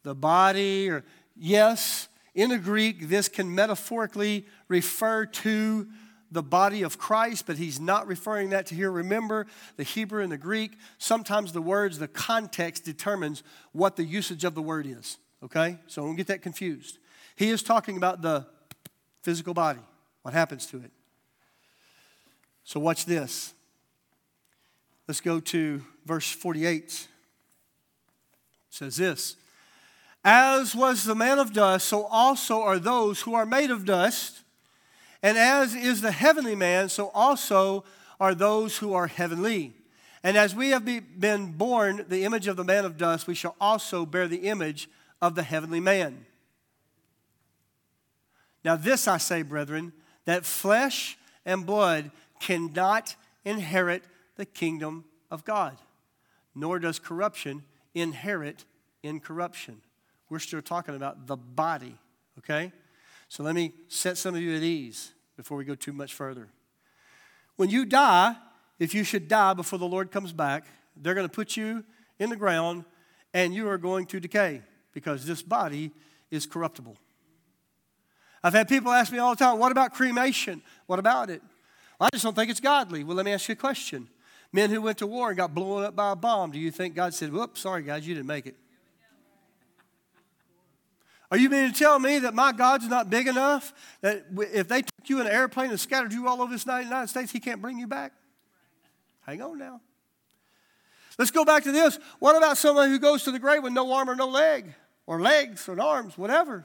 the 0.04 0.14
body 0.14 0.88
or 0.88 1.04
Yes, 1.42 2.08
in 2.34 2.50
the 2.50 2.58
Greek, 2.58 3.08
this 3.08 3.26
can 3.26 3.54
metaphorically 3.54 4.46
refer 4.68 5.24
to 5.24 5.88
the 6.30 6.42
body 6.42 6.82
of 6.82 6.98
Christ, 6.98 7.46
but 7.46 7.56
he's 7.56 7.80
not 7.80 8.06
referring 8.06 8.50
that 8.50 8.66
to 8.66 8.74
here. 8.74 8.90
Remember, 8.90 9.46
the 9.78 9.82
Hebrew 9.82 10.22
and 10.22 10.30
the 10.30 10.36
Greek, 10.36 10.72
sometimes 10.98 11.54
the 11.54 11.62
words, 11.62 11.98
the 11.98 12.08
context 12.08 12.84
determines 12.84 13.42
what 13.72 13.96
the 13.96 14.04
usage 14.04 14.44
of 14.44 14.54
the 14.54 14.60
word 14.60 14.86
is. 14.86 15.16
Okay? 15.42 15.78
So 15.86 16.02
don't 16.02 16.16
get 16.16 16.26
that 16.26 16.42
confused. 16.42 16.98
He 17.36 17.48
is 17.48 17.62
talking 17.62 17.96
about 17.96 18.20
the 18.20 18.46
physical 19.22 19.54
body, 19.54 19.80
what 20.20 20.34
happens 20.34 20.66
to 20.66 20.76
it. 20.76 20.90
So 22.64 22.78
watch 22.78 23.06
this. 23.06 23.54
Let's 25.08 25.22
go 25.22 25.40
to 25.40 25.82
verse 26.04 26.30
48. 26.30 26.84
It 26.84 27.08
says 28.68 28.96
this 28.96 29.36
as 30.24 30.74
was 30.74 31.04
the 31.04 31.14
man 31.14 31.38
of 31.38 31.52
dust, 31.52 31.88
so 31.88 32.04
also 32.04 32.60
are 32.62 32.78
those 32.78 33.22
who 33.22 33.34
are 33.34 33.46
made 33.46 33.70
of 33.70 33.84
dust. 33.84 34.42
And 35.22 35.38
as 35.38 35.74
is 35.74 36.00
the 36.00 36.12
heavenly 36.12 36.54
man, 36.54 36.88
so 36.88 37.10
also 37.14 37.84
are 38.18 38.34
those 38.34 38.78
who 38.78 38.92
are 38.92 39.06
heavenly. 39.06 39.72
And 40.22 40.36
as 40.36 40.54
we 40.54 40.70
have 40.70 40.84
been 40.84 41.52
born 41.52 42.04
the 42.08 42.24
image 42.24 42.46
of 42.46 42.56
the 42.56 42.64
man 42.64 42.84
of 42.84 42.98
dust, 42.98 43.26
we 43.26 43.34
shall 43.34 43.56
also 43.60 44.04
bear 44.04 44.28
the 44.28 44.48
image 44.48 44.88
of 45.22 45.34
the 45.34 45.42
heavenly 45.42 45.80
man. 45.80 46.26
Now, 48.62 48.76
this 48.76 49.08
I 49.08 49.16
say, 49.16 49.40
brethren, 49.40 49.92
that 50.26 50.44
flesh 50.44 51.16
and 51.46 51.64
blood 51.64 52.10
cannot 52.40 53.16
inherit 53.44 54.04
the 54.36 54.44
kingdom 54.44 55.04
of 55.30 55.44
God, 55.44 55.78
nor 56.54 56.78
does 56.78 56.98
corruption 56.98 57.62
inherit 57.94 58.66
incorruption. 59.02 59.80
We're 60.30 60.38
still 60.38 60.62
talking 60.62 60.94
about 60.94 61.26
the 61.26 61.36
body, 61.36 61.96
okay? 62.38 62.72
So 63.28 63.42
let 63.42 63.54
me 63.54 63.72
set 63.88 64.16
some 64.16 64.34
of 64.34 64.40
you 64.40 64.56
at 64.56 64.62
ease 64.62 65.12
before 65.36 65.58
we 65.58 65.64
go 65.64 65.74
too 65.74 65.92
much 65.92 66.14
further. 66.14 66.48
When 67.56 67.68
you 67.68 67.84
die, 67.84 68.36
if 68.78 68.94
you 68.94 69.04
should 69.04 69.28
die 69.28 69.54
before 69.54 69.78
the 69.78 69.86
Lord 69.86 70.10
comes 70.10 70.32
back, 70.32 70.64
they're 70.96 71.14
going 71.14 71.28
to 71.28 71.32
put 71.32 71.56
you 71.56 71.84
in 72.18 72.30
the 72.30 72.36
ground 72.36 72.84
and 73.34 73.54
you 73.54 73.68
are 73.68 73.78
going 73.78 74.06
to 74.06 74.20
decay 74.20 74.62
because 74.92 75.26
this 75.26 75.42
body 75.42 75.90
is 76.30 76.46
corruptible. 76.46 76.96
I've 78.42 78.54
had 78.54 78.68
people 78.68 78.90
ask 78.92 79.12
me 79.12 79.18
all 79.18 79.34
the 79.34 79.44
time, 79.44 79.58
what 79.58 79.72
about 79.72 79.92
cremation? 79.92 80.62
What 80.86 80.98
about 80.98 81.28
it? 81.28 81.42
Well, 81.98 82.06
I 82.06 82.14
just 82.14 82.24
don't 82.24 82.34
think 82.34 82.50
it's 82.50 82.60
godly. 82.60 83.04
Well, 83.04 83.16
let 83.16 83.26
me 83.26 83.32
ask 83.32 83.48
you 83.48 83.52
a 83.52 83.56
question. 83.56 84.08
Men 84.52 84.70
who 84.70 84.80
went 84.80 84.98
to 84.98 85.06
war 85.06 85.28
and 85.28 85.36
got 85.36 85.54
blown 85.54 85.84
up 85.84 85.94
by 85.94 86.12
a 86.12 86.16
bomb, 86.16 86.50
do 86.50 86.58
you 86.58 86.70
think 86.70 86.94
God 86.94 87.14
said, 87.14 87.32
whoops, 87.32 87.60
sorry 87.60 87.82
guys, 87.82 88.06
you 88.06 88.14
didn't 88.14 88.26
make 88.26 88.46
it? 88.46 88.56
Are 91.30 91.38
you 91.38 91.48
meaning 91.48 91.72
to 91.72 91.78
tell 91.78 91.98
me 91.98 92.18
that 92.20 92.34
my 92.34 92.52
God's 92.52 92.88
not 92.88 93.08
big 93.08 93.28
enough 93.28 93.72
that 94.00 94.24
if 94.52 94.66
they 94.66 94.82
took 94.82 95.08
you 95.08 95.20
in 95.20 95.26
an 95.26 95.32
airplane 95.32 95.70
and 95.70 95.78
scattered 95.78 96.12
you 96.12 96.26
all 96.26 96.42
over 96.42 96.52
this 96.52 96.66
United 96.66 97.08
States, 97.08 97.30
He 97.30 97.38
can't 97.38 97.62
bring 97.62 97.78
you 97.78 97.86
back? 97.86 98.12
Hang 99.26 99.40
on 99.40 99.58
now. 99.58 99.80
Let's 101.18 101.30
go 101.30 101.44
back 101.44 101.64
to 101.64 101.72
this. 101.72 101.98
What 102.18 102.36
about 102.36 102.56
somebody 102.56 102.90
who 102.90 102.98
goes 102.98 103.24
to 103.24 103.30
the 103.30 103.38
grave 103.38 103.62
with 103.62 103.72
no 103.72 103.92
arm 103.92 104.10
or 104.10 104.16
no 104.16 104.26
leg, 104.26 104.74
or 105.06 105.20
legs 105.20 105.68
or 105.68 105.80
arms, 105.80 106.18
whatever? 106.18 106.64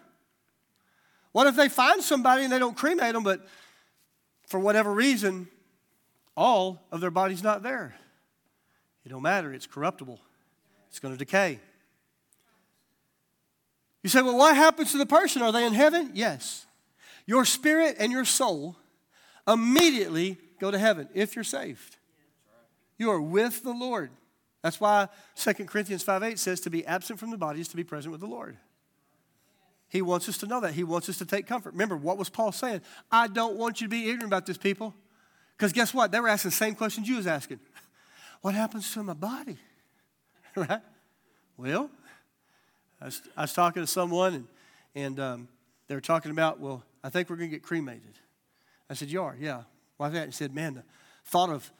What 1.31 1.47
if 1.47 1.55
they 1.55 1.67
find 1.67 2.01
somebody 2.01 2.43
and 2.43 2.51
they 2.51 2.59
don't 2.59 2.77
cremate 2.77 3.13
them, 3.13 3.23
but 3.23 3.45
for 4.47 4.59
whatever 4.59 4.93
reason, 4.93 5.47
all 6.37 6.81
of 6.91 7.01
their 7.01 7.11
body's 7.11 7.43
not 7.43 7.61
there? 7.61 7.95
It 9.05 9.09
don't 9.09 9.21
matter. 9.21 9.53
It's 9.53 9.67
corruptible. 9.67 10.19
It's 10.89 10.99
going 10.99 11.13
to 11.13 11.17
decay. 11.17 11.59
You 14.05 14.09
say, 14.09 14.21
well, 14.21 14.37
what 14.37 14.55
happens 14.55 14.91
to 14.91 14.99
the 14.99 15.07
person? 15.07 15.41
Are 15.41 15.51
they 15.51 15.65
in 15.65 15.73
heaven? 15.73 16.11
Yes. 16.13 16.67
Your 17.25 17.43
spirit 17.43 17.95
and 17.97 18.11
your 18.11 18.23
soul 18.23 18.75
immediately 19.47 20.37
go 20.59 20.69
to 20.69 20.77
heaven 20.77 21.09
if 21.15 21.35
you're 21.35 21.43
saved. 21.43 21.97
You 22.99 23.09
are 23.09 23.19
with 23.19 23.63
the 23.63 23.71
Lord. 23.71 24.11
That's 24.61 24.79
why 24.79 25.07
2 25.37 25.53
Corinthians 25.65 26.03
5 26.03 26.21
8 26.21 26.37
says 26.37 26.59
to 26.61 26.69
be 26.69 26.85
absent 26.85 27.17
from 27.17 27.31
the 27.31 27.37
body 27.39 27.61
is 27.61 27.67
to 27.69 27.75
be 27.75 27.83
present 27.83 28.11
with 28.11 28.21
the 28.21 28.27
Lord. 28.27 28.57
He 29.89 30.03
wants 30.03 30.29
us 30.29 30.37
to 30.37 30.45
know 30.45 30.61
that. 30.61 30.75
He 30.75 30.83
wants 30.83 31.09
us 31.09 31.17
to 31.17 31.25
take 31.25 31.47
comfort. 31.47 31.71
Remember, 31.73 31.97
what 31.97 32.19
was 32.19 32.29
Paul 32.29 32.51
saying? 32.51 32.81
I 33.11 33.25
don't 33.27 33.55
want 33.55 33.81
you 33.81 33.87
to 33.87 33.89
be 33.91 34.03
ignorant 34.03 34.25
about 34.25 34.45
this, 34.45 34.59
people. 34.59 34.93
Because 35.57 35.73
guess 35.73 35.95
what? 35.95 36.11
They 36.11 36.19
were 36.19 36.27
asking 36.27 36.49
the 36.49 36.57
same 36.57 36.75
questions 36.75 37.09
you 37.09 37.15
was 37.15 37.25
asking. 37.25 37.59
What 38.41 38.53
happens 38.53 38.93
to 38.93 39.01
my 39.01 39.13
body? 39.13 39.57
right? 40.55 40.81
Well, 41.57 41.89
I 43.01 43.05
was, 43.05 43.21
I 43.35 43.41
was 43.41 43.53
talking 43.53 43.83
to 43.83 43.87
someone, 43.87 44.33
and, 44.33 44.47
and 44.95 45.19
um, 45.19 45.47
they 45.87 45.95
were 45.95 46.01
talking 46.01 46.31
about, 46.31 46.59
well, 46.59 46.83
I 47.03 47.09
think 47.09 47.29
we're 47.29 47.35
going 47.35 47.49
to 47.49 47.55
get 47.55 47.63
cremated. 47.63 48.17
I 48.89 48.93
said, 48.93 49.09
You 49.09 49.21
are? 49.23 49.35
Yeah. 49.39 49.63
Why 49.97 50.09
that? 50.09 50.25
He 50.27 50.31
said, 50.31 50.53
Man, 50.53 50.75
the 50.75 50.83
thought 51.25 51.49
of 51.49 51.71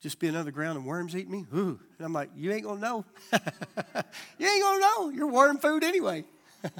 just 0.00 0.18
being 0.18 0.34
on 0.34 0.44
the 0.44 0.52
ground 0.52 0.76
and 0.76 0.86
worms 0.86 1.14
eating 1.14 1.30
me, 1.32 1.46
ooh. 1.54 1.78
And 1.98 2.04
I'm 2.06 2.12
like, 2.12 2.30
You 2.36 2.52
ain't 2.52 2.64
going 2.64 2.80
to 2.80 2.86
know. 2.86 3.04
you 3.32 4.48
ain't 4.48 4.62
going 4.62 4.80
to 4.80 4.86
know. 4.86 5.10
You're 5.10 5.28
worm 5.28 5.58
food 5.58 5.84
anyway. 5.84 6.24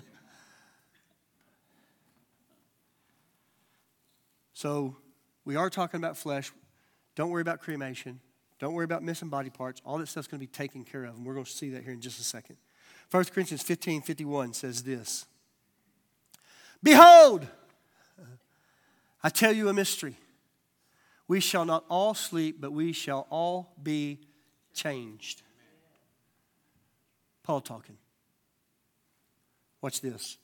so 4.53 4.97
we 5.45 5.57
are 5.57 5.71
talking 5.71 5.99
about 5.99 6.17
flesh. 6.17 6.53
Don't 7.15 7.31
worry 7.31 7.43
about 7.43 7.61
cremation. 7.61 8.21
Don't 8.59 8.75
worry 8.75 8.85
about 8.85 9.03
missing 9.03 9.29
body 9.29 9.51
parts. 9.51 9.83
All 9.85 9.99
that 9.99 10.07
stuff's 10.07 10.29
going 10.29 10.39
to 10.39 10.47
be 10.47 10.53
taken 10.53 10.85
care 10.85 11.05
of, 11.05 11.17
and 11.17 11.27
we're 11.27 11.35
going 11.35 11.45
to 11.45 11.51
see 11.51 11.71
that 11.71 11.83
here 11.83 11.93
in 11.93 12.01
just 12.01 12.21
a 12.21 12.25
second. 12.25 12.57
1 13.13 13.25
Corinthians 13.27 13.61
15 13.61 14.01
51 14.01 14.55
says 14.55 14.83
this 14.83 15.27
Behold, 16.83 17.47
I 19.23 19.29
tell 19.29 19.53
you 19.53 19.69
a 19.69 19.75
mystery. 19.75 20.17
We 21.29 21.39
shall 21.39 21.67
not 21.67 21.85
all 21.91 22.15
sleep, 22.15 22.57
but 22.59 22.73
we 22.73 22.93
shall 22.93 23.27
all 23.31 23.75
be 23.81 24.19
changed. 24.75 25.43
Paul 27.43 27.61
talking. 27.61 27.99
Watch 29.83 30.01
this. 30.01 30.39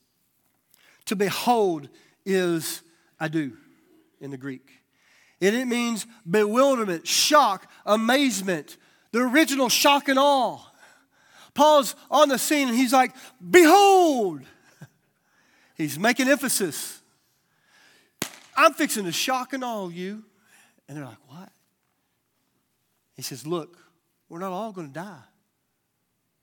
To 1.07 1.17
behold 1.17 1.89
is 2.27 2.83
idou 3.21 3.57
in 4.21 4.31
the 4.31 4.37
Greek. 4.37 4.69
And 5.41 5.57
it 5.57 5.67
means 5.67 6.07
bewilderment, 6.29 7.07
shock, 7.07 7.71
amazement, 7.87 8.77
the 9.13 9.21
original 9.21 9.71
shock 9.71 10.09
and 10.09 10.19
awe. 10.19 10.59
Paul's 11.59 11.97
on 12.09 12.29
the 12.29 12.39
scene 12.39 12.69
and 12.69 12.77
he's 12.77 12.93
like, 12.93 13.13
Behold! 13.51 14.43
He's 15.77 15.99
making 15.99 16.29
emphasis. 16.29 17.03
I'm 18.57 18.75
fixing 18.75 19.07
to 19.07 19.13
shock 19.13 19.53
and 19.55 19.65
awe 19.65 19.89
you. 19.89 20.23
And 20.87 20.97
they're 20.97 21.05
like, 21.05 21.19
What? 21.27 21.51
He 23.17 23.23
says, 23.23 23.45
Look, 23.45 23.77
we're 24.29 24.39
not 24.39 24.53
all 24.53 24.71
going 24.71 24.87
to 24.87 24.93
die, 24.93 25.25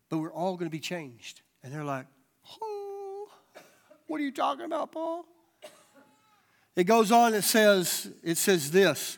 but 0.09 0.17
we're 0.17 0.33
all 0.33 0.57
going 0.57 0.69
to 0.69 0.75
be 0.75 0.81
changed. 0.81 1.39
And 1.63 1.73
they're 1.73 1.85
like, 1.85 2.07
Oh, 2.61 3.29
what 4.07 4.19
are 4.19 4.23
you 4.23 4.33
talking 4.33 4.65
about, 4.65 4.91
Paul? 4.91 5.25
It 6.75 6.83
goes 6.83 7.13
on, 7.13 7.33
it 7.33 7.43
says, 7.43 8.11
it 8.21 8.37
says 8.37 8.69
this. 8.69 9.17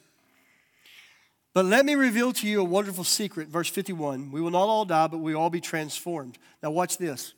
But 1.57 1.65
let 1.65 1.87
me 1.87 1.95
reveal 1.95 2.33
to 2.33 2.47
you 2.47 2.61
a 2.61 2.63
wonderful 2.63 3.03
secret. 3.03 3.47
Verse 3.47 3.67
51 3.67 4.29
We 4.29 4.41
will 4.41 4.51
not 4.51 4.67
all 4.67 4.85
die, 4.85 5.07
but 5.07 5.17
we 5.17 5.33
all 5.33 5.49
be 5.49 5.59
transformed. 5.59 6.37
Now, 6.61 6.69
watch 6.69 6.99
this. 6.99 7.33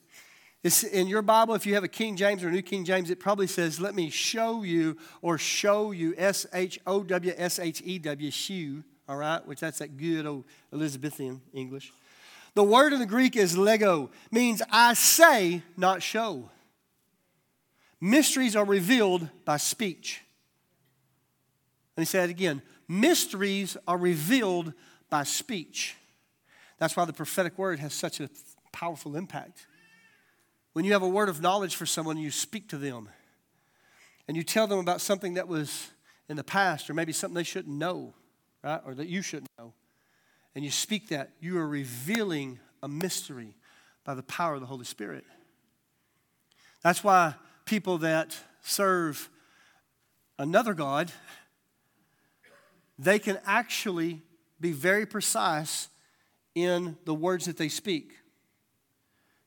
It's 0.61 0.83
in 0.83 1.07
your 1.07 1.21
Bible, 1.21 1.55
if 1.55 1.65
you 1.65 1.73
have 1.75 1.85
a 1.85 1.87
King 1.87 2.17
James 2.17 2.43
or 2.43 2.49
a 2.49 2.51
New 2.51 2.61
King 2.61 2.83
James, 2.83 3.09
it 3.09 3.21
probably 3.21 3.47
says, 3.47 3.79
Let 3.79 3.95
me 3.95 4.09
show 4.09 4.63
you, 4.63 4.97
or 5.21 5.37
show 5.37 5.91
you, 5.91 6.15
S 6.17 6.45
H 6.51 6.81
O 6.85 7.01
W 7.01 7.33
S 7.37 7.59
H 7.59 7.81
E 7.85 7.97
W, 7.97 8.29
shew, 8.29 8.83
all 9.07 9.15
right, 9.15 9.47
which 9.47 9.61
that's 9.61 9.79
that 9.79 9.95
good 9.95 10.25
old 10.25 10.43
Elizabethan 10.73 11.39
English. 11.53 11.93
The 12.55 12.63
word 12.63 12.91
in 12.91 12.99
the 12.99 13.05
Greek 13.05 13.37
is 13.37 13.57
lego, 13.57 14.11
means 14.31 14.61
I 14.69 14.95
say, 14.95 15.63
not 15.77 16.03
show. 16.03 16.49
Mysteries 18.01 18.57
are 18.57 18.65
revealed 18.65 19.29
by 19.45 19.55
speech. 19.55 20.19
Let 21.95 22.01
me 22.01 22.05
say 22.05 22.25
it 22.25 22.29
again. 22.29 22.61
Mysteries 22.89 23.77
are 23.87 23.97
revealed 23.97 24.73
by 25.11 25.23
speech. 25.23 25.95
That's 26.79 26.97
why 26.97 27.05
the 27.05 27.13
prophetic 27.13 27.57
word 27.57 27.79
has 27.79 27.93
such 27.93 28.19
a 28.19 28.29
powerful 28.73 29.15
impact. 29.15 29.67
When 30.73 30.85
you 30.85 30.93
have 30.93 31.03
a 31.03 31.07
word 31.07 31.29
of 31.29 31.39
knowledge 31.39 31.75
for 31.75 31.85
someone, 31.85 32.17
you 32.17 32.31
speak 32.31 32.67
to 32.69 32.77
them 32.77 33.09
and 34.27 34.35
you 34.35 34.43
tell 34.43 34.65
them 34.65 34.79
about 34.79 35.01
something 35.01 35.35
that 35.35 35.47
was 35.47 35.91
in 36.29 36.35
the 36.35 36.43
past 36.43 36.89
or 36.89 36.93
maybe 36.95 37.11
something 37.13 37.35
they 37.35 37.43
shouldn't 37.43 37.77
know, 37.77 38.13
right? 38.63 38.81
Or 38.85 38.95
that 38.95 39.07
you 39.07 39.21
shouldn't 39.21 39.49
know. 39.59 39.73
And 40.55 40.65
you 40.65 40.71
speak 40.71 41.09
that, 41.09 41.29
you 41.39 41.59
are 41.59 41.67
revealing 41.67 42.59
a 42.81 42.87
mystery 42.87 43.55
by 44.03 44.15
the 44.15 44.23
power 44.23 44.55
of 44.55 44.61
the 44.61 44.67
Holy 44.67 44.85
Spirit. 44.85 45.25
That's 46.81 47.03
why 47.03 47.35
people 47.65 47.99
that 47.99 48.35
serve 48.61 49.29
another 50.37 50.73
God, 50.73 51.11
they 52.99 53.17
can 53.17 53.39
actually 53.45 54.21
be 54.59 54.73
very 54.73 55.05
precise 55.05 55.87
in 56.53 56.97
the 57.05 57.13
words 57.13 57.45
that 57.45 57.55
they 57.57 57.69
speak. 57.69 58.11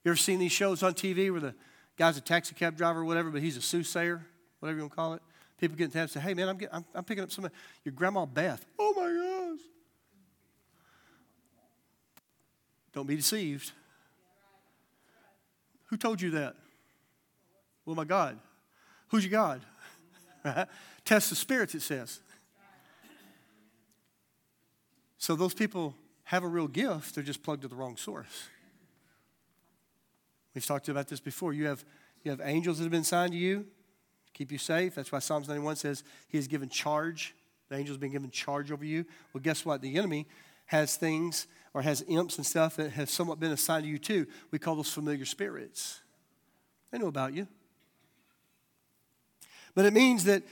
You 0.03 0.11
ever 0.11 0.17
seen 0.17 0.39
these 0.39 0.53
shows 0.53 0.83
on 0.83 0.95
TV 0.95 1.31
where 1.31 1.41
the 1.41 1.55
guy's 1.99 2.17
a 2.17 2.23
taxi 2.23 2.55
cab 2.55 2.77
driver 2.77 3.01
or 3.01 3.05
whatever, 3.05 3.31
but 3.31 3.43
he's 3.43 3.59
a 3.59 3.63
soothsayer, 3.63 4.27
whatever 4.59 4.79
you 4.79 4.83
want 4.83 4.93
to 4.93 4.97
call 4.97 5.15
it? 5.15 5.23
People 5.59 5.77
get 5.77 5.85
in 5.85 5.91
town 5.91 6.03
and 6.03 6.11
say, 6.11 6.19
hey, 6.19 6.35
man, 6.35 6.49
I'm, 6.49 6.57
getting, 6.57 6.75
I'm, 6.75 6.85
I'm 6.95 7.05
picking 7.05 7.23
up 7.23 7.31
some 7.31 7.45
of 7.45 7.53
your 7.85 7.93
grandma 7.93 8.25
Beth. 8.25 8.65
Oh, 8.79 8.95
my 8.97 9.53
gosh. 9.53 9.61
Don't 12.95 13.07
be 13.07 13.17
deceived. 13.17 13.71
Who 15.87 15.97
told 15.97 16.21
you 16.21 16.31
that? 16.31 16.57
Well, 17.85 17.95
my 17.95 18.05
God. 18.05 18.39
Who's 19.09 19.25
your 19.25 19.31
God? 19.31 19.61
Test 21.05 21.31
the 21.31 21.37
spirits, 21.37 21.75
it 21.75 21.83
says. 21.83 22.21
So 25.23 25.37
those 25.37 25.55
people 25.55 25.95
have 26.25 26.43
a 26.43 26.49
real 26.49 26.67
gift, 26.67 27.15
they're 27.15 27.23
just 27.23 27.45
plugged 27.45 27.63
to 27.63 27.69
the 27.69 27.77
wrong 27.77 27.97
source. 27.97 28.49
We've 30.53 30.67
talked 30.67 30.89
about 30.89 31.07
this 31.07 31.21
before. 31.21 31.53
You 31.53 31.69
have, 31.69 31.85
you 32.25 32.33
have 32.33 32.41
angels 32.43 32.79
that 32.79 32.83
have 32.87 32.91
been 32.91 33.03
assigned 33.03 33.31
to 33.31 33.39
you, 33.39 33.65
keep 34.35 34.51
you 34.51 34.59
safe. 34.59 34.97
That's 34.97 35.13
why 35.13 35.21
Psalms 35.21 35.47
91 35.47 35.77
says 35.77 36.03
he 36.27 36.39
has 36.39 36.49
given 36.49 36.69
charge. 36.69 37.37
The 37.69 37.77
angel's 37.77 37.99
been 37.99 38.11
given 38.11 38.33
charge 38.33 38.73
over 38.73 38.85
you. 38.85 39.07
Well, 39.33 39.41
guess 39.41 39.65
what? 39.65 39.81
The 39.81 39.97
enemy 39.97 40.27
has 40.67 40.97
things 40.97 41.47
or 41.73 41.83
has 41.83 42.05
imps 42.09 42.39
and 42.39 42.45
stuff 42.45 42.75
that 42.75 42.91
have 42.91 43.09
somewhat 43.09 43.39
been 43.39 43.53
assigned 43.53 43.85
to 43.85 43.89
you 43.89 43.99
too. 43.99 44.27
We 44.51 44.59
call 44.59 44.75
those 44.75 44.91
familiar 44.91 45.25
spirits. 45.25 46.01
They 46.91 46.99
know 46.99 47.07
about 47.07 47.33
you. 47.33 47.47
But 49.77 49.85
it 49.85 49.93
means 49.93 50.25
that 50.25 50.43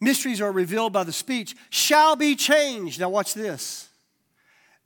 mysteries 0.00 0.40
are 0.40 0.50
revealed 0.50 0.92
by 0.92 1.04
the 1.04 1.12
speech, 1.12 1.54
shall 1.70 2.16
be 2.16 2.34
changed. 2.34 2.98
Now, 2.98 3.10
watch 3.10 3.32
this. 3.32 3.90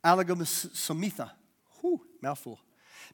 Allegomsomitha. 0.03 1.31
Whew, 1.81 2.01
mouthful. 2.21 2.59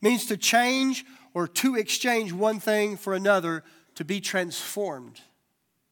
Means 0.01 0.25
to 0.27 0.37
change 0.37 1.05
or 1.33 1.47
to 1.47 1.75
exchange 1.75 2.31
one 2.31 2.59
thing 2.59 2.97
for 2.97 3.13
another, 3.13 3.63
to 3.95 4.05
be 4.05 4.21
transformed, 4.21 5.19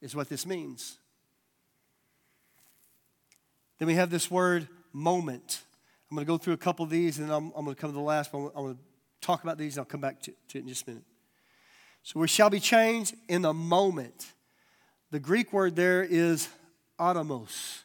is 0.00 0.14
what 0.14 0.28
this 0.28 0.46
means. 0.46 0.98
Then 3.78 3.88
we 3.88 3.94
have 3.94 4.10
this 4.10 4.30
word 4.30 4.68
moment. 4.92 5.62
I'm 6.10 6.16
going 6.16 6.24
to 6.24 6.30
go 6.30 6.38
through 6.38 6.54
a 6.54 6.58
couple 6.58 6.84
of 6.84 6.90
these 6.90 7.18
and 7.18 7.30
I'm, 7.30 7.52
I'm 7.56 7.64
going 7.64 7.74
to 7.74 7.80
come 7.80 7.90
to 7.90 7.96
the 7.96 8.00
last 8.00 8.32
one. 8.32 8.50
I'm 8.54 8.64
going 8.64 8.74
to 8.74 8.80
talk 9.20 9.42
about 9.42 9.58
these 9.58 9.76
and 9.76 9.82
I'll 9.82 9.90
come 9.90 10.00
back 10.00 10.20
to, 10.22 10.32
to 10.48 10.58
it 10.58 10.62
in 10.62 10.68
just 10.68 10.86
a 10.86 10.90
minute. 10.90 11.04
So 12.02 12.20
we 12.20 12.28
shall 12.28 12.50
be 12.50 12.60
changed 12.60 13.14
in 13.28 13.44
a 13.44 13.52
moment. 13.52 14.32
The 15.10 15.18
Greek 15.18 15.52
word 15.52 15.74
there 15.76 16.02
is 16.02 16.48
atomos, 16.98 17.82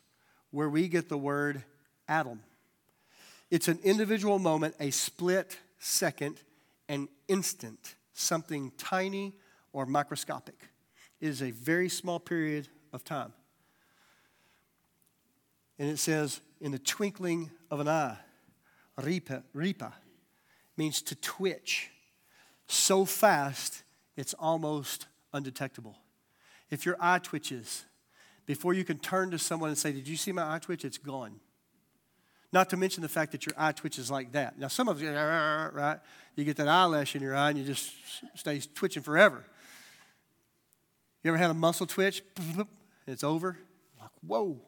where 0.51 0.69
we 0.69 0.87
get 0.87 1.09
the 1.09 1.17
word 1.17 1.63
atom. 2.07 2.41
It's 3.51 3.67
an 3.67 3.79
individual 3.83 4.39
moment, 4.39 4.75
a 4.79 4.91
split 4.91 5.57
second, 5.77 6.37
an 6.87 7.09
instant, 7.27 7.95
something 8.13 8.71
tiny 8.77 9.33
or 9.73 9.85
microscopic. 9.85 10.69
It 11.19 11.27
is 11.27 11.41
a 11.41 11.51
very 11.51 11.89
small 11.89 12.19
period 12.19 12.69
of 12.93 13.03
time. 13.03 13.33
And 15.77 15.89
it 15.89 15.97
says, 15.97 16.39
in 16.61 16.71
the 16.71 16.79
twinkling 16.79 17.51
of 17.69 17.81
an 17.81 17.89
eye, 17.89 18.17
ripa, 18.97 19.43
ripa 19.53 19.93
means 20.77 21.01
to 21.01 21.15
twitch 21.15 21.89
so 22.67 23.03
fast 23.03 23.83
it's 24.15 24.33
almost 24.35 25.07
undetectable. 25.33 25.97
If 26.69 26.85
your 26.85 26.95
eye 27.01 27.19
twitches, 27.19 27.83
before 28.45 28.73
you 28.73 28.85
can 28.85 28.97
turn 28.97 29.31
to 29.31 29.39
someone 29.39 29.69
and 29.69 29.77
say, 29.77 29.91
Did 29.91 30.07
you 30.07 30.15
see 30.15 30.31
my 30.31 30.55
eye 30.55 30.59
twitch? 30.59 30.85
It's 30.85 30.97
gone. 30.97 31.39
Not 32.53 32.69
to 32.71 32.77
mention 32.77 33.01
the 33.01 33.09
fact 33.09 33.31
that 33.31 33.45
your 33.45 33.53
eye 33.57 33.71
twitches 33.71 34.11
like 34.11 34.33
that. 34.33 34.59
Now, 34.59 34.67
some 34.67 34.89
of 34.89 35.01
you, 35.01 35.11
right? 35.11 35.99
You 36.35 36.43
get 36.43 36.57
that 36.57 36.67
eyelash 36.67 37.15
in 37.15 37.21
your 37.21 37.35
eye 37.35 37.49
and 37.49 37.59
you 37.59 37.65
just 37.65 37.93
stay 38.35 38.59
twitching 38.59 39.03
forever. 39.03 39.43
You 41.23 41.29
ever 41.29 41.37
had 41.37 41.49
a 41.49 41.55
muscle 41.55 41.85
twitch? 41.85 42.23
It's 43.07 43.23
over. 43.23 43.57
Like, 43.99 44.11
whoa, 44.25 44.61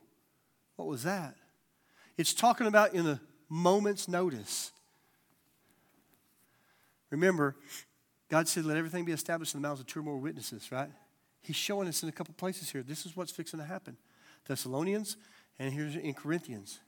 what 0.75 0.88
was 0.88 1.03
that? 1.03 1.36
It's 2.17 2.34
talking 2.34 2.65
about 2.65 2.93
in 2.93 3.05
a 3.07 3.21
moment's 3.47 4.07
notice. 4.07 4.71
Remember, 7.11 7.55
God 8.27 8.47
said, 8.47 8.65
Let 8.65 8.75
everything 8.75 9.05
be 9.05 9.11
established 9.11 9.53
in 9.53 9.61
the 9.61 9.67
mouths 9.67 9.79
of 9.79 9.86
two 9.86 9.99
or 9.99 10.03
more 10.03 10.17
witnesses, 10.17 10.71
right? 10.71 10.89
He's 11.41 11.55
showing 11.55 11.88
us 11.88 12.01
in 12.01 12.09
a 12.09 12.11
couple 12.11 12.34
places 12.34 12.71
here. 12.71 12.81
This 12.81 13.05
is 13.05 13.15
what's 13.15 13.31
fixing 13.31 13.59
to 13.59 13.65
happen. 13.65 13.97
Thessalonians 14.47 15.15
and 15.59 15.71
here's 15.73 15.95
in 15.95 16.13
Corinthians. 16.15 16.79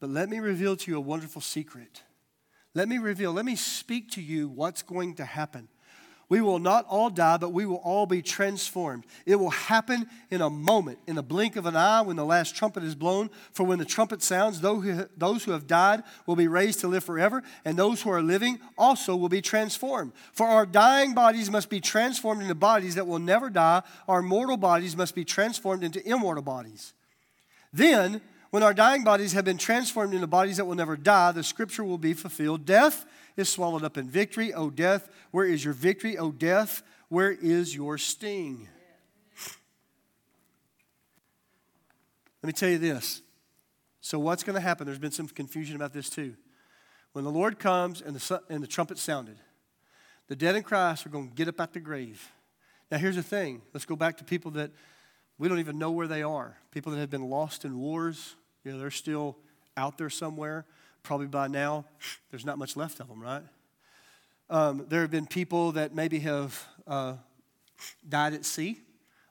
But 0.00 0.10
let 0.10 0.28
me 0.28 0.38
reveal 0.38 0.76
to 0.76 0.90
you 0.90 0.96
a 0.96 1.00
wonderful 1.00 1.40
secret. 1.40 2.02
Let 2.74 2.88
me 2.88 2.98
reveal, 2.98 3.32
let 3.32 3.44
me 3.44 3.56
speak 3.56 4.10
to 4.12 4.22
you 4.22 4.48
what's 4.48 4.82
going 4.82 5.14
to 5.16 5.24
happen. 5.24 5.68
We 6.30 6.40
will 6.40 6.58
not 6.58 6.86
all 6.88 7.10
die, 7.10 7.36
but 7.36 7.52
we 7.52 7.66
will 7.66 7.76
all 7.76 8.06
be 8.06 8.22
transformed. 8.22 9.04
It 9.26 9.36
will 9.36 9.50
happen 9.50 10.08
in 10.30 10.40
a 10.40 10.48
moment, 10.48 10.98
in 11.06 11.16
the 11.16 11.22
blink 11.22 11.54
of 11.56 11.66
an 11.66 11.76
eye, 11.76 12.00
when 12.00 12.16
the 12.16 12.24
last 12.24 12.56
trumpet 12.56 12.82
is 12.82 12.94
blown. 12.94 13.28
For 13.52 13.62
when 13.62 13.78
the 13.78 13.84
trumpet 13.84 14.22
sounds, 14.22 14.60
those 14.60 15.44
who 15.44 15.52
have 15.52 15.66
died 15.66 16.02
will 16.26 16.34
be 16.34 16.48
raised 16.48 16.80
to 16.80 16.88
live 16.88 17.04
forever, 17.04 17.42
and 17.64 17.78
those 17.78 18.00
who 18.00 18.10
are 18.10 18.22
living 18.22 18.58
also 18.78 19.14
will 19.14 19.28
be 19.28 19.42
transformed. 19.42 20.12
For 20.32 20.46
our 20.46 20.64
dying 20.64 21.14
bodies 21.14 21.50
must 21.50 21.68
be 21.68 21.80
transformed 21.80 22.40
into 22.40 22.54
bodies 22.54 22.94
that 22.94 23.06
will 23.06 23.18
never 23.18 23.50
die, 23.50 23.82
our 24.08 24.22
mortal 24.22 24.56
bodies 24.56 24.96
must 24.96 25.14
be 25.14 25.26
transformed 25.26 25.84
into 25.84 26.04
immortal 26.08 26.42
bodies. 26.42 26.94
Then, 27.70 28.22
when 28.54 28.62
our 28.62 28.72
dying 28.72 29.02
bodies 29.02 29.32
have 29.32 29.44
been 29.44 29.58
transformed 29.58 30.14
into 30.14 30.28
bodies 30.28 30.58
that 30.58 30.64
will 30.64 30.76
never 30.76 30.96
die, 30.96 31.32
the 31.32 31.42
scripture 31.42 31.82
will 31.82 31.98
be 31.98 32.12
fulfilled. 32.12 32.64
Death 32.64 33.04
is 33.36 33.48
swallowed 33.48 33.82
up 33.82 33.98
in 33.98 34.08
victory. 34.08 34.54
O 34.54 34.70
death, 34.70 35.08
where 35.32 35.44
is 35.44 35.64
your 35.64 35.74
victory? 35.74 36.16
O 36.16 36.30
death, 36.30 36.84
where 37.08 37.32
is 37.32 37.74
your 37.74 37.98
sting? 37.98 38.68
Let 42.44 42.46
me 42.46 42.52
tell 42.52 42.68
you 42.68 42.78
this. 42.78 43.22
So, 44.00 44.20
what's 44.20 44.44
going 44.44 44.54
to 44.54 44.60
happen? 44.60 44.86
There's 44.86 45.00
been 45.00 45.10
some 45.10 45.26
confusion 45.26 45.74
about 45.74 45.92
this 45.92 46.08
too. 46.08 46.36
When 47.12 47.24
the 47.24 47.32
Lord 47.32 47.58
comes 47.58 48.02
and 48.02 48.14
the, 48.14 48.40
and 48.48 48.62
the 48.62 48.68
trumpet 48.68 48.98
sounded, 48.98 49.38
the 50.28 50.36
dead 50.36 50.54
in 50.54 50.62
Christ 50.62 51.06
are 51.06 51.10
going 51.10 51.30
to 51.30 51.34
get 51.34 51.48
up 51.48 51.60
out 51.60 51.72
the 51.72 51.80
grave. 51.80 52.30
Now, 52.92 52.98
here's 52.98 53.16
the 53.16 53.22
thing 53.24 53.62
let's 53.72 53.84
go 53.84 53.96
back 53.96 54.18
to 54.18 54.24
people 54.24 54.52
that 54.52 54.70
we 55.38 55.48
don't 55.48 55.58
even 55.58 55.76
know 55.76 55.90
where 55.90 56.06
they 56.06 56.22
are. 56.22 56.56
People 56.70 56.92
that 56.92 56.98
have 56.98 57.10
been 57.10 57.28
lost 57.28 57.64
in 57.64 57.76
wars, 57.76 58.36
you 58.64 58.72
know, 58.72 58.78
they're 58.78 58.90
still 58.90 59.36
out 59.76 59.98
there 59.98 60.10
somewhere. 60.10 60.64
Probably 61.02 61.26
by 61.26 61.48
now, 61.48 61.84
there's 62.30 62.46
not 62.46 62.58
much 62.58 62.76
left 62.76 63.00
of 63.00 63.08
them, 63.08 63.20
right? 63.20 63.42
Um, 64.50 64.86
there 64.88 65.02
have 65.02 65.10
been 65.10 65.26
people 65.26 65.72
that 65.72 65.94
maybe 65.94 66.20
have 66.20 66.66
uh, 66.86 67.14
died 68.08 68.34
at 68.34 68.44
sea. 68.44 68.80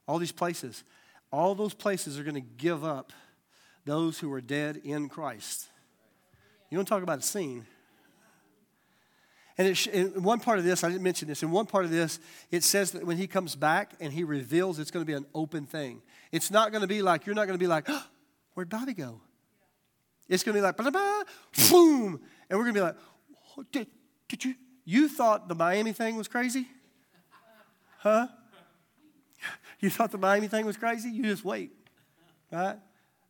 All 0.07 0.19
these 0.19 0.31
places. 0.31 0.83
All 1.31 1.55
those 1.55 1.73
places 1.73 2.19
are 2.19 2.23
going 2.23 2.35
to 2.35 2.41
give 2.41 2.83
up 2.83 3.11
those 3.85 4.19
who 4.19 4.31
are 4.33 4.41
dead 4.41 4.81
in 4.83 5.09
Christ. 5.09 5.67
You 6.69 6.77
don't 6.77 6.87
talk 6.87 7.03
about 7.03 7.19
a 7.19 7.23
scene. 7.23 7.65
And 9.57 9.67
it, 9.67 9.87
in 9.87 10.23
one 10.23 10.39
part 10.39 10.57
of 10.57 10.65
this, 10.65 10.83
I 10.83 10.89
didn't 10.89 11.03
mention 11.03 11.27
this, 11.27 11.43
in 11.43 11.51
one 11.51 11.67
part 11.67 11.85
of 11.85 11.91
this, 11.91 12.19
it 12.49 12.63
says 12.63 12.91
that 12.91 13.05
when 13.05 13.17
he 13.17 13.27
comes 13.27 13.55
back 13.55 13.91
and 13.99 14.11
he 14.11 14.23
reveals, 14.23 14.79
it's 14.79 14.89
going 14.89 15.05
to 15.05 15.07
be 15.07 15.15
an 15.15 15.25
open 15.35 15.65
thing. 15.65 16.01
It's 16.31 16.49
not 16.49 16.71
going 16.71 16.81
to 16.81 16.87
be 16.87 17.01
like, 17.03 17.25
you're 17.25 17.35
not 17.35 17.45
going 17.45 17.57
to 17.57 17.63
be 17.63 17.67
like, 17.67 17.85
oh, 17.89 18.03
where'd 18.53 18.69
Bobby 18.69 18.93
go? 18.93 19.21
It's 20.27 20.43
going 20.43 20.55
to 20.55 20.59
be 20.59 20.63
like, 20.63 20.77
boom. 21.69 22.19
And 22.49 22.59
we're 22.59 22.63
going 22.65 22.75
to 22.75 22.79
be 22.79 22.81
like, 22.81 22.95
oh, 23.57 23.63
did, 23.71 23.87
did 24.27 24.45
you, 24.45 24.55
you 24.85 25.09
thought 25.09 25.47
the 25.47 25.55
Miami 25.55 25.93
thing 25.93 26.15
was 26.15 26.27
crazy? 26.27 26.67
Huh? 27.99 28.27
You 29.79 29.89
thought 29.89 30.11
the 30.11 30.17
Miami 30.17 30.47
thing 30.47 30.65
was 30.65 30.77
crazy? 30.77 31.09
You 31.09 31.23
just 31.23 31.43
wait, 31.43 31.71
right? 32.51 32.77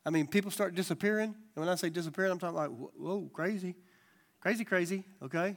I 0.05 0.09
mean, 0.09 0.27
people 0.27 0.51
start 0.51 0.75
disappearing. 0.75 1.33
And 1.55 1.65
when 1.65 1.69
I 1.69 1.75
say 1.75 1.89
disappearing, 1.89 2.31
I'm 2.31 2.39
talking 2.39 2.55
like, 2.55 2.69
whoa, 2.69 3.29
crazy. 3.33 3.75
Crazy, 4.39 4.65
crazy, 4.65 5.03
okay? 5.21 5.55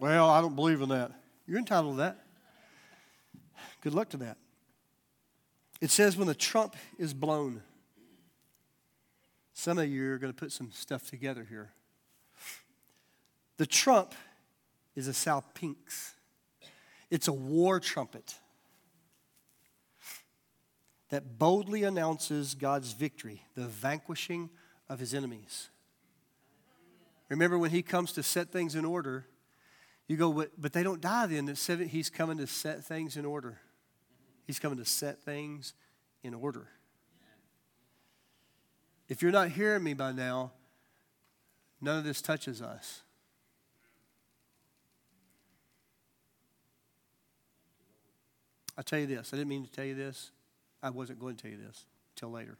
Well, 0.00 0.28
I 0.28 0.40
don't 0.40 0.56
believe 0.56 0.80
in 0.80 0.88
that. 0.90 1.12
You're 1.46 1.58
entitled 1.58 1.94
to 1.94 1.98
that. 1.98 2.18
Good 3.80 3.94
luck 3.94 4.08
to 4.10 4.16
that. 4.18 4.38
It 5.80 5.90
says 5.90 6.16
when 6.16 6.26
the 6.26 6.34
trump 6.34 6.76
is 6.98 7.12
blown. 7.12 7.62
Some 9.52 9.78
of 9.78 9.88
you 9.88 10.12
are 10.12 10.18
going 10.18 10.32
to 10.32 10.38
put 10.38 10.52
some 10.52 10.70
stuff 10.72 11.08
together 11.08 11.46
here. 11.48 11.70
The 13.56 13.66
trump 13.66 14.14
is 14.96 15.08
a 15.08 15.12
salpinx. 15.12 16.12
It's 17.10 17.28
a 17.28 17.32
war 17.32 17.78
trumpet 17.80 18.34
that 21.10 21.38
boldly 21.38 21.84
announces 21.84 22.54
God's 22.54 22.92
victory, 22.92 23.42
the 23.54 23.66
vanquishing 23.66 24.50
of 24.88 24.98
his 24.98 25.14
enemies. 25.14 25.68
Remember 27.28 27.58
when 27.58 27.70
he 27.70 27.82
comes 27.82 28.12
to 28.12 28.22
set 28.22 28.50
things 28.50 28.74
in 28.74 28.84
order, 28.84 29.26
you 30.08 30.16
go, 30.16 30.32
but, 30.32 30.50
but 30.58 30.72
they 30.72 30.82
don't 30.82 31.00
die 31.00 31.26
then. 31.26 31.46
He's 31.88 32.10
coming 32.10 32.38
to 32.38 32.46
set 32.46 32.84
things 32.84 33.16
in 33.16 33.24
order. 33.24 33.60
He's 34.46 34.58
coming 34.58 34.78
to 34.78 34.84
set 34.84 35.22
things 35.22 35.72
in 36.22 36.34
order. 36.34 36.68
If 39.08 39.22
you're 39.22 39.32
not 39.32 39.50
hearing 39.50 39.82
me 39.82 39.94
by 39.94 40.12
now, 40.12 40.52
none 41.80 41.98
of 41.98 42.04
this 42.04 42.22
touches 42.22 42.62
us. 42.62 43.02
I'll 48.76 48.84
tell 48.84 48.98
you 48.98 49.06
this. 49.06 49.30
I 49.32 49.36
didn't 49.36 49.48
mean 49.48 49.64
to 49.64 49.70
tell 49.70 49.84
you 49.84 49.94
this. 49.94 50.30
I 50.82 50.90
wasn't 50.90 51.20
going 51.20 51.36
to 51.36 51.42
tell 51.42 51.50
you 51.50 51.58
this 51.64 51.84
until 52.16 52.30
later. 52.30 52.56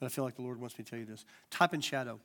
But 0.00 0.06
I 0.06 0.08
feel 0.08 0.24
like 0.24 0.36
the 0.36 0.42
Lord 0.42 0.60
wants 0.60 0.78
me 0.78 0.84
to 0.84 0.90
tell 0.90 0.98
you 0.98 1.04
this. 1.06 1.24
Type 1.50 1.72
and 1.72 1.84
shadow. 1.84 2.20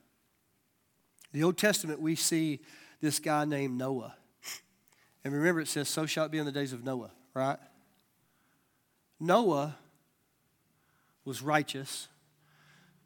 The 1.31 1.43
Old 1.43 1.57
Testament, 1.57 2.01
we 2.01 2.15
see 2.15 2.59
this 2.99 3.19
guy 3.19 3.45
named 3.45 3.77
Noah. 3.77 4.15
And 5.23 5.33
remember, 5.33 5.61
it 5.61 5.67
says, 5.67 5.87
So 5.87 6.05
shall 6.05 6.25
it 6.25 6.31
be 6.31 6.39
in 6.39 6.45
the 6.45 6.51
days 6.51 6.73
of 6.73 6.83
Noah, 6.83 7.11
right? 7.33 7.57
Noah 9.21 9.77
was 11.23 11.43
righteous. 11.43 12.07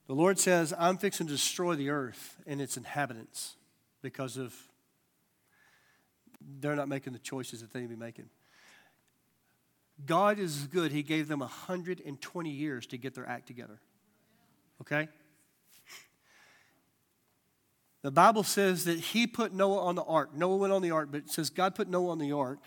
The 0.08 0.14
Lord 0.14 0.40
says, 0.40 0.74
I'm 0.78 0.98
fixing 0.98 1.28
to 1.28 1.34
destroy 1.34 1.76
the 1.76 1.90
earth 1.90 2.38
and 2.48 2.62
its 2.62 2.78
inhabitants 2.78 3.58
because 4.02 4.38
of 4.38 4.56
they're 6.60 6.76
not 6.76 6.88
making 6.88 7.12
the 7.14 7.20
choices 7.20 7.62
that 7.62 7.74
they 7.74 7.82
need 7.82 7.90
to 7.90 7.96
be 7.96 8.00
making. 8.00 8.30
God 10.06 10.40
is 10.40 10.68
good. 10.68 10.92
He 10.92 11.04
gave 11.04 11.28
them 11.28 11.40
120 11.40 12.50
years 12.50 12.86
to 12.88 12.98
get 12.98 13.14
their 13.14 13.28
act 13.28 13.48
together. 13.48 13.82
Okay? 14.82 15.10
The 18.04 18.12
Bible 18.12 18.44
says 18.44 18.86
that 18.86 19.00
he 19.00 19.28
put 19.28 19.54
Noah 19.54 19.82
on 19.82 19.96
the 19.96 20.04
ark. 20.04 20.34
Noah 20.34 20.58
went 20.58 20.72
on 20.72 20.82
the 20.82 20.92
ark, 20.92 21.10
but 21.12 21.22
it 21.22 21.30
says 21.30 21.50
God 21.50 21.76
put 21.76 21.90
Noah 21.90 22.12
on 22.12 22.20
the 22.20 22.32
ark. 22.32 22.60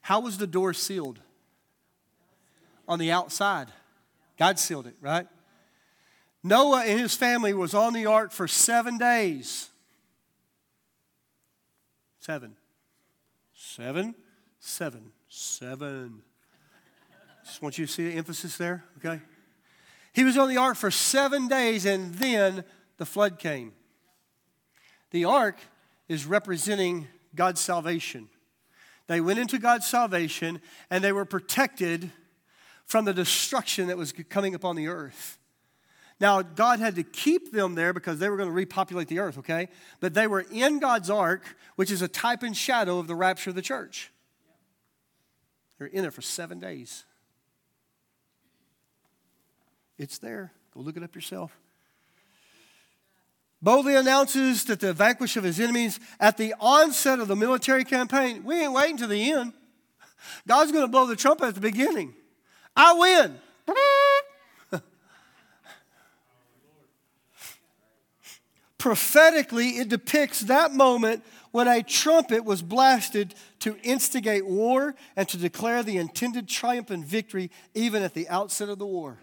How 0.00 0.20
was 0.20 0.38
the 0.38 0.46
door 0.46 0.72
sealed? 0.72 1.20
On 2.90 2.98
the 2.98 3.12
outside. 3.12 3.68
God 4.36 4.58
sealed 4.58 4.88
it, 4.88 4.96
right? 5.00 5.28
Noah 6.42 6.84
and 6.84 6.98
his 6.98 7.14
family 7.14 7.54
was 7.54 7.72
on 7.72 7.92
the 7.92 8.06
ark 8.06 8.32
for 8.32 8.48
seven 8.48 8.98
days. 8.98 9.68
Seven. 12.18 12.56
Seven. 13.54 14.16
Seven. 14.58 15.12
Seven. 15.28 16.22
Just 17.44 17.62
want 17.62 17.78
you 17.78 17.86
to 17.86 17.92
see 17.92 18.08
the 18.08 18.16
emphasis 18.16 18.56
there, 18.56 18.82
okay? 18.98 19.20
He 20.12 20.24
was 20.24 20.36
on 20.36 20.48
the 20.48 20.56
ark 20.56 20.76
for 20.76 20.90
seven 20.90 21.46
days 21.46 21.86
and 21.86 22.12
then 22.14 22.64
the 22.96 23.06
flood 23.06 23.38
came. 23.38 23.72
The 25.12 25.26
ark 25.26 25.58
is 26.08 26.26
representing 26.26 27.06
God's 27.36 27.60
salvation. 27.60 28.28
They 29.06 29.20
went 29.20 29.38
into 29.38 29.60
God's 29.60 29.86
salvation 29.86 30.60
and 30.90 31.04
they 31.04 31.12
were 31.12 31.24
protected 31.24 32.10
from 32.90 33.04
the 33.04 33.14
destruction 33.14 33.86
that 33.88 33.96
was 33.96 34.12
coming 34.28 34.54
upon 34.54 34.76
the 34.76 34.88
earth. 34.88 35.38
Now, 36.20 36.42
God 36.42 36.80
had 36.80 36.96
to 36.96 37.02
keep 37.02 37.52
them 37.52 37.74
there 37.74 37.92
because 37.92 38.18
they 38.18 38.28
were 38.28 38.36
going 38.36 38.48
to 38.48 38.54
repopulate 38.54 39.08
the 39.08 39.20
earth, 39.20 39.38
okay? 39.38 39.68
But 40.00 40.12
they 40.12 40.26
were 40.26 40.44
in 40.50 40.78
God's 40.80 41.08
ark, 41.08 41.56
which 41.76 41.90
is 41.90 42.02
a 42.02 42.08
type 42.08 42.42
and 42.42 42.54
shadow 42.54 42.98
of 42.98 43.06
the 43.06 43.14
rapture 43.14 43.50
of 43.50 43.56
the 43.56 43.62
church. 43.62 44.10
They're 45.78 45.86
in 45.86 46.04
it 46.04 46.12
for 46.12 46.20
seven 46.20 46.58
days. 46.58 47.04
It's 49.96 50.18
there. 50.18 50.52
Go 50.74 50.80
look 50.80 50.96
it 50.96 51.02
up 51.02 51.14
yourself 51.14 51.56
boldly 53.62 53.94
announces 53.94 54.64
that 54.64 54.80
the 54.80 54.92
vanquish 54.92 55.36
of 55.36 55.44
his 55.44 55.60
enemies 55.60 56.00
at 56.18 56.36
the 56.36 56.54
onset 56.60 57.20
of 57.20 57.28
the 57.28 57.36
military 57.36 57.84
campaign. 57.84 58.44
We 58.44 58.62
ain't 58.62 58.72
waiting 58.72 58.96
to 58.98 59.06
the 59.06 59.32
end. 59.32 59.52
God's 60.46 60.72
going 60.72 60.84
to 60.84 60.88
blow 60.88 61.06
the 61.06 61.16
trumpet 61.16 61.46
at 61.46 61.54
the 61.54 61.60
beginning. 61.60 62.14
I 62.80 62.94
win. 62.94 63.38
Prophetically, 68.78 69.72
it 69.72 69.90
depicts 69.90 70.40
that 70.40 70.72
moment 70.72 71.22
when 71.50 71.68
a 71.68 71.82
trumpet 71.82 72.42
was 72.42 72.62
blasted 72.62 73.34
to 73.58 73.76
instigate 73.82 74.46
war 74.46 74.94
and 75.14 75.28
to 75.28 75.36
declare 75.36 75.82
the 75.82 75.98
intended 75.98 76.48
triumph 76.48 76.88
and 76.88 77.04
victory 77.04 77.50
even 77.74 78.02
at 78.02 78.14
the 78.14 78.26
outset 78.30 78.70
of 78.70 78.78
the 78.78 78.86
war. 78.86 79.18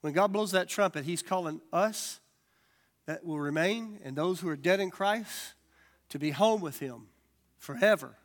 When 0.00 0.14
God 0.14 0.32
blows 0.32 0.52
that 0.52 0.70
trumpet, 0.70 1.04
He's 1.04 1.20
calling 1.20 1.60
us 1.70 2.20
that 3.04 3.26
will 3.26 3.40
remain 3.40 3.98
and 4.02 4.16
those 4.16 4.40
who 4.40 4.48
are 4.48 4.56
dead 4.56 4.80
in 4.80 4.88
Christ 4.88 5.52
to 6.08 6.18
be 6.18 6.30
home 6.30 6.62
with 6.62 6.78
Him 6.78 7.08
forever. 7.58 8.16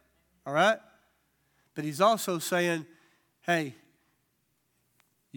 All 0.46 0.54
right? 0.54 0.80
But 1.76 1.84
He's 1.84 2.00
also 2.00 2.40
saying, 2.40 2.86
hey, 3.42 3.76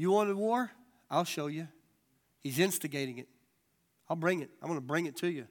you 0.01 0.11
want 0.11 0.29
wanted 0.29 0.41
war? 0.41 0.71
I'll 1.11 1.25
show 1.25 1.49
you. 1.49 1.69
He's 2.41 2.59
instigating 2.59 3.19
it. 3.19 3.29
I'll 4.09 4.17
bring 4.17 4.41
it. 4.41 4.51
I'm 4.63 4.69
going 4.69 4.81
to 4.81 4.87
bring 4.87 5.07
it 5.07 5.17
to 5.19 5.29
you. 5.29 5.47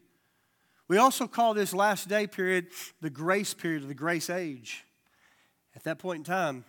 We 0.87 0.97
also 0.97 1.27
call 1.27 1.53
this 1.53 1.73
last 1.73 2.09
day 2.09 2.25
period 2.25 2.67
the 2.99 3.11
grace 3.11 3.53
period 3.53 3.83
of 3.83 3.87
the 3.87 3.93
grace 3.93 4.29
age. 4.29 4.85
At 5.75 5.83
that 5.83 5.99
point 5.99 6.17
in 6.17 6.23
time, 6.23 6.65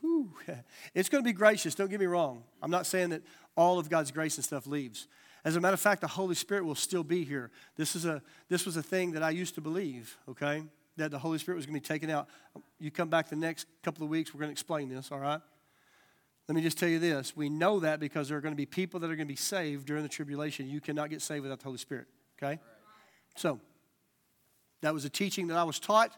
whew, 0.00 0.32
it's 0.94 1.08
going 1.08 1.22
to 1.22 1.28
be 1.28 1.34
gracious, 1.34 1.74
don't 1.74 1.90
get 1.90 2.00
me 2.00 2.06
wrong. 2.06 2.44
I'm 2.62 2.70
not 2.70 2.86
saying 2.86 3.10
that 3.10 3.22
all 3.56 3.78
of 3.78 3.90
God's 3.90 4.10
grace 4.10 4.36
and 4.36 4.44
stuff 4.44 4.66
leaves. 4.66 5.06
As 5.44 5.54
a 5.54 5.60
matter 5.60 5.74
of 5.74 5.80
fact, 5.80 6.00
the 6.00 6.08
Holy 6.08 6.34
Spirit 6.34 6.64
will 6.64 6.74
still 6.74 7.04
be 7.04 7.24
here. 7.24 7.50
This, 7.76 7.94
is 7.94 8.06
a, 8.06 8.22
this 8.48 8.64
was 8.64 8.76
a 8.76 8.82
thing 8.82 9.12
that 9.12 9.22
I 9.22 9.30
used 9.30 9.54
to 9.56 9.60
believe, 9.60 10.16
okay? 10.28 10.62
That 10.96 11.10
the 11.10 11.18
Holy 11.18 11.38
Spirit 11.38 11.56
was 11.56 11.66
going 11.66 11.78
to 11.78 11.80
be 11.80 11.86
taken 11.86 12.10
out. 12.10 12.28
You 12.80 12.90
come 12.90 13.08
back 13.08 13.28
the 13.28 13.36
next 13.36 13.66
couple 13.82 14.02
of 14.02 14.08
weeks, 14.08 14.32
we're 14.32 14.40
going 14.40 14.48
to 14.48 14.52
explain 14.52 14.88
this, 14.88 15.12
all 15.12 15.18
right? 15.18 15.40
Let 16.48 16.56
me 16.56 16.62
just 16.62 16.78
tell 16.78 16.88
you 16.88 16.98
this. 16.98 17.36
We 17.36 17.50
know 17.50 17.80
that 17.80 18.00
because 18.00 18.30
there 18.30 18.38
are 18.38 18.40
going 18.40 18.54
to 18.54 18.56
be 18.56 18.64
people 18.64 19.00
that 19.00 19.10
are 19.10 19.16
going 19.16 19.28
to 19.28 19.32
be 19.32 19.36
saved 19.36 19.86
during 19.86 20.02
the 20.02 20.08
tribulation. 20.08 20.68
You 20.68 20.80
cannot 20.80 21.10
get 21.10 21.20
saved 21.20 21.42
without 21.42 21.58
the 21.58 21.66
Holy 21.66 21.76
Spirit. 21.76 22.06
Okay? 22.42 22.58
So, 23.36 23.60
that 24.80 24.94
was 24.94 25.04
a 25.04 25.10
teaching 25.10 25.48
that 25.48 25.58
I 25.58 25.64
was 25.64 25.78
taught 25.78 26.16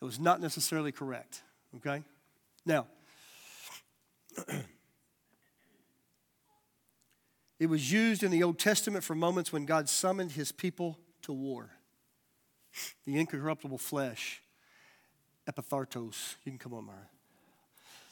that 0.00 0.04
was 0.04 0.18
not 0.18 0.40
necessarily 0.40 0.90
correct. 0.90 1.42
Okay? 1.76 2.02
Now, 2.66 2.88
it 7.60 7.66
was 7.68 7.92
used 7.92 8.24
in 8.24 8.32
the 8.32 8.42
Old 8.42 8.58
Testament 8.58 9.04
for 9.04 9.14
moments 9.14 9.52
when 9.52 9.64
God 9.64 9.88
summoned 9.88 10.32
his 10.32 10.50
people 10.50 10.98
to 11.22 11.32
war. 11.32 11.70
The 13.04 13.16
incorruptible 13.18 13.78
flesh, 13.78 14.42
epithartos. 15.48 16.34
You 16.44 16.50
can 16.52 16.58
come 16.58 16.74
on, 16.74 16.84
Mara. 16.86 17.06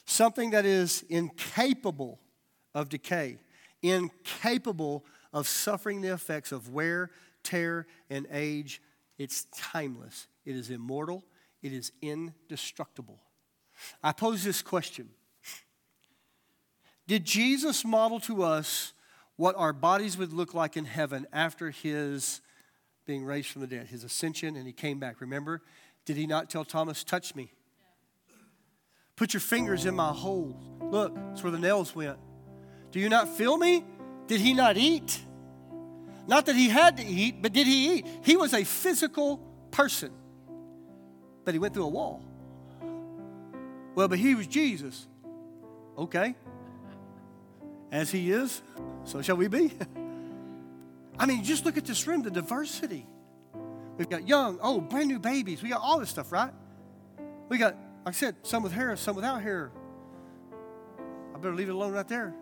Something 0.07 0.51
that 0.51 0.65
is 0.65 1.03
incapable 1.09 2.19
of 2.73 2.87
decay, 2.87 3.37
incapable 3.81 5.05
of 5.33 5.49
suffering 5.49 5.99
the 5.99 6.13
effects 6.13 6.53
of 6.53 6.69
wear, 6.69 7.11
tear, 7.43 7.85
and 8.09 8.25
age. 8.31 8.81
It's 9.17 9.45
timeless, 9.53 10.27
it 10.45 10.55
is 10.55 10.69
immortal, 10.69 11.25
it 11.61 11.73
is 11.73 11.91
indestructible. 12.01 13.19
I 14.01 14.13
pose 14.13 14.45
this 14.45 14.61
question 14.61 15.09
Did 17.05 17.25
Jesus 17.25 17.83
model 17.83 18.21
to 18.21 18.43
us 18.43 18.93
what 19.35 19.55
our 19.57 19.73
bodies 19.73 20.17
would 20.17 20.31
look 20.31 20.53
like 20.53 20.77
in 20.77 20.85
heaven 20.85 21.27
after 21.33 21.69
his 21.69 22.39
being 23.05 23.25
raised 23.25 23.49
from 23.49 23.61
the 23.61 23.67
dead, 23.67 23.87
his 23.87 24.05
ascension, 24.05 24.55
and 24.55 24.65
he 24.65 24.73
came 24.73 24.99
back? 24.99 25.19
Remember, 25.19 25.61
did 26.05 26.15
he 26.15 26.25
not 26.25 26.49
tell 26.49 26.63
Thomas, 26.63 27.03
Touch 27.03 27.35
me? 27.35 27.51
Put 29.17 29.33
your 29.33 29.41
fingers 29.41 29.85
in 29.85 29.95
my 29.95 30.13
holes. 30.13 30.55
Look, 30.79 31.17
it's 31.33 31.43
where 31.43 31.51
the 31.51 31.59
nails 31.59 31.93
went. 31.93 32.17
Do 32.91 32.99
you 32.99 33.09
not 33.09 33.27
feel 33.27 33.57
me? 33.57 33.83
Did 34.27 34.39
he 34.39 34.53
not 34.53 34.77
eat? 34.77 35.19
Not 36.27 36.45
that 36.45 36.55
he 36.55 36.69
had 36.69 36.97
to 36.97 37.05
eat, 37.05 37.41
but 37.41 37.51
did 37.51 37.67
he 37.67 37.95
eat? 37.95 38.07
He 38.23 38.37
was 38.37 38.53
a 38.53 38.63
physical 38.63 39.37
person, 39.71 40.11
but 41.43 41.53
he 41.53 41.59
went 41.59 41.73
through 41.73 41.85
a 41.85 41.89
wall. 41.89 42.21
Well, 43.95 44.07
but 44.07 44.19
he 44.19 44.35
was 44.35 44.45
Jesus. 44.45 45.07
Okay. 45.97 46.35
As 47.91 48.11
he 48.11 48.31
is, 48.31 48.61
so 49.05 49.21
shall 49.21 49.37
we 49.37 49.47
be. 49.47 49.73
I 51.19 51.25
mean, 51.25 51.43
just 51.43 51.65
look 51.65 51.77
at 51.77 51.85
this 51.85 52.05
room, 52.05 52.21
the 52.21 52.29
diversity. 52.29 53.07
We've 53.97 54.09
got 54.09 54.27
young, 54.27 54.59
old, 54.59 54.89
brand 54.89 55.07
new 55.07 55.17
babies. 55.17 55.63
We 55.63 55.69
got 55.69 55.81
all 55.81 55.99
this 55.99 56.09
stuff, 56.09 56.31
right? 56.31 56.51
We 57.49 57.57
got 57.57 57.75
like 58.07 58.15
I 58.15 58.19
said, 58.19 58.35
some 58.43 58.63
with 58.63 58.71
hair, 58.71 58.95
some 58.95 59.17
without 59.17 59.41
hair. 59.41 59.69
I 61.35 61.37
better 61.39 61.53
leave 61.53 61.67
it 61.67 61.73
alone 61.73 61.91
right 61.91 62.07
there. 62.07 62.33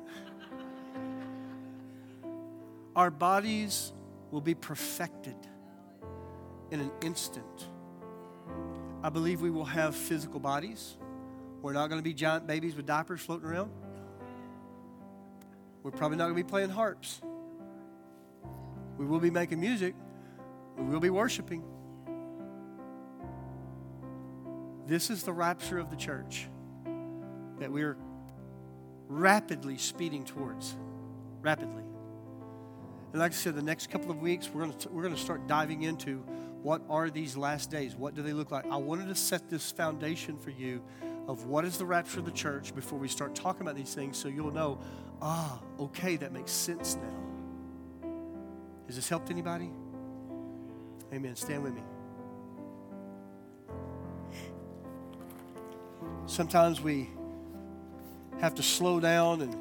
Our 2.96 3.10
bodies 3.10 3.92
will 4.30 4.42
be 4.42 4.54
perfected 4.54 5.36
in 6.70 6.82
an 6.82 6.92
instant. 7.02 7.68
I 9.02 9.10
believe 9.10 9.42
we 9.42 9.50
will 9.50 9.66
have 9.66 9.96
physical 9.96 10.40
bodies. 10.40 10.98
We're 11.64 11.74
not 11.74 11.88
going 11.88 12.00
to 12.00 12.04
be 12.04 12.14
giant 12.14 12.46
babies 12.46 12.76
with 12.76 12.86
diapers 12.86 13.22
floating 13.22 13.50
around. 13.50 13.72
We're 15.82 15.90
probably 15.90 16.18
not 16.18 16.26
going 16.26 16.38
to 16.38 16.44
be 16.44 16.48
playing 16.48 16.70
harps. 16.70 17.22
We 19.00 19.08
will 19.08 19.20
be 19.20 19.32
making 19.32 19.60
music. 19.60 19.96
We 20.78 20.84
will 20.84 21.00
be 21.00 21.10
worshiping. 21.10 21.64
This 24.88 25.10
is 25.10 25.24
the 25.24 25.34
rapture 25.34 25.80
of 25.80 25.90
the 25.90 25.96
church 25.96 26.48
that 27.60 27.72
we 27.72 27.84
are 27.84 27.98
rapidly 29.08 29.78
speeding 29.78 30.24
towards. 30.24 30.76
Rapidly. 31.42 31.84
And 33.12 33.20
like 33.20 33.32
I 33.32 33.36
said, 33.36 33.56
the 33.56 33.62
next 33.62 33.90
couple 33.90 34.12
of 34.12 34.22
weeks, 34.22 34.50
we're 34.54 34.66
going 34.66 34.78
to, 34.78 34.90
we're 34.90 35.04
going 35.04 35.16
to 35.16 35.20
start 35.20 35.48
diving 35.48 35.84
into 35.84 36.18
what 36.62 36.82
are 36.90 37.10
these 37.10 37.38
last 37.38 37.72
days? 37.72 37.96
What 37.96 38.16
do 38.16 38.22
they 38.22 38.34
look 38.34 38.52
like? 38.52 38.66
I 38.70 38.78
wanted 38.78 39.08
to 39.08 39.16
set 39.16 39.50
this 39.50 39.72
foundation 39.72 40.38
for 40.38 40.50
you 40.50 40.84
of 41.28 41.46
what 41.46 41.64
is 41.64 41.78
the 41.78 41.86
rapture 41.86 42.20
of 42.20 42.26
the 42.26 42.32
church 42.32 42.76
before 42.76 43.00
we 43.00 43.08
start 43.08 43.36
talking 43.36 43.62
about 43.62 43.76
these 43.76 43.94
things 43.94 44.18
so 44.18 44.28
you'll 44.28 44.52
know, 44.52 44.80
ah, 45.22 45.60
okay, 45.80 46.16
that 46.18 46.34
makes 46.34 46.52
sense 46.52 46.96
now. 46.96 48.10
Has 48.88 48.96
this 48.96 49.10
helped 49.10 49.32
anybody? 49.32 49.72
Amen. 51.14 51.36
Stand 51.36 51.64
with 51.64 51.74
me. 51.74 51.82
Sometimes 56.28 56.82
we 56.82 57.10
have 58.40 58.56
to 58.56 58.64
slow 58.64 59.00
down 59.00 59.42
and 59.42 59.56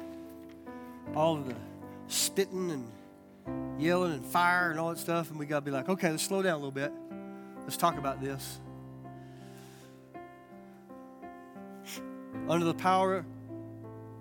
all 1.15 1.35
of 1.35 1.47
the 1.47 1.55
spitting 2.07 2.71
and 2.71 3.81
yelling 3.81 4.13
and 4.13 4.25
fire 4.25 4.71
and 4.71 4.79
all 4.79 4.89
that 4.89 4.97
stuff, 4.97 5.29
and 5.29 5.39
we 5.39 5.45
got 5.45 5.59
to 5.59 5.65
be 5.65 5.71
like, 5.71 5.89
okay, 5.89 6.09
let's 6.09 6.23
slow 6.23 6.41
down 6.41 6.53
a 6.53 6.57
little 6.57 6.71
bit. 6.71 6.91
Let's 7.63 7.77
talk 7.77 7.97
about 7.97 8.21
this. 8.21 8.59
Under 12.47 12.65
the 12.65 12.73
power 12.73 13.25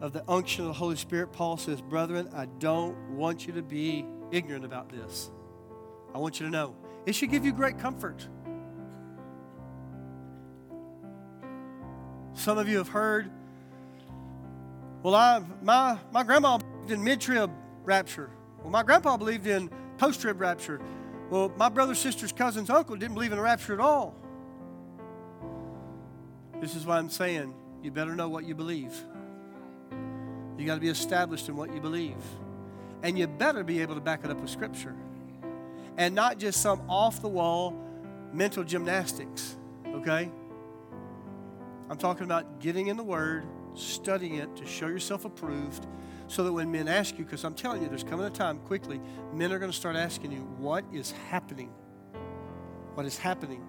of 0.01 0.12
the 0.12 0.22
unction 0.28 0.62
of 0.62 0.68
the 0.68 0.74
Holy 0.74 0.97
Spirit, 0.97 1.32
Paul 1.32 1.57
says, 1.57 1.80
Brethren, 1.80 2.28
I 2.34 2.47
don't 2.59 2.97
want 3.11 3.47
you 3.47 3.53
to 3.55 3.62
be 3.62 4.05
ignorant 4.30 4.64
about 4.64 4.90
this. 4.90 5.30
I 6.14 6.18
want 6.18 6.40
you 6.40 6.47
to 6.47 6.53
know. 6.53 6.74
It 7.07 7.14
should 7.14 7.30
give 7.30 7.45
you 7.45 7.53
great 7.53 7.78
comfort. 7.78 8.26
Some 12.45 12.59
of 12.59 12.68
you 12.68 12.76
have 12.76 12.88
heard, 12.88 13.30
well, 15.03 15.14
I, 15.14 15.42
my, 15.62 15.99
my 16.12 16.22
grandma 16.22 16.59
believed 16.59 16.90
in 16.90 17.03
mid 17.03 17.18
trib 17.18 17.51
rapture. 17.84 18.28
Well, 18.61 18.68
my 18.68 18.82
grandpa 18.82 19.16
believed 19.16 19.47
in 19.47 19.70
post 19.97 20.20
trib 20.20 20.38
rapture. 20.38 20.78
Well, 21.30 21.51
my 21.57 21.70
brother, 21.70 21.95
sister's 21.95 22.32
cousin's 22.32 22.68
uncle 22.68 22.97
didn't 22.97 23.14
believe 23.14 23.32
in 23.32 23.40
rapture 23.40 23.72
at 23.72 23.80
all. 23.80 24.14
This 26.61 26.76
is 26.76 26.84
why 26.84 26.99
I'm 26.99 27.09
saying 27.09 27.55
you 27.82 27.90
better 27.90 28.14
know 28.14 28.28
what 28.28 28.45
you 28.45 28.55
believe. 28.55 28.92
You 30.59 30.66
got 30.66 30.74
to 30.74 30.80
be 30.82 30.90
established 30.90 31.49
in 31.49 31.57
what 31.57 31.72
you 31.72 31.80
believe. 31.80 32.22
And 33.03 33.18
you 33.18 33.26
better 33.26 33.64
be 33.64 33.80
able 33.80 33.95
to 33.95 34.03
back 34.03 34.22
it 34.22 34.30
up 34.30 34.38
with 34.38 34.51
Scripture. 34.51 34.95
And 35.97 36.14
not 36.14 36.36
just 36.36 36.61
some 36.61 36.82
off 36.90 37.22
the 37.22 37.28
wall 37.28 37.74
mental 38.34 38.64
gymnastics, 38.64 39.57
okay? 39.95 40.30
I'm 41.91 41.99
talking 41.99 42.24
about 42.24 42.61
getting 42.61 42.87
in 42.87 42.97
the 42.97 43.03
Word, 43.03 43.47
studying 43.74 44.37
it 44.37 44.57
to 44.57 44.66
show 44.66 44.87
yourself 44.87 45.24
approved, 45.24 45.87
so 46.26 46.43
that 46.45 46.53
when 46.53 46.70
men 46.70 46.89
ask 46.89 47.18
you, 47.18 47.24
because 47.24 47.45
I'm 47.45 47.55
telling 47.55 47.82
you, 47.82 47.89
there's 47.89 48.05
coming 48.05 48.26
a 48.26 48.30
time 48.30 48.59
quickly, 48.61 49.01
men 49.32 49.53
are 49.53 49.59
going 49.59 49.70
to 49.70 49.76
start 49.76 49.97
asking 49.97 50.32
you, 50.32 50.41
what 50.59 50.85
is 50.93 51.12
happening? 51.30 51.70
What 52.95 53.05
is 53.05 53.18
happening? 53.18 53.62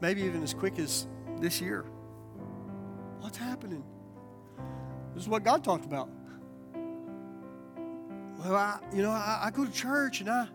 Maybe 0.00 0.22
even 0.22 0.42
as 0.42 0.54
quick 0.54 0.78
as 0.78 1.06
this 1.40 1.60
year. 1.60 1.84
What's 3.20 3.36
happening? 3.36 3.84
This 5.14 5.24
is 5.24 5.28
what 5.28 5.44
God 5.44 5.62
talked 5.62 5.84
about. 5.84 6.08
Well, 8.38 8.54
I, 8.54 8.78
you 8.92 9.02
know, 9.02 9.10
I, 9.10 9.44
I 9.44 9.50
go 9.50 9.64
to 9.64 9.72
church 9.72 10.20
and 10.20 10.28
I, 10.28 10.46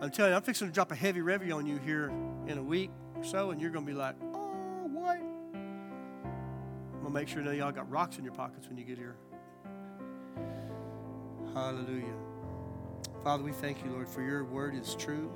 I'm 0.00 0.10
telling 0.10 0.32
you, 0.32 0.36
I'm 0.36 0.42
fixing 0.42 0.68
to 0.68 0.72
drop 0.72 0.92
a 0.92 0.94
heavy 0.94 1.20
review 1.20 1.54
on 1.54 1.66
you 1.66 1.78
here 1.78 2.12
in 2.46 2.58
a 2.58 2.62
week 2.62 2.90
or 3.14 3.24
so, 3.24 3.50
and 3.50 3.60
you're 3.60 3.70
going 3.70 3.84
to 3.84 3.92
be 3.92 3.96
like, 3.96 4.14
to 7.10 7.18
make 7.18 7.28
sure 7.28 7.42
that 7.42 7.56
y'all 7.56 7.72
got 7.72 7.90
rocks 7.90 8.18
in 8.18 8.24
your 8.24 8.32
pockets 8.32 8.68
when 8.68 8.76
you 8.76 8.84
get 8.84 8.96
here. 8.96 9.16
Hallelujah. 11.54 12.14
Father, 13.24 13.42
we 13.42 13.52
thank 13.52 13.84
you, 13.84 13.90
Lord, 13.90 14.08
for 14.08 14.22
your 14.22 14.44
word 14.44 14.74
is 14.74 14.94
true. 14.94 15.32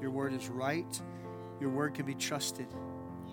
Your 0.00 0.10
word 0.10 0.32
is 0.32 0.48
right. 0.48 1.00
Your 1.60 1.70
word 1.70 1.94
can 1.94 2.06
be 2.06 2.14
trusted. 2.14 2.66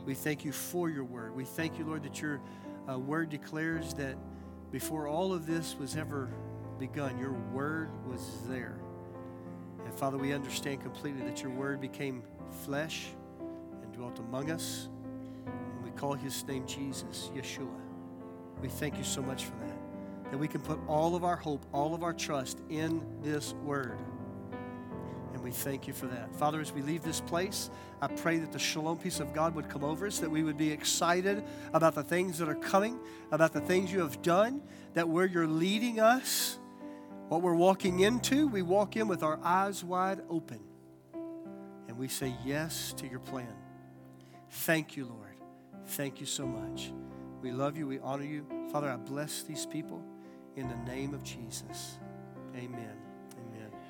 We 0.06 0.14
thank 0.14 0.44
you 0.44 0.52
for 0.52 0.90
your 0.90 1.04
word. 1.04 1.36
We 1.36 1.46
thank 1.46 1.78
you, 1.80 1.86
Lord, 1.86 2.04
that 2.04 2.22
your 2.22 2.42
uh, 2.90 3.00
word 3.00 3.30
declares 3.30 3.94
that 3.96 4.18
before 4.72 5.08
all 5.08 5.34
of 5.34 5.46
this 5.46 5.76
was 5.80 5.96
ever 5.96 6.30
begun, 6.78 7.18
your 7.18 7.34
word 7.54 7.90
was 8.06 8.22
there. 8.48 8.80
And 9.86 9.94
Father, 9.94 10.18
we 10.18 10.34
understand 10.34 10.82
completely 10.82 11.24
that 11.24 11.42
your 11.42 11.52
word 11.52 11.80
became 11.80 12.24
flesh 12.66 13.08
and 13.82 13.92
dwelt 13.94 14.20
among 14.20 14.52
us 14.52 14.90
call 15.92 16.14
his 16.14 16.46
name 16.48 16.66
Jesus, 16.66 17.30
Yeshua. 17.36 17.68
We 18.62 18.70
thank 18.70 18.98
you 18.98 19.04
so 19.04 19.22
much 19.22 19.46
for 19.46 19.56
that. 19.58 20.32
That 20.32 20.38
we 20.38 20.48
can 20.48 20.62
put 20.62 20.80
all 20.88 21.16
of 21.16 21.24
our 21.24 21.36
hope, 21.36 21.66
all 21.74 21.94
of 21.94 22.04
our 22.04 22.14
trust 22.14 22.60
in 22.70 23.06
this 23.22 23.54
word. 23.64 23.98
And 25.34 25.44
we 25.44 25.52
thank 25.52 25.88
you 25.88 25.94
for 25.94 26.08
that. 26.08 26.36
Father, 26.36 26.62
as 26.62 26.72
we 26.72 26.82
leave 26.82 27.04
this 27.04 27.20
place, 27.22 27.70
I 28.02 28.08
pray 28.08 28.38
that 28.38 28.52
the 28.52 28.60
shalom 28.60 28.98
peace 28.98 29.20
of 29.20 29.34
God 29.34 29.56
would 29.56 29.70
come 29.70 29.84
over 29.84 30.06
us, 30.06 30.20
that 30.20 30.30
we 30.30 30.44
would 30.44 30.58
be 30.58 30.72
excited 30.72 31.44
about 31.74 31.96
the 31.96 32.04
things 32.04 32.38
that 32.38 32.48
are 32.48 32.56
coming, 32.56 33.00
about 33.32 33.54
the 33.54 33.62
things 33.62 33.92
you 33.92 34.02
have 34.02 34.22
done, 34.22 34.62
that 34.94 35.10
where 35.10 35.26
you're 35.26 35.48
leading 35.48 36.00
us, 36.00 36.60
what 37.30 37.42
we're 37.42 37.56
walking 37.56 38.02
into, 38.02 38.48
we 38.48 38.62
walk 38.62 38.98
in 38.98 39.08
with 39.08 39.24
our 39.24 39.40
eyes 39.44 39.84
wide 39.84 40.22
open. 40.30 40.60
And 41.88 41.98
we 41.98 42.08
say 42.08 42.36
yes 42.46 42.94
to 42.98 43.08
your 43.08 43.20
plan. 43.20 43.54
Thank 44.50 44.98
you, 44.98 45.06
Lord. 45.06 45.31
Thank 45.92 46.22
you 46.22 46.26
so 46.26 46.48
much. 46.48 46.94
We 47.42 47.52
love 47.52 47.78
you. 47.78 47.86
We 47.86 48.00
honor 48.00 48.24
you. 48.24 48.46
Father, 48.72 48.90
I 48.90 48.96
bless 48.96 49.44
these 49.44 49.66
people 49.66 50.02
in 50.56 50.70
the 50.70 50.78
name 50.90 51.14
of 51.14 51.22
Jesus. 51.22 51.98
Amen. 52.56 53.01